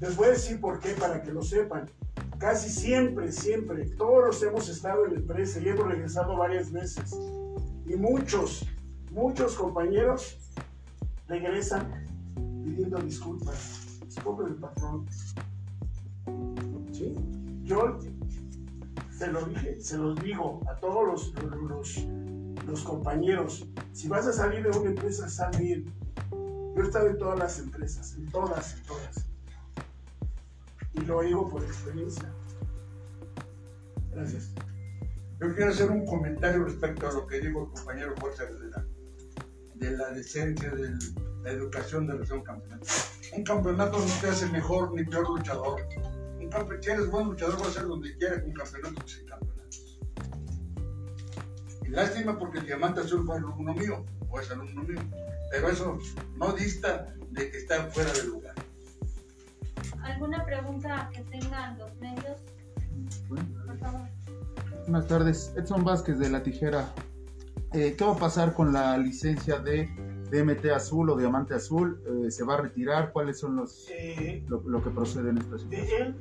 Les 0.00 0.16
voy 0.16 0.28
a 0.28 0.30
decir 0.30 0.60
por 0.60 0.78
qué, 0.78 0.90
para 0.92 1.20
que 1.22 1.32
lo 1.32 1.42
sepan. 1.42 1.90
Casi 2.38 2.70
siempre, 2.70 3.32
siempre, 3.32 3.84
todos 3.96 4.40
hemos 4.44 4.68
estado 4.68 5.06
en 5.06 5.14
la 5.14 5.18
empresa 5.18 5.58
y 5.58 5.68
hemos 5.70 5.88
regresado 5.88 6.36
varias 6.36 6.70
veces. 6.70 7.18
Y 7.84 7.96
muchos, 7.96 8.64
muchos 9.10 9.56
compañeros 9.56 10.38
regresan 11.26 12.06
pidiendo 12.62 12.98
disculpas. 12.98 13.98
Disculpen 14.04 14.46
el 14.46 14.54
patrón. 14.54 15.06
¿Sí? 16.92 17.12
Yo 17.64 17.98
se 19.10 19.26
lo 19.32 19.44
dije, 19.46 19.80
se 19.80 19.98
los 19.98 20.14
digo 20.22 20.60
a 20.70 20.76
todos 20.76 21.32
los, 21.34 22.04
los, 22.68 22.82
compañeros. 22.84 23.66
Si 23.92 24.06
vas 24.06 24.28
a 24.28 24.32
salir 24.32 24.62
de 24.62 24.78
una 24.78 24.90
empresa, 24.90 25.28
sal 25.28 25.50
bien. 25.58 25.92
Yo 26.30 26.82
he 26.84 26.86
estado 26.86 27.08
en 27.08 27.18
todas 27.18 27.36
las 27.36 27.58
empresas, 27.58 28.14
en 28.14 28.26
todas, 28.26 28.76
en 28.76 28.82
todas 28.84 29.27
y 31.00 31.04
lo 31.06 31.22
digo 31.22 31.48
por 31.48 31.62
experiencia. 31.62 32.32
Gracias. 34.12 34.50
Yo 35.40 35.54
quiero 35.54 35.70
hacer 35.70 35.90
un 35.90 36.04
comentario 36.04 36.64
respecto 36.64 37.08
a 37.08 37.12
lo 37.12 37.26
que 37.26 37.40
dijo 37.40 37.62
el 37.62 37.68
compañero 37.68 38.14
Jorge 38.20 38.42
Herrera, 38.42 38.84
de 39.76 39.90
la 39.92 40.10
decencia, 40.10 40.70
de 40.70 40.98
la 41.44 41.50
educación 41.50 42.06
de 42.06 42.14
los 42.14 42.30
un 42.30 42.42
campeonato. 42.42 42.86
Un 43.36 43.44
campeonato 43.44 43.98
no 43.98 44.20
te 44.20 44.28
hace 44.28 44.46
mejor 44.46 44.92
ni 44.94 45.04
peor 45.04 45.28
luchador. 45.28 45.80
Un 46.40 46.48
campeonato, 46.48 46.82
si 46.82 46.90
eres 46.90 47.10
buen 47.10 47.26
luchador, 47.26 47.62
va 47.62 47.68
a 47.68 47.70
ser 47.70 47.84
donde 47.84 48.16
quiera 48.16 48.42
un 48.44 48.52
campeonato 48.52 49.06
sin 49.06 49.26
campeonatos. 49.26 50.00
Y 51.84 51.88
lástima 51.88 52.36
porque 52.36 52.58
el 52.58 52.66
diamante 52.66 53.00
azul 53.00 53.24
fue 53.24 53.36
alumno 53.36 53.74
mío, 53.74 54.04
o 54.28 54.40
es 54.40 54.50
alumno 54.50 54.82
mío, 54.82 55.00
pero 55.52 55.68
eso 55.68 55.98
no 56.36 56.52
dista 56.52 57.14
de 57.30 57.50
que 57.50 57.58
está 57.58 57.84
fuera 57.90 58.12
del 58.12 58.28
lugar. 58.28 58.54
¿Alguna 60.02 60.44
pregunta 60.44 61.10
que 61.12 61.22
tengan 61.22 61.78
los 61.78 61.94
medios? 61.96 62.40
Por 63.28 63.78
favor. 63.78 64.08
Buenas 64.82 65.06
tardes, 65.06 65.52
Edson 65.56 65.84
Vázquez 65.84 66.18
de 66.18 66.30
La 66.30 66.42
Tijera. 66.42 66.88
Eh, 67.72 67.94
¿Qué 67.96 68.04
va 68.04 68.12
a 68.12 68.16
pasar 68.18 68.54
con 68.54 68.72
la 68.72 68.96
licencia 68.96 69.58
de 69.58 69.86
DMT 70.30 70.66
Azul 70.74 71.10
o 71.10 71.16
Diamante 71.16 71.54
Azul? 71.54 72.02
Eh, 72.24 72.30
¿Se 72.30 72.44
va 72.44 72.54
a 72.54 72.62
retirar? 72.62 73.12
¿Cuáles 73.12 73.38
son 73.38 73.56
los 73.56 73.86
Eh, 73.90 74.44
lo, 74.48 74.60
lo 74.62 74.82
que 74.82 74.90
procede 74.90 75.30
en 75.30 75.38
esta 75.38 75.58
situación? 75.58 75.70
de 75.70 75.96
él, 75.98 76.16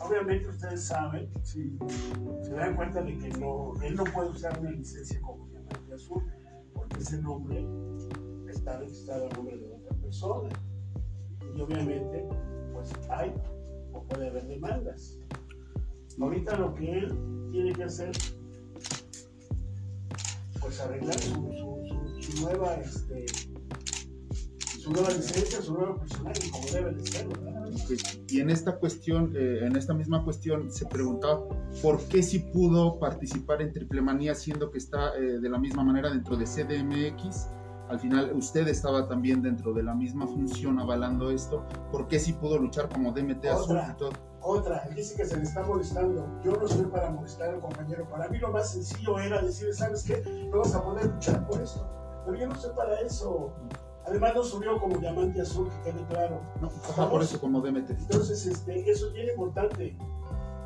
obviamente 0.00 0.48
ustedes 0.48 0.84
saben, 0.84 1.28
si 1.44 1.78
se 2.42 2.52
dan 2.54 2.74
cuenta 2.74 3.02
de 3.02 3.16
que 3.18 3.28
no, 3.38 3.74
él 3.82 3.94
no 3.94 4.04
puede 4.04 4.30
usar 4.30 4.58
una 4.58 4.70
licencia 4.72 5.20
como 5.20 5.46
diamante 5.48 5.94
azul, 5.94 6.24
porque 6.74 6.98
ese 6.98 7.22
nombre 7.22 7.64
está 8.48 8.78
registrado 8.78 9.26
a 9.30 9.36
nombre 9.36 9.56
de 9.58 9.72
otra 9.72 9.96
persona. 9.98 10.48
Y 11.54 11.60
obviamente, 11.60 12.26
pues 12.82 13.10
hay 13.10 13.32
o 13.92 14.02
puede 14.04 14.28
haber 14.28 14.46
demandas. 14.46 15.18
Ahorita 16.20 16.56
lo 16.56 16.74
que 16.74 16.90
él 16.90 17.48
tiene 17.50 17.72
que 17.72 17.84
hacer, 17.84 18.12
pues 20.60 20.80
arreglar 20.80 21.18
su, 21.18 21.32
su, 22.20 22.42
nueva, 22.42 22.74
este, 22.74 23.26
su 24.78 24.92
nueva 24.92 25.10
licencia, 25.10 25.62
su 25.62 25.74
nuevo 25.74 25.98
personaje, 25.98 26.50
como 26.50 26.66
debe 26.70 26.92
de 26.92 27.06
ser, 27.06 27.26
Y 28.28 28.40
en 28.40 28.50
esta 28.50 28.76
cuestión, 28.76 29.32
eh, 29.36 29.60
en 29.62 29.74
esta 29.76 29.94
misma 29.94 30.22
cuestión, 30.22 30.70
se 30.70 30.86
preguntaba 30.86 31.42
por 31.80 32.00
qué 32.08 32.22
si 32.22 32.40
pudo 32.40 32.98
participar 32.98 33.62
en 33.62 33.72
Triple 33.72 34.02
Manía 34.02 34.34
siendo 34.34 34.70
que 34.70 34.78
está 34.78 35.16
eh, 35.16 35.40
de 35.40 35.48
la 35.48 35.58
misma 35.58 35.82
manera 35.82 36.10
dentro 36.10 36.36
de 36.36 36.44
CDMX. 36.44 37.48
Al 37.92 38.00
final 38.00 38.32
usted 38.34 38.68
estaba 38.68 39.06
también 39.06 39.42
dentro 39.42 39.74
de 39.74 39.82
la 39.82 39.94
misma 39.94 40.26
función 40.26 40.78
avalando 40.78 41.30
esto. 41.30 41.62
¿Por 41.90 42.08
qué 42.08 42.18
si 42.18 42.32
pudo 42.32 42.56
luchar 42.56 42.88
como 42.88 43.12
DMT 43.12 43.44
Azul 43.44 43.76
Otra. 43.76 43.92
y 43.92 43.98
todo? 43.98 44.12
Otra, 44.40 44.88
dice 44.96 45.14
que 45.14 45.26
se 45.26 45.36
le 45.36 45.42
está 45.42 45.62
molestando. 45.62 46.26
Yo 46.42 46.52
no 46.52 46.66
soy 46.66 46.86
para 46.86 47.10
molestar 47.10 47.50
al 47.50 47.60
compañero. 47.60 48.08
Para 48.08 48.30
mí 48.30 48.38
lo 48.38 48.50
más 48.50 48.72
sencillo 48.72 49.18
era 49.18 49.42
decir, 49.42 49.74
¿sabes 49.74 50.04
qué? 50.04 50.22
No 50.50 50.60
vas 50.60 50.74
a 50.74 50.82
poder 50.82 51.04
luchar 51.04 51.46
por 51.46 51.60
esto. 51.60 51.86
Pero 52.24 52.38
yo 52.38 52.48
no 52.48 52.54
soy 52.54 52.74
para 52.74 52.98
eso. 53.00 53.52
Además 54.06 54.36
no 54.36 54.42
subió 54.42 54.80
como 54.80 54.96
diamante 54.96 55.42
azul, 55.42 55.68
que 55.68 55.90
quede 55.90 56.02
claro. 56.06 56.40
No, 56.62 56.68
ajá, 56.68 57.10
por 57.10 57.22
eso 57.22 57.38
como 57.38 57.60
DMT. 57.60 57.90
Entonces, 57.90 58.46
este, 58.46 58.90
eso 58.90 59.08
es 59.08 59.12
bien 59.12 59.28
importante. 59.28 59.98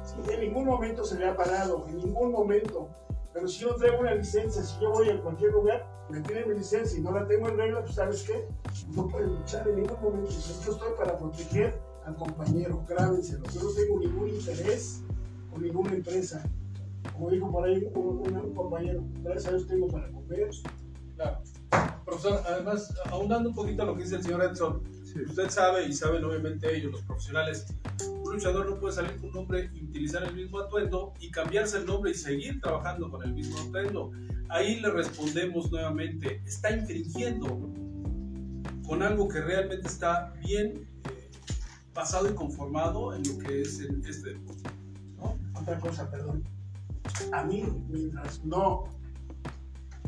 Sí, 0.04 0.32
en 0.32 0.40
ningún 0.42 0.64
momento 0.64 1.04
se 1.04 1.18
le 1.18 1.28
ha 1.28 1.36
parado, 1.36 1.88
en 1.88 1.96
ningún 1.96 2.30
momento. 2.30 2.88
Pero 3.36 3.48
si 3.48 3.60
yo 3.60 3.74
traigo 3.74 3.98
una 4.00 4.14
licencia, 4.14 4.62
si 4.62 4.80
yo 4.80 4.90
voy 4.92 5.10
a 5.10 5.20
cualquier 5.20 5.52
lugar, 5.52 5.86
me 6.08 6.22
piden 6.22 6.48
mi 6.48 6.54
licencia 6.56 6.98
y 6.98 7.02
no 7.02 7.12
la 7.12 7.26
tengo 7.28 7.48
en 7.50 7.58
regla, 7.58 7.82
pues 7.82 7.94
¿sabes 7.96 8.22
qué? 8.22 8.48
No 8.94 9.06
pueden 9.08 9.28
luchar 9.34 9.68
en 9.68 9.76
ningún 9.76 10.00
momento. 10.02 10.30
Yo 10.30 10.72
estoy 10.72 10.88
para 10.96 11.18
proteger 11.18 11.78
al 12.06 12.16
compañero, 12.16 12.82
grábenselo. 12.88 13.44
Yo 13.52 13.62
no 13.62 13.70
tengo 13.72 13.98
ningún 14.00 14.28
interés 14.30 15.02
con 15.52 15.62
ninguna 15.62 15.92
empresa. 15.92 16.42
Como 17.12 17.28
dijo 17.30 17.52
por 17.52 17.66
ahí 17.68 17.86
un, 17.94 18.06
un- 18.26 18.36
un 18.38 18.54
compañero, 18.54 19.02
gracias 19.22 19.46
a 19.48 19.56
Dios 19.56 19.66
tengo 19.68 19.88
para 19.88 20.10
comer. 20.10 20.48
Claro. 21.16 21.38
Profesor, 22.06 22.40
además, 22.48 22.94
aunando 23.10 23.50
un 23.50 23.54
poquito 23.54 23.82
a 23.82 23.84
lo 23.86 23.96
que 23.96 24.04
dice 24.04 24.16
el 24.16 24.22
señor 24.22 24.44
Edson, 24.44 24.82
usted 25.28 25.50
sabe 25.50 25.84
y 25.86 25.92
saben 25.92 26.24
obviamente 26.24 26.74
ellos, 26.74 26.90
los 26.92 27.02
profesionales, 27.02 27.66
luchador 28.36 28.68
no 28.68 28.78
puede 28.78 28.94
salir 28.94 29.16
con 29.16 29.30
un 29.30 29.34
nombre 29.34 29.70
y 29.72 29.84
utilizar 29.84 30.22
el 30.22 30.34
mismo 30.34 30.60
atuendo 30.60 31.14
y 31.20 31.30
cambiarse 31.30 31.78
el 31.78 31.86
nombre 31.86 32.10
y 32.10 32.14
seguir 32.14 32.60
trabajando 32.60 33.10
con 33.10 33.22
el 33.22 33.32
mismo 33.32 33.58
atuendo. 33.58 34.12
Ahí 34.48 34.78
le 34.80 34.90
respondemos 34.90 35.70
nuevamente, 35.72 36.42
está 36.44 36.70
infringiendo 36.70 37.46
con 38.86 39.02
algo 39.02 39.28
que 39.28 39.40
realmente 39.40 39.88
está 39.88 40.32
bien 40.44 40.86
eh, 41.04 41.30
basado 41.94 42.30
y 42.30 42.34
conformado 42.34 43.14
en 43.14 43.22
lo 43.26 43.38
que 43.38 43.62
es 43.62 43.80
este 43.80 44.30
deporte. 44.30 44.70
Otra 45.54 45.80
cosa, 45.80 46.10
perdón. 46.10 46.44
A 47.32 47.42
mí, 47.42 47.64
mientras 47.88 48.44
no 48.44 48.84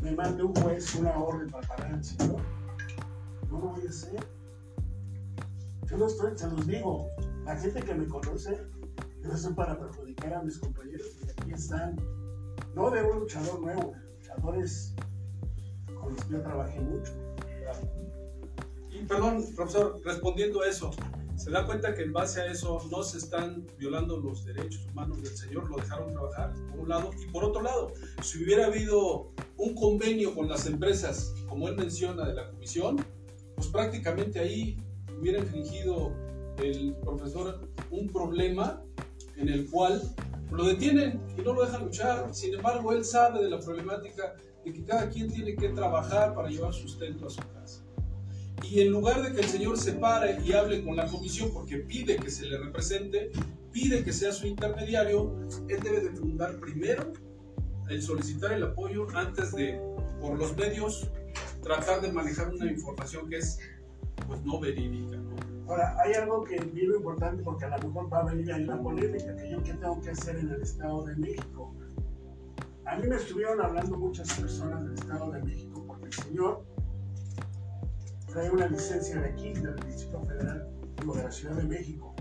me 0.01 0.11
mande 0.11 0.43
un 0.43 0.53
juez 0.55 0.95
una 0.95 1.17
orden 1.17 1.49
para 1.49 1.67
pagar 1.67 1.93
el 1.93 2.03
señor, 2.03 2.39
no 3.49 3.59
lo 3.59 3.67
voy 3.69 3.85
a 3.85 3.89
hacer. 3.89 4.23
Yo 5.89 6.05
estoy, 6.05 6.37
se 6.37 6.47
los 6.47 6.67
digo, 6.67 7.09
la 7.49 7.55
gente 7.55 7.81
que 7.81 7.95
me 7.95 8.07
conoce, 8.07 8.55
yo 9.23 9.33
estoy 9.33 9.53
para 9.53 9.75
perjudicar 9.79 10.35
a 10.35 10.43
mis 10.43 10.59
compañeros 10.59 11.07
y 11.25 11.29
aquí 11.31 11.51
están. 11.51 11.95
No 12.75 12.91
de 12.91 13.01
un 13.01 13.21
luchador 13.21 13.59
nuevo, 13.59 13.95
luchadores 14.19 14.93
con 15.99 16.13
los 16.13 16.25
que 16.25 16.33
yo 16.33 16.41
trabajé 16.43 16.79
mucho. 16.79 17.11
Y 18.91 19.03
perdón, 19.05 19.43
profesor, 19.55 19.99
respondiendo 20.05 20.61
a 20.61 20.67
eso, 20.67 20.91
¿se 21.37 21.49
da 21.49 21.65
cuenta 21.65 21.95
que 21.95 22.03
en 22.03 22.13
base 22.13 22.39
a 22.39 22.51
eso 22.51 22.87
no 22.91 23.01
se 23.01 23.17
están 23.17 23.65
violando 23.79 24.17
los 24.17 24.45
derechos 24.45 24.85
humanos 24.91 25.23
del 25.23 25.35
señor? 25.35 25.67
Lo 25.71 25.77
dejaron 25.77 26.13
trabajar, 26.13 26.53
por 26.69 26.81
un 26.81 26.89
lado. 26.89 27.09
Y 27.19 27.31
por 27.31 27.43
otro 27.43 27.63
lado, 27.63 27.93
si 28.21 28.43
hubiera 28.43 28.67
habido 28.67 29.31
un 29.57 29.73
convenio 29.73 30.35
con 30.35 30.47
las 30.47 30.67
empresas, 30.67 31.33
como 31.47 31.67
él 31.67 31.75
menciona, 31.75 32.27
de 32.27 32.35
la 32.35 32.51
comisión, 32.51 33.03
pues 33.55 33.67
prácticamente 33.69 34.37
ahí 34.37 34.77
hubiera 35.19 35.39
infringido 35.39 36.28
el 36.61 36.95
profesor 37.03 37.59
un 37.91 38.07
problema 38.07 38.83
en 39.37 39.49
el 39.49 39.69
cual 39.69 40.01
lo 40.51 40.65
detienen 40.65 41.21
y 41.37 41.41
no 41.41 41.53
lo 41.53 41.65
dejan 41.65 41.85
luchar. 41.85 42.33
Sin 42.33 42.53
embargo, 42.53 42.91
él 42.93 43.05
sabe 43.05 43.43
de 43.43 43.49
la 43.49 43.59
problemática 43.59 44.35
de 44.65 44.73
que 44.73 44.83
cada 44.83 45.09
quien 45.09 45.31
tiene 45.31 45.55
que 45.55 45.69
trabajar 45.69 46.33
para 46.33 46.49
llevar 46.49 46.73
sustento 46.73 47.27
a 47.27 47.29
su 47.29 47.41
casa. 47.53 47.83
Y 48.63 48.81
en 48.81 48.91
lugar 48.91 49.23
de 49.23 49.33
que 49.33 49.41
el 49.41 49.47
señor 49.47 49.77
se 49.77 49.93
pare 49.93 50.39
y 50.45 50.51
hable 50.51 50.83
con 50.83 50.95
la 50.95 51.07
comisión 51.07 51.51
porque 51.53 51.77
pide 51.77 52.17
que 52.17 52.29
se 52.29 52.45
le 52.45 52.57
represente, 52.57 53.31
pide 53.71 54.03
que 54.03 54.11
sea 54.11 54.31
su 54.31 54.47
intermediario, 54.47 55.33
él 55.69 55.79
debe 55.81 56.01
de 56.01 56.11
fundar 56.11 56.59
primero 56.59 57.13
el 57.89 58.01
solicitar 58.01 58.51
el 58.51 58.63
apoyo 58.63 59.07
antes 59.15 59.53
de, 59.53 59.79
por 60.19 60.37
los 60.37 60.55
medios, 60.55 61.09
tratar 61.63 62.01
de 62.01 62.11
manejar 62.11 62.53
una 62.53 62.69
información 62.71 63.29
que 63.29 63.37
es 63.37 63.59
pues 64.27 64.43
no 64.43 64.59
verídica. 64.59 65.18
Ahora, 65.69 65.95
hay 65.99 66.13
algo 66.13 66.43
que 66.43 66.55
es 66.55 66.73
bien 66.73 66.95
importante 66.95 67.43
porque 67.43 67.65
a 67.65 67.77
lo 67.77 67.89
mejor 67.89 68.11
va 68.11 68.21
a 68.21 68.23
venir 68.23 68.51
ahí 68.51 68.65
la 68.65 68.81
polémica, 68.81 69.35
que 69.35 69.51
yo 69.51 69.61
qué 69.61 69.73
tengo 69.75 70.01
que 70.01 70.09
hacer 70.09 70.37
en 70.37 70.49
el 70.49 70.63
Estado 70.63 71.05
de 71.05 71.15
México. 71.15 71.75
A 72.85 72.95
mí 72.95 73.07
me 73.07 73.17
estuvieron 73.17 73.61
hablando 73.61 73.95
muchas 73.95 74.33
personas 74.33 74.83
del 74.83 74.93
Estado 74.95 75.29
de 75.29 75.43
México 75.43 75.83
porque 75.85 76.07
el 76.07 76.13
señor 76.13 76.65
trae 78.25 78.49
una 78.49 78.65
licencia 78.65 79.21
de 79.21 79.27
aquí, 79.27 79.53
del 79.53 79.75
Distrito 79.85 80.19
Federal, 80.21 80.67
digo, 80.99 81.13
de 81.13 81.23
la 81.23 81.31
Ciudad 81.31 81.55
de 81.55 81.63
México. 81.65 82.15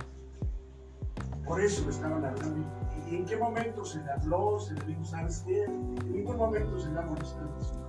Por 1.46 1.62
eso 1.62 1.82
me 1.86 1.90
estaban 1.90 2.22
hablando. 2.22 2.68
¿Y 3.11 3.16
en 3.16 3.24
qué 3.24 3.38
momento 3.38 3.82
se 3.82 4.05
le 4.05 4.11
habló? 4.11 4.61
¿Se 4.61 4.74
le 4.74 4.84
dijo, 4.84 5.03
sabes 5.07 5.42
qué? 5.46 5.64
En 5.64 6.12
ningún 6.12 6.36
momento 6.36 6.78
se 6.78 6.90
le 6.90 6.99
ha 6.99 7.03
molestado. 7.03 7.88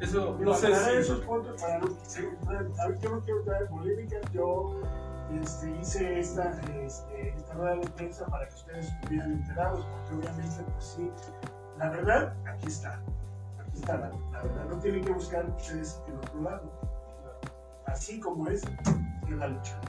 Eso 0.00 0.36
No 0.40 0.54
sé 0.54 0.74
si- 0.74 0.90
esos 0.96 1.20
puntos 1.20 1.60
para 1.60 1.78
no. 1.78 1.86
A 2.80 2.88
ver, 2.88 2.98
yo 3.00 3.10
no 3.10 3.20
quiero 3.20 3.42
traer 3.42 3.68
polémica. 3.68 4.16
Yo 4.32 4.80
este, 5.40 5.70
hice 5.80 6.18
esta, 6.20 6.50
este, 6.82 7.28
esta 7.36 7.54
rueda 7.54 7.76
de 7.76 7.88
prensa 7.90 8.26
para 8.26 8.46
que 8.48 8.54
ustedes 8.54 8.86
estuvieran 8.88 9.32
enterados, 9.32 9.84
porque 9.86 10.14
obviamente, 10.16 10.62
pues 10.72 10.84
sí, 10.84 11.10
la 11.78 11.90
verdad, 11.90 12.34
aquí 12.46 12.66
está. 12.66 13.00
Aquí 13.60 13.78
está 13.78 13.96
la, 13.96 14.10
la 14.32 14.42
verdad. 14.42 14.64
No 14.68 14.78
tienen 14.78 15.04
que 15.04 15.12
buscar 15.12 15.46
ustedes 15.46 16.00
en 16.08 16.16
otro 16.18 16.40
lado. 16.42 16.70
Así 17.86 18.20
como 18.20 18.48
es, 18.48 18.62
es 18.64 19.30
la 19.36 19.48
lucha. 19.48 19.80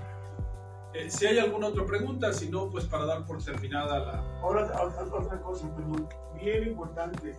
Eh, 0.93 1.09
si 1.11 1.25
hay 1.25 1.39
alguna 1.39 1.67
otra 1.67 1.85
pregunta, 1.85 2.31
si 2.31 2.49
no, 2.49 2.69
pues 2.69 2.85
para 2.85 3.05
dar 3.05 3.25
por 3.25 3.43
terminada 3.43 3.99
la... 3.99 4.39
Ahora, 4.41 4.63
otra, 4.81 5.03
otra 5.13 5.41
cosa, 5.41 5.67
perdón, 5.75 6.07
bien 6.35 6.69
importante. 6.69 7.35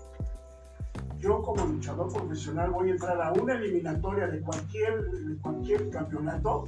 Yo 1.18 1.42
como 1.42 1.64
luchador 1.64 2.12
profesional 2.12 2.70
voy 2.70 2.90
a 2.90 2.92
entrar 2.92 3.20
a 3.20 3.32
una 3.32 3.54
eliminatoria 3.54 4.26
de 4.26 4.40
cualquier, 4.40 5.10
de 5.10 5.36
cualquier 5.38 5.90
campeonato. 5.90 6.64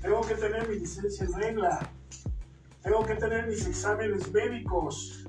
Tengo 0.00 0.20
que 0.22 0.34
tener 0.34 0.68
mi 0.68 0.80
licencia 0.80 1.24
en 1.24 1.32
regla. 1.32 1.90
Tengo 2.82 3.04
que 3.04 3.14
tener 3.14 3.46
mis 3.46 3.64
exámenes 3.66 4.32
médicos. 4.32 5.28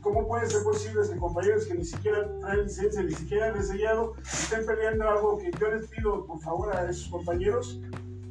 ¿Cómo 0.00 0.28
puede 0.28 0.46
ser 0.46 0.62
posible 0.62 1.00
que 1.10 1.16
compañeros 1.18 1.64
que 1.64 1.74
ni 1.74 1.84
siquiera 1.84 2.28
traen 2.40 2.64
licencia, 2.64 3.02
ni 3.02 3.12
siquiera 3.12 3.46
han 3.46 3.62
sellado, 3.64 4.12
estén 4.22 4.66
peleando 4.66 5.08
algo 5.08 5.38
que 5.38 5.50
yo 5.58 5.70
les 5.70 5.88
pido, 5.88 6.26
por 6.26 6.40
favor, 6.40 6.76
a 6.76 6.90
esos 6.90 7.08
compañeros 7.08 7.80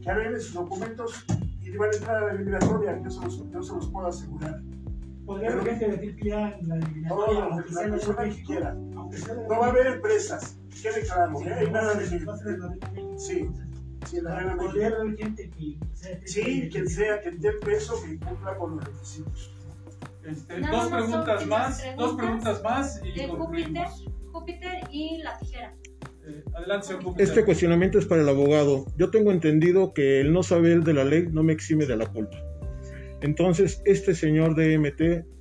que 0.01 0.09
arreglen 0.09 0.39
sus 0.39 0.53
documentos 0.53 1.25
y 1.61 1.75
van 1.75 1.89
a 1.89 1.97
entrar 1.97 2.23
a 2.23 2.27
la 2.27 2.33
eliminatoria? 2.33 3.01
Yo 3.03 3.09
se 3.09 3.21
los, 3.25 3.51
yo 3.51 3.63
se 3.63 3.73
los 3.73 3.87
puedo 3.89 4.07
asegurar. 4.07 4.61
Podría 5.25 5.51
gente 5.51 5.89
decir 5.89 6.15
que 6.15 6.29
ya 6.29 6.49
en 6.51 6.69
la 6.69 6.75
eliminatoria, 6.75 7.43
aunque 7.45 7.73
la 7.73 7.81
la 7.81 7.91
persona 7.91 8.23
que 8.23 8.43
quiera. 8.43 8.77
No 9.47 9.59
va 9.59 9.67
a 9.67 9.69
haber 9.69 9.87
empresas, 9.87 10.57
quede 10.81 11.01
claro, 11.01 11.37
sí, 11.37 11.45
¿eh? 11.47 11.53
Hay 11.53 11.71
nada 11.71 11.93
de. 11.93 12.05
Sí, 13.17 13.49
sí, 14.07 14.21
la 14.21 14.39
gente 15.17 15.49
que 15.49 15.77
sea 15.93 16.19
Sí, 16.25 16.69
quien 16.71 16.89
sea, 16.89 17.21
que 17.21 17.29
esté 17.29 17.51
peso, 17.53 18.01
que 18.03 18.17
cumpla 18.19 18.57
con 18.57 18.75
los 18.75 18.85
requisitos. 18.85 19.51
Este, 20.25 20.59
dos 20.61 20.89
más 20.89 21.03
preguntas 21.03 21.47
más, 21.47 21.83
dos 21.97 22.15
preguntas 22.15 22.63
más 22.63 23.01
y 23.03 23.11
de 23.11 23.27
Júpiter, 23.27 24.69
y 24.89 25.21
la 25.21 25.37
tijera. 25.37 25.75
Eh, 26.25 26.43
adelante, 26.55 26.87
señor 26.87 27.03
Júpiter. 27.03 27.27
Este 27.27 27.45
cuestionamiento 27.45 27.99
es 27.99 28.05
para 28.05 28.21
el 28.21 28.29
abogado. 28.29 28.85
Yo 28.97 29.11
tengo 29.11 29.31
entendido 29.31 29.93
que 29.93 30.21
el 30.21 30.33
no 30.33 30.43
saber 30.43 30.83
de 30.83 30.93
la 30.93 31.03
ley 31.03 31.27
no 31.29 31.43
me 31.43 31.53
exime 31.53 31.85
de 31.85 31.97
la 31.97 32.07
culpa. 32.07 32.37
Entonces, 33.21 33.81
este 33.85 34.15
señor 34.15 34.55
de 34.55 34.77
MT 34.77 35.33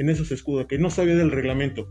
en 0.00 0.08
eso 0.08 0.24
se 0.24 0.34
escuda, 0.34 0.66
que 0.66 0.78
no 0.78 0.88
sabía 0.88 1.14
del 1.14 1.30
reglamento. 1.30 1.86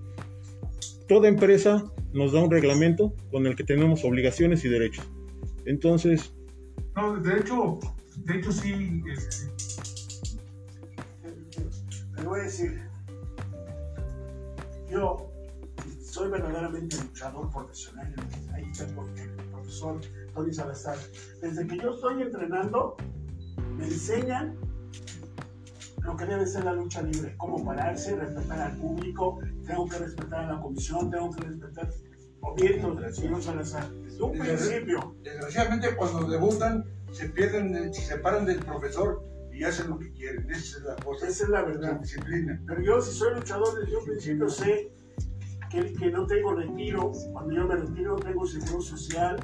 Toda 1.10 1.28
empresa 1.28 1.84
nos 2.14 2.34
da 2.34 2.44
un 2.44 2.52
reglamento 2.52 3.16
con 3.32 3.48
el 3.48 3.56
que 3.56 3.64
tenemos 3.64 4.06
obligaciones 4.06 4.64
y 4.64 4.70
derechos. 4.70 5.10
Entonces, 5.66 6.32
No, 6.96 7.18
de 7.18 7.40
hecho, 7.40 7.80
de 8.26 8.38
hecho 8.38 8.52
sí, 8.52 9.02
este, 9.12 9.48
Les 12.16 12.26
voy 12.26 12.40
a 12.40 12.44
decir, 12.44 12.80
yo 14.92 15.32
soy 16.04 16.30
verdaderamente 16.30 16.96
luchador 16.98 17.50
profesional, 17.50 18.14
ahí 18.54 18.66
está 18.72 18.84
el 18.86 18.94
profesor 19.52 20.00
Tony 20.36 20.54
Salazar, 20.54 20.98
desde 21.42 21.66
que 21.66 21.78
yo 21.78 21.96
estoy 21.96 22.22
entrenando, 22.22 22.98
me 23.78 23.86
enseñan 23.86 24.56
lo 26.10 26.18
que 26.18 26.26
debe 26.26 26.46
ser 26.48 26.64
la 26.66 26.74
lucha 26.74 27.02
libre, 27.04 27.36
cómo 27.38 27.64
pararse, 27.64 28.16
respetar 28.16 28.60
al 28.60 28.78
público, 28.78 29.40
tengo 29.68 29.88
que 29.88 29.98
respetar 30.00 30.46
a 30.46 30.54
la 30.54 30.60
comisión, 30.62 31.12
tengo 31.12 31.30
que 31.32 31.42
respetar, 31.42 31.88
objetos 32.42 33.00
del 33.00 33.14
señor 33.14 33.44
Salazar, 33.44 33.92
desde 33.92 34.24
un 34.24 34.32
principio. 34.40 35.16
Desgraciadamente 35.24 35.96
cuando 35.96 36.28
debutan 36.28 36.84
se 37.12 37.30
pierden, 37.30 37.72
de- 37.74 37.94
se 37.94 38.02
separan 38.02 38.46
del 38.46 38.60
profesor 38.60 39.22
y 39.54 39.64
hacen 39.64 39.90
lo 39.90 40.00
que 40.00 40.12
quieren. 40.14 40.50
Esa 40.50 40.78
es 40.78 40.84
la 40.84 40.96
cosa. 40.96 41.28
Esa 41.28 41.44
es 41.44 41.50
la 41.50 41.62
La 41.62 41.68
verdad. 41.68 42.00
disciplina. 42.00 42.60
Pero 42.66 42.82
yo, 42.82 43.02
si 43.02 43.12
soy 43.12 43.36
luchador, 43.36 43.80
desde 43.80 43.96
un 43.98 44.06
principio 44.06 44.50
sé 44.50 44.92
que, 45.70 45.94
que 45.94 46.10
no 46.12 46.26
tengo 46.26 46.56
retiro. 46.56 47.12
Cuando 47.34 47.54
yo 47.54 47.68
me 47.68 47.76
retiro, 47.76 48.16
tengo 48.16 48.48
seguro 48.48 48.82
social. 48.82 49.38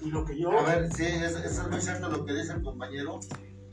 Y 0.00 0.10
lo 0.10 0.24
que 0.24 0.36
yo. 0.40 0.50
A 0.58 0.62
ver, 0.64 0.92
sí, 0.92 1.04
es- 1.04 1.36
eso 1.36 1.62
es 1.62 1.68
muy 1.70 1.80
cierto 1.80 2.08
lo 2.08 2.24
que 2.24 2.32
dice 2.34 2.54
el 2.54 2.62
compañero. 2.62 3.20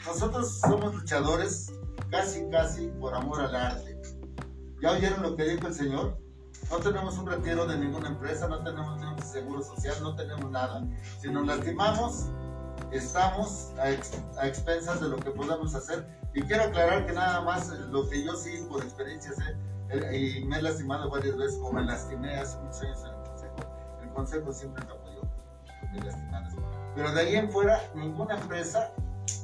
Nosotros 0.06 0.60
somos 0.60 0.96
luchadores 0.96 1.72
casi, 2.10 2.48
casi 2.50 2.88
por 3.00 3.14
amor 3.14 3.42
al 3.42 3.56
arte. 3.56 4.02
¿Ya 4.82 4.92
oyeron 4.92 5.22
lo 5.22 5.36
que 5.36 5.44
dijo 5.44 5.68
el 5.68 5.74
señor? 5.74 6.18
No 6.70 6.78
tenemos 6.78 7.18
un 7.18 7.28
retiro 7.28 7.66
de 7.66 7.78
ninguna 7.78 8.10
empresa, 8.10 8.48
no 8.48 8.64
tenemos 8.64 8.98
ningún 9.00 9.22
seguro 9.22 9.62
social, 9.62 9.96
no 10.02 10.16
tenemos 10.16 10.50
nada. 10.52 10.84
Si 11.22 11.30
nos 11.30 11.46
lastimamos, 11.46 12.28
estamos 12.92 13.72
a, 13.80 13.90
ex- 13.92 14.22
a 14.38 14.48
expensas 14.48 15.02
de 15.02 15.10
lo 15.10 15.18
que 15.18 15.32
podamos 15.32 15.76
hacer. 15.76 16.08
Y 16.34 16.42
quiero 16.44 16.64
aclarar 16.66 17.06
que 17.06 17.14
nada 17.14 17.42
más 17.42 17.70
eh, 17.72 17.76
lo 17.90 18.08
que 18.08 18.24
yo 18.24 18.36
sí 18.36 18.66
por 18.70 18.84
experiencia 18.84 19.32
sé, 19.34 19.58
eh, 19.90 20.40
y 20.42 20.46
me 20.46 20.60
he 20.60 20.62
lastimado 20.62 21.10
varias 21.10 21.36
veces, 21.36 21.60
o 21.62 21.72
me 21.74 21.84
lastimé 21.84 22.36
hace 22.38 22.58
muchos 22.60 22.82
años 22.84 23.00
en 23.04 23.10
el 23.10 23.24
consejo. 23.30 23.56
El 24.04 24.10
consejo 24.10 24.54
siempre 24.54 24.86
me 24.86 24.92
apoyó. 24.92 25.22
Pero 26.96 27.12
de 27.14 27.22
ahí 27.22 27.36
en 27.36 27.50
fuera, 27.52 27.82
ninguna 27.96 28.38
empresa 28.40 28.92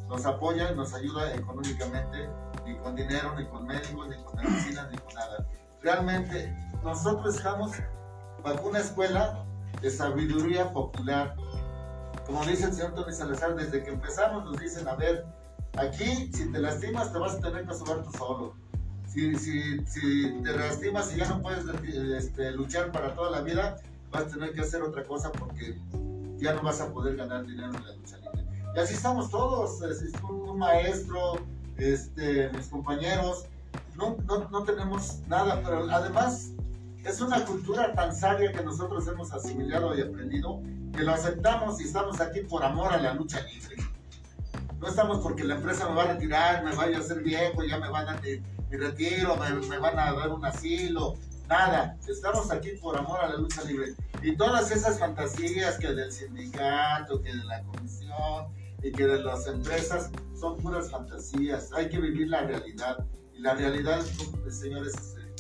nos 0.08 0.26
apoya 0.26 0.72
nos 0.72 0.94
ayuda 0.94 1.34
económicamente, 1.34 2.30
ni 2.66 2.76
con 2.78 2.96
dinero, 2.96 3.34
ni 3.38 3.46
con 3.46 3.66
médicos, 3.66 4.08
ni 4.08 4.24
con 4.24 4.36
medicinas, 4.36 4.92
ni 4.92 4.98
con 4.98 5.14
nada. 5.14 5.46
Realmente, 5.82 6.56
nosotros 6.84 7.36
estamos 7.36 7.72
bajo 8.44 8.70
una 8.70 8.80
escuela 8.80 9.46
de 9.82 9.90
sabiduría 9.90 10.72
popular. 10.72 11.36
Como 12.26 12.44
dice 12.46 12.66
el 12.66 12.74
señor 12.74 12.94
Tony 12.94 13.14
Salazar, 13.14 13.56
desde 13.56 13.84
que 13.84 13.92
empezamos 13.92 14.46
nos 14.46 14.58
dicen, 14.60 14.88
a 14.88 14.96
ver, 14.96 15.26
aquí 15.78 16.32
si 16.34 16.52
te 16.52 16.60
lastimas 16.60 17.12
te 17.12 17.20
vas 17.20 17.36
a 17.36 17.40
tener 17.40 17.68
que 17.68 17.74
sobar 17.74 18.04
tú 18.04 18.12
solo. 18.18 18.54
Si, 19.08 19.36
si, 19.36 19.86
si 19.86 20.42
te 20.44 20.54
lastimas 20.58 21.14
y 21.14 21.18
ya 21.20 21.30
no 21.30 21.42
puedes 21.42 21.66
este, 22.24 22.52
luchar 22.52 22.92
para 22.92 23.16
toda 23.16 23.32
la 23.32 23.42
vida, 23.42 23.78
vas 24.12 24.24
a 24.24 24.28
tener 24.28 24.54
que 24.54 24.62
hacer 24.62 24.82
otra 24.82 25.04
cosa 25.04 25.32
porque 25.32 25.80
ya 26.38 26.54
no 26.54 26.64
vas 26.64 26.82
a 26.82 26.92
poder 26.92 27.16
ganar 27.16 27.46
dinero 27.46 27.68
en 27.68 27.86
la 27.86 27.94
lucha 27.94 28.18
libre. 28.18 28.45
Y 28.76 28.80
así 28.80 28.94
estamos 28.94 29.30
todos, 29.30 29.80
un, 30.30 30.60
maestro, 30.60 31.36
este, 31.78 32.50
mis 32.50 32.68
compañeros, 32.68 33.46
no, 33.96 34.18
no, 34.26 34.50
no 34.50 34.64
tenemos 34.64 35.20
nada, 35.28 35.62
pero 35.64 35.90
además 35.90 36.52
es 37.06 37.22
una 37.22 37.46
cultura 37.46 37.94
tan 37.94 38.14
sabia 38.14 38.52
que 38.52 38.62
nosotros 38.64 39.08
hemos 39.08 39.32
asimilado 39.32 39.98
y 39.98 40.02
aprendido 40.02 40.60
que 40.94 41.04
lo 41.04 41.14
aceptamos 41.14 41.80
y 41.80 41.86
estamos 41.86 42.20
aquí 42.20 42.42
por 42.42 42.64
amor 42.64 42.92
a 42.92 42.98
la 42.98 43.14
lucha 43.14 43.40
libre. 43.44 43.78
No 44.80 44.90
estamos 44.90 45.20
porque 45.20 45.46
la 45.46 45.56
empresa 45.56 45.88
me 45.88 45.96
va 45.96 46.04
a 46.04 46.08
retirar, 46.14 46.66
me 46.66 46.76
vaya 46.76 46.98
a 46.98 47.00
hacer 47.00 47.24
viejo, 47.24 47.64
ya 47.64 47.78
me 47.78 47.90
van 47.90 48.10
a 48.10 48.20
mi, 48.20 48.42
mi 48.70 48.78
retiro, 48.78 49.38
me, 49.38 49.52
me 49.70 49.78
van 49.78 49.98
a 49.98 50.12
dar 50.12 50.32
un 50.32 50.44
asilo, 50.44 51.16
nada. 51.48 51.96
Estamos 52.10 52.52
aquí 52.52 52.72
por 52.82 52.98
amor 52.98 53.22
a 53.22 53.30
la 53.30 53.38
lucha 53.38 53.64
libre. 53.64 53.94
Y 54.22 54.36
todas 54.36 54.70
esas 54.72 55.00
fantasías 55.00 55.78
que 55.78 55.94
del 55.94 56.12
sindicato, 56.12 57.22
que 57.22 57.30
de 57.30 57.44
la 57.46 57.62
comisión 57.64 58.65
y 58.86 58.92
que 58.92 59.08
de 59.08 59.24
las 59.24 59.48
empresas 59.48 60.12
son 60.40 60.58
puras 60.58 60.92
fantasías. 60.92 61.74
Hay 61.74 61.90
que 61.90 62.00
vivir 62.00 62.30
la 62.30 62.42
realidad. 62.42 63.04
Y 63.34 63.40
la 63.42 63.56
realidad, 63.56 64.06
señores 64.48 65.16
eh, 65.18 65.34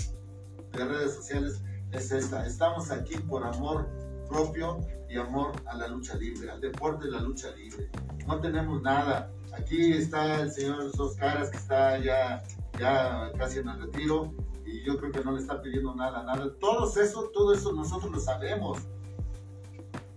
de 0.75 0.85
redes 0.85 1.13
sociales, 1.13 1.61
es 1.91 2.11
esta. 2.11 2.43
Estamos 2.47 2.89
aquí 2.89 3.17
por 3.19 3.45
amor 3.45 3.87
propio 4.27 4.79
y 5.07 5.17
amor 5.17 5.51
a 5.67 5.75
la 5.75 5.87
lucha 5.87 6.15
libre, 6.15 6.49
al 6.49 6.59
deporte 6.59 7.05
de 7.05 7.11
la 7.11 7.21
lucha 7.21 7.51
libre. 7.51 7.87
No 8.25 8.41
tenemos 8.41 8.81
nada. 8.81 9.31
Aquí 9.53 9.93
está 9.93 10.41
el 10.41 10.51
señor 10.51 10.91
Dos 10.93 11.15
Caras 11.15 11.51
que 11.51 11.57
está 11.57 11.99
ya, 11.99 12.41
ya 12.79 13.31
casi 13.37 13.59
en 13.59 13.69
el 13.69 13.79
retiro 13.79 14.33
y 14.65 14.83
yo 14.83 14.97
creo 14.97 15.11
que 15.11 15.23
no 15.23 15.33
le 15.33 15.41
está 15.41 15.61
pidiendo 15.61 15.93
nada, 15.93 16.23
nada. 16.23 16.51
Todo 16.59 16.91
eso, 16.99 17.29
todo 17.31 17.53
eso 17.53 17.71
nosotros 17.73 18.11
lo 18.11 18.19
sabemos. 18.19 18.79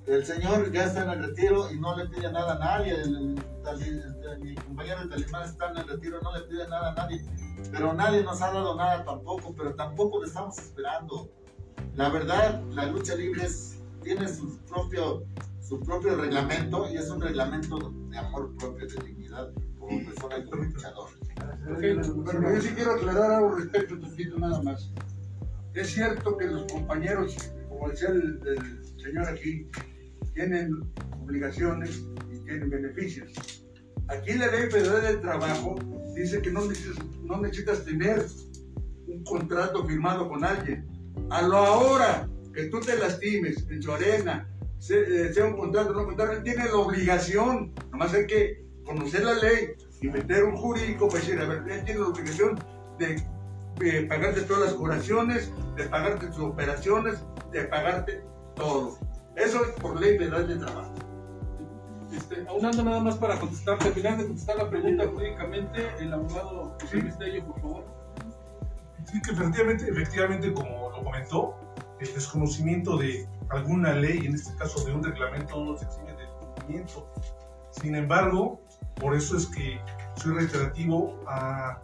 El 0.09 0.25
señor 0.25 0.73
ya 0.73 0.85
está 0.85 1.03
en 1.05 1.11
el 1.11 1.29
retiro 1.29 1.71
y 1.71 1.79
no 1.79 1.95
le 1.97 2.07
pide 2.07 2.33
nada 2.33 2.55
a 2.55 2.59
nadie. 2.59 2.95
El- 2.95 3.39
mi 4.41 4.55
compañero 4.55 5.03
de 5.03 5.09
Talimán 5.09 5.43
está 5.45 5.71
en 5.71 5.77
el 5.79 5.89
retiro, 5.89 6.19
no 6.23 6.35
le 6.37 6.45
pide 6.45 6.67
nada 6.69 6.93
a 6.93 6.95
nadie. 6.95 7.23
Pero 7.71 7.93
nadie 7.93 8.23
nos 8.23 8.41
ha 8.41 8.51
dado 8.53 8.75
nada 8.75 9.05
tampoco, 9.05 9.55
pero 9.55 9.75
tampoco 9.75 10.23
le 10.23 10.29
estamos 10.29 10.57
esperando. 10.59 11.29
La 11.95 12.09
verdad, 12.09 12.63
la 12.73 12.87
lucha 12.87 13.15
libre 13.17 13.47
tiene 14.03 14.27
su 14.29 14.57
propio, 14.61 15.25
su 15.61 15.79
propio 15.81 16.17
reglamento 16.17 16.89
y 16.91 16.97
es 16.97 17.11
un 17.11 17.21
reglamento 17.21 17.93
de 18.09 18.17
amor 18.19 18.57
propio, 18.57 18.87
de 18.87 19.05
dignidad 19.05 19.51
como 19.79 20.03
persona 20.07 20.39
y 20.39 20.45
como 20.49 20.63
luchador. 20.65 21.11
Bueno, 22.25 22.55
yo 22.55 22.63
sí 22.63 22.69
quiero 22.75 22.93
aclarar 22.93 23.31
algo 23.33 23.57
respecto 23.57 23.95
a 23.95 23.99
tu 23.99 24.39
nada 24.39 24.63
más. 24.63 24.91
Es 25.75 25.89
cierto 25.93 26.37
que 26.39 26.47
los 26.47 26.73
compañeros, 26.73 27.37
como 27.69 27.91
decía 27.91 28.09
el 28.09 28.41
señor 28.97 29.29
aquí, 29.29 29.69
tienen 30.39 30.71
obligaciones 31.21 32.05
y 32.33 32.39
tienen 32.45 32.71
beneficios. 32.71 33.33
Aquí 34.09 34.35
la 34.35 34.47
ley 34.47 34.71
federal 34.71 35.03
del 35.03 35.21
trabajo 35.21 35.75
dice 36.15 36.41
que 36.41 36.53
no 36.53 36.63
necesitas, 37.41 37.85
tener 37.85 38.25
un 39.09 39.25
contrato 39.25 39.85
firmado 39.85 40.29
con 40.29 40.45
alguien. 40.45 40.87
A 41.31 41.43
lo 41.43 41.57
ahora 41.57 42.29
que 42.55 42.65
tú 42.67 42.79
te 42.81 42.97
lastimes 42.97 43.67
en 43.69 43.83
su 43.83 43.93
arena, 43.93 44.49
se- 44.79 45.35
sea 45.35 45.45
un 45.47 45.57
contrato 45.57 45.91
o 45.91 45.95
no 45.95 46.05
contrato, 46.07 46.33
él 46.33 46.43
tiene 46.45 46.67
la 46.67 46.77
obligación, 46.77 47.75
nomás 47.91 48.15
hay 48.15 48.27
que 48.27 48.65
conocer 48.85 49.25
la 49.25 49.35
ley 49.35 49.71
y 50.01 50.07
meter 50.09 50.45
un 50.45 50.57
jurídico 50.57 51.09
para 51.09 51.21
decir, 51.21 51.41
a 51.41 51.47
ver, 51.47 51.65
él 51.69 51.85
tiene 51.85 52.01
la 52.01 52.07
obligación 52.07 52.59
de, 53.01 53.21
eh, 53.81 54.07
pagarte 54.09 54.43
todas 54.43 54.63
las 54.67 54.75
curaciones, 54.75 55.53
de 55.77 55.85
pagarte 55.85 56.29
tus 56.29 56.39
operaciones, 56.39 57.19
de 57.53 57.65
pagarte 57.65 58.23
todo. 58.55 58.99
Eso 59.59 59.71
es 59.71 59.81
por 59.81 60.01
ley 60.01 60.17
federal 60.17 60.47
de 60.47 60.57
trabajo. 60.57 60.95
Este, 62.13 62.47
aunando 62.49 62.85
nada 62.85 63.01
más 63.01 63.17
para 63.17 63.41
contestar, 63.41 63.77
terminar 63.79 64.17
de 64.17 64.27
contestar 64.29 64.57
la 64.57 64.71
pregunta 64.71 65.09
jurídicamente, 65.09 65.95
el 65.99 66.13
abogado 66.13 66.77
José 66.81 66.99
Luis 66.99 67.19
Tello, 67.19 67.45
por 67.45 67.61
favor. 67.61 67.85
Sí, 69.07 69.21
que 69.21 69.33
efectivamente, 69.33 69.91
efectivamente, 69.91 70.53
como 70.53 70.91
lo 70.91 71.03
comentó, 71.03 71.57
el 71.99 72.15
desconocimiento 72.15 72.99
de 72.99 73.29
alguna 73.49 73.95
ley, 73.95 74.27
en 74.27 74.35
este 74.35 74.55
caso 74.55 74.85
de 74.85 74.93
un 74.93 75.03
reglamento, 75.03 75.65
no 75.65 75.77
se 75.77 75.87
exime 75.87 76.13
del 76.13 76.29
cumplimiento. 76.41 77.11
Sin 77.73 77.97
embargo, 77.97 78.61
por 79.01 79.17
eso 79.17 79.37
es 79.37 79.47
que 79.47 79.81
soy 80.15 80.35
reiterativo 80.35 81.19
a, 81.27 81.81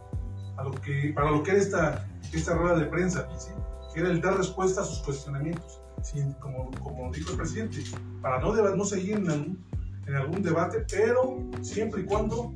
a 0.58 0.62
lo 0.62 0.70
que, 0.70 1.12
para 1.12 1.32
lo 1.32 1.42
que 1.42 1.50
era 1.50 1.60
esta, 1.60 2.06
esta 2.32 2.54
rueda 2.54 2.78
de 2.78 2.86
prensa, 2.86 3.28
¿sí? 3.36 3.50
que 3.92 4.00
era 4.00 4.10
el 4.10 4.20
dar 4.20 4.36
respuesta 4.36 4.82
a 4.82 4.84
sus 4.84 5.00
cuestionamientos, 5.00 5.83
sin, 6.04 6.32
como, 6.34 6.70
como 6.82 7.10
dijo 7.12 7.30
el 7.32 7.36
presidente, 7.38 7.78
para 8.20 8.38
no, 8.40 8.52
deba- 8.52 8.76
no 8.76 8.84
seguir 8.84 9.16
en 9.16 9.30
algún, 9.30 9.64
en 10.06 10.14
algún 10.14 10.42
debate, 10.42 10.84
pero 10.90 11.38
siempre 11.62 12.02
y 12.02 12.04
cuando 12.04 12.52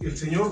el 0.00 0.16
señor 0.16 0.50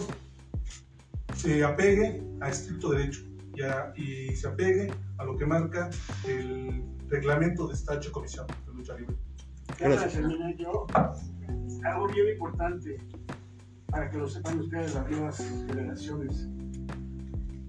se 1.35 1.65
apegue 1.65 2.23
a 2.41 2.51
estricto 2.51 2.91
derecho 2.91 3.21
y, 3.55 3.63
a- 3.63 3.93
y 3.97 4.37
se 4.37 4.47
apegue 4.49 4.93
a 5.19 5.25
lo 5.25 5.37
que 5.37 5.47
marca 5.47 5.91
el 6.27 6.85
reglamento 7.09 7.67
de 7.67 7.75
esta 7.75 7.99
comisión 8.13 8.47
de 8.67 8.75
lucha 8.75 8.95
libre. 8.97 9.17
Para 9.79 10.09
terminar 10.29 10.57
yo, 10.57 10.87
algo 11.85 12.07
bien 12.09 12.29
importante 12.29 12.99
para 13.87 14.09
que 14.11 14.19
lo 14.19 14.29
sepan 14.29 14.61
ustedes, 14.61 14.95
las 14.95 15.11
nuevas 15.11 15.39
generaciones. 15.67 16.47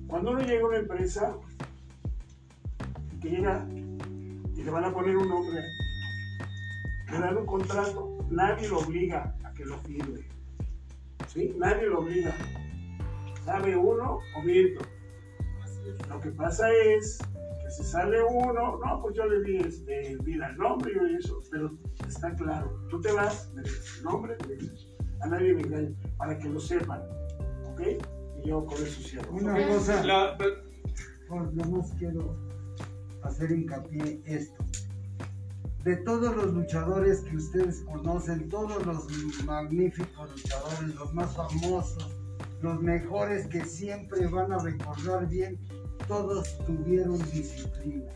Cuando 0.08 0.32
uno 0.32 0.42
llega 0.42 0.62
a 0.66 0.68
una 0.68 0.78
empresa, 0.78 1.34
que 3.22 3.30
llega 3.30 3.65
y 4.55 4.63
le 4.63 4.72
van 4.72 4.86
a 4.86 4.93
poner 4.93 5.15
un 5.15 5.30
nombre, 5.30 5.61
le 7.11 7.19
dan 7.19 7.38
un 7.38 7.45
contrato, 7.45 8.17
nadie 8.30 8.67
lo 8.67 8.80
obliga 8.80 9.36
a 9.43 9.53
que 9.53 9.65
lo 9.65 9.78
firme. 9.80 10.22
¿Sí? 11.28 11.53
Nadie 11.57 11.88
lo 11.88 11.99
obliga. 11.99 12.34
¿Sabe 13.45 13.76
uno 13.76 14.19
o 14.36 14.41
miento? 14.43 14.82
Lo 16.09 16.19
que 16.19 16.32
pasa 16.32 16.69
es 16.74 17.19
que 17.63 17.72
si 17.72 17.84
sale 17.84 18.17
uno, 18.24 18.80
no, 18.84 19.01
pues 19.01 19.15
yo 19.15 19.26
le 19.26 19.43
di 19.43 19.57
este, 19.57 20.17
mira 20.24 20.49
el 20.49 20.57
nombre 20.57 20.91
y 21.11 21.15
eso, 21.15 21.41
pero 21.49 21.72
está 22.07 22.34
claro, 22.36 22.80
tú 22.89 22.99
te 23.01 23.11
vas, 23.11 23.51
me 23.55 23.61
dices 23.63 23.97
el 23.97 24.03
nombre, 24.03 24.36
me 24.47 24.55
dices, 24.55 24.88
a 25.22 25.28
nadie 25.28 25.53
me 25.53 25.61
engaña, 25.61 25.89
para 26.17 26.38
que 26.38 26.49
lo 26.49 26.59
sepan, 26.59 27.01
¿ok? 27.72 27.82
Y 28.43 28.47
yo 28.49 28.65
con 28.65 28.76
eso 28.78 29.01
cierro. 29.01 29.32
Una 29.32 29.53
cosa, 29.67 30.03
La- 30.03 30.38
por 31.28 31.53
lo 31.53 31.63
más 31.65 31.91
quiero 31.97 32.36
hacer 33.24 33.51
hincapié 33.51 34.22
esto. 34.26 34.63
De 35.84 35.95
todos 35.97 36.36
los 36.36 36.53
luchadores 36.53 37.22
que 37.22 37.38
ustedes 37.38 37.82
conocen, 37.82 38.49
todos 38.49 38.86
los 38.86 39.07
magníficos 39.45 40.30
luchadores, 40.32 40.95
los 40.95 41.13
más 41.13 41.36
famosos, 41.36 42.15
los 42.61 42.82
mejores 42.82 43.47
que 43.47 43.65
siempre 43.65 44.28
van 44.28 44.51
a 44.51 44.59
recordar 44.59 45.28
bien, 45.28 45.59
todos 46.07 46.57
tuvieron 46.65 47.17
disciplina. 47.32 48.11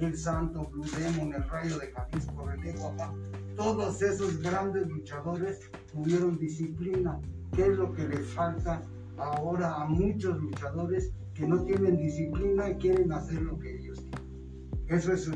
El 0.00 0.18
Santo, 0.18 0.68
Blue 0.72 0.84
Demon, 0.98 1.34
el 1.34 1.48
Rayo 1.48 1.78
de 1.78 1.92
Jalisco, 1.92 2.46
René 2.46 2.74
todos 3.56 4.02
esos 4.02 4.42
grandes 4.42 4.88
luchadores 4.88 5.60
tuvieron 5.92 6.36
disciplina. 6.38 7.20
¿Qué 7.54 7.66
es 7.66 7.78
lo 7.78 7.92
que 7.92 8.08
les 8.08 8.26
falta 8.30 8.82
ahora 9.16 9.74
a 9.76 9.84
muchos 9.84 10.36
luchadores 10.40 11.12
que 11.34 11.46
no 11.46 11.64
tienen 11.64 11.96
disciplina 11.96 12.70
y 12.70 12.74
quieren 12.76 13.12
hacer 13.12 13.42
lo 13.42 13.56
que? 13.60 13.83
Eso 14.88 15.12
es, 15.12 15.30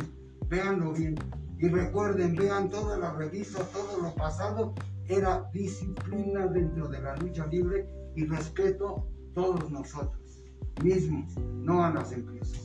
véanlo 0.49 0.93
bien. 0.93 1.17
Y 1.59 1.69
recuerden, 1.69 2.37
vean 2.37 2.71
todas 2.71 2.99
las 3.01 3.17
revistas, 3.17 3.71
todo 3.73 4.01
lo 4.01 4.15
pasado, 4.15 4.75
era 5.09 5.49
disciplina 5.53 6.47
dentro 6.47 6.89
de 6.89 7.01
la 7.01 7.17
lucha 7.17 7.47
libre 7.47 7.89
y 8.15 8.27
respeto 8.27 9.07
todos 9.35 9.71
nosotros 9.71 10.45
mismos, 10.83 11.37
no 11.39 11.85
a 11.85 11.91
las 11.91 12.13
empresas. 12.13 12.65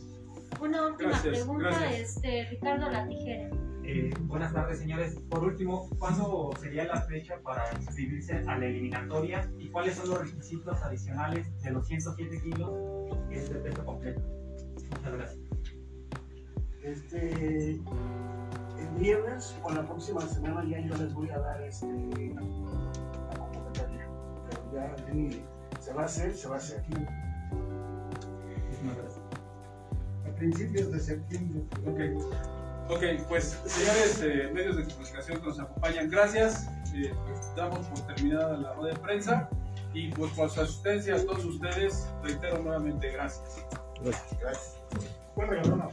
Una 0.61 0.87
última 0.87 1.09
Gracias, 1.09 1.39
pregunta, 1.39 1.69
gracias. 1.69 2.17
este 2.17 2.49
Ricardo 2.51 2.89
La 2.89 3.07
Tijera. 3.07 3.49
Eh, 3.85 4.13
buenas 4.21 4.53
tardes, 4.53 4.79
señores. 4.79 5.15
Por 5.29 5.43
último, 5.43 5.89
¿cuándo 5.99 6.51
sería 6.59 6.85
la 6.85 7.01
fecha 7.01 7.37
para 7.43 7.65
inscribirse 7.79 8.37
a 8.47 8.57
la 8.57 8.65
eliminatoria 8.65 9.51
y 9.57 9.69
cuáles 9.69 9.95
son 9.95 10.09
los 10.09 10.19
requisitos 10.19 10.81
adicionales 10.83 11.47
de 11.63 11.71
los 11.71 11.85
107 11.87 12.41
kilos 12.41 12.71
que 13.29 13.35
es 13.35 13.49
de 13.49 13.59
peso 13.59 13.83
completo? 13.83 14.21
Muchas 14.89 15.13
gracias. 15.13 15.42
Este, 16.83 17.71
el 17.71 18.89
viernes 18.99 19.55
o 19.63 19.71
la 19.71 19.85
próxima 19.85 20.21
semana 20.21 20.63
ya 20.69 20.79
yo 20.79 20.95
les 20.97 21.13
voy 21.13 21.29
a 21.29 21.39
dar 21.39 21.61
este, 21.61 21.87
la 21.87 23.37
convocatoria. 23.37 24.07
Pero 24.49 24.63
ya 24.73 25.81
se 25.81 25.93
va 25.93 26.03
a 26.03 26.05
hacer, 26.05 26.33
se 26.35 26.47
va 26.47 26.55
a 26.55 26.57
hacer 26.57 26.79
aquí. 26.79 26.93
A 30.27 30.35
principios 30.35 30.91
de 30.91 30.99
septiembre. 30.99 31.63
Ok, 31.85 31.99
Ok, 32.89 33.03
pues 33.29 33.57
señores 33.65 34.21
eh, 34.21 34.51
medios 34.53 34.75
de 34.75 34.83
comunicación 34.83 35.39
que 35.39 35.47
nos 35.47 35.59
acompañan, 35.59 36.09
gracias. 36.09 36.67
Eh, 36.93 37.13
damos 37.55 37.85
por 37.87 37.99
terminada 38.13 38.57
la 38.57 38.73
rueda 38.73 38.93
de 38.93 38.99
prensa 38.99 39.49
y 39.93 40.09
pues 40.09 40.31
por 40.33 40.49
su 40.49 40.61
asistencia 40.61 41.15
a 41.15 41.23
todos 41.23 41.45
ustedes, 41.45 42.07
reitero 42.23 42.61
nuevamente 42.61 43.11
gracias. 43.11 43.65
Gracias. 44.01 44.39
Gracias. 44.39 44.77
Regalona. 45.37 45.87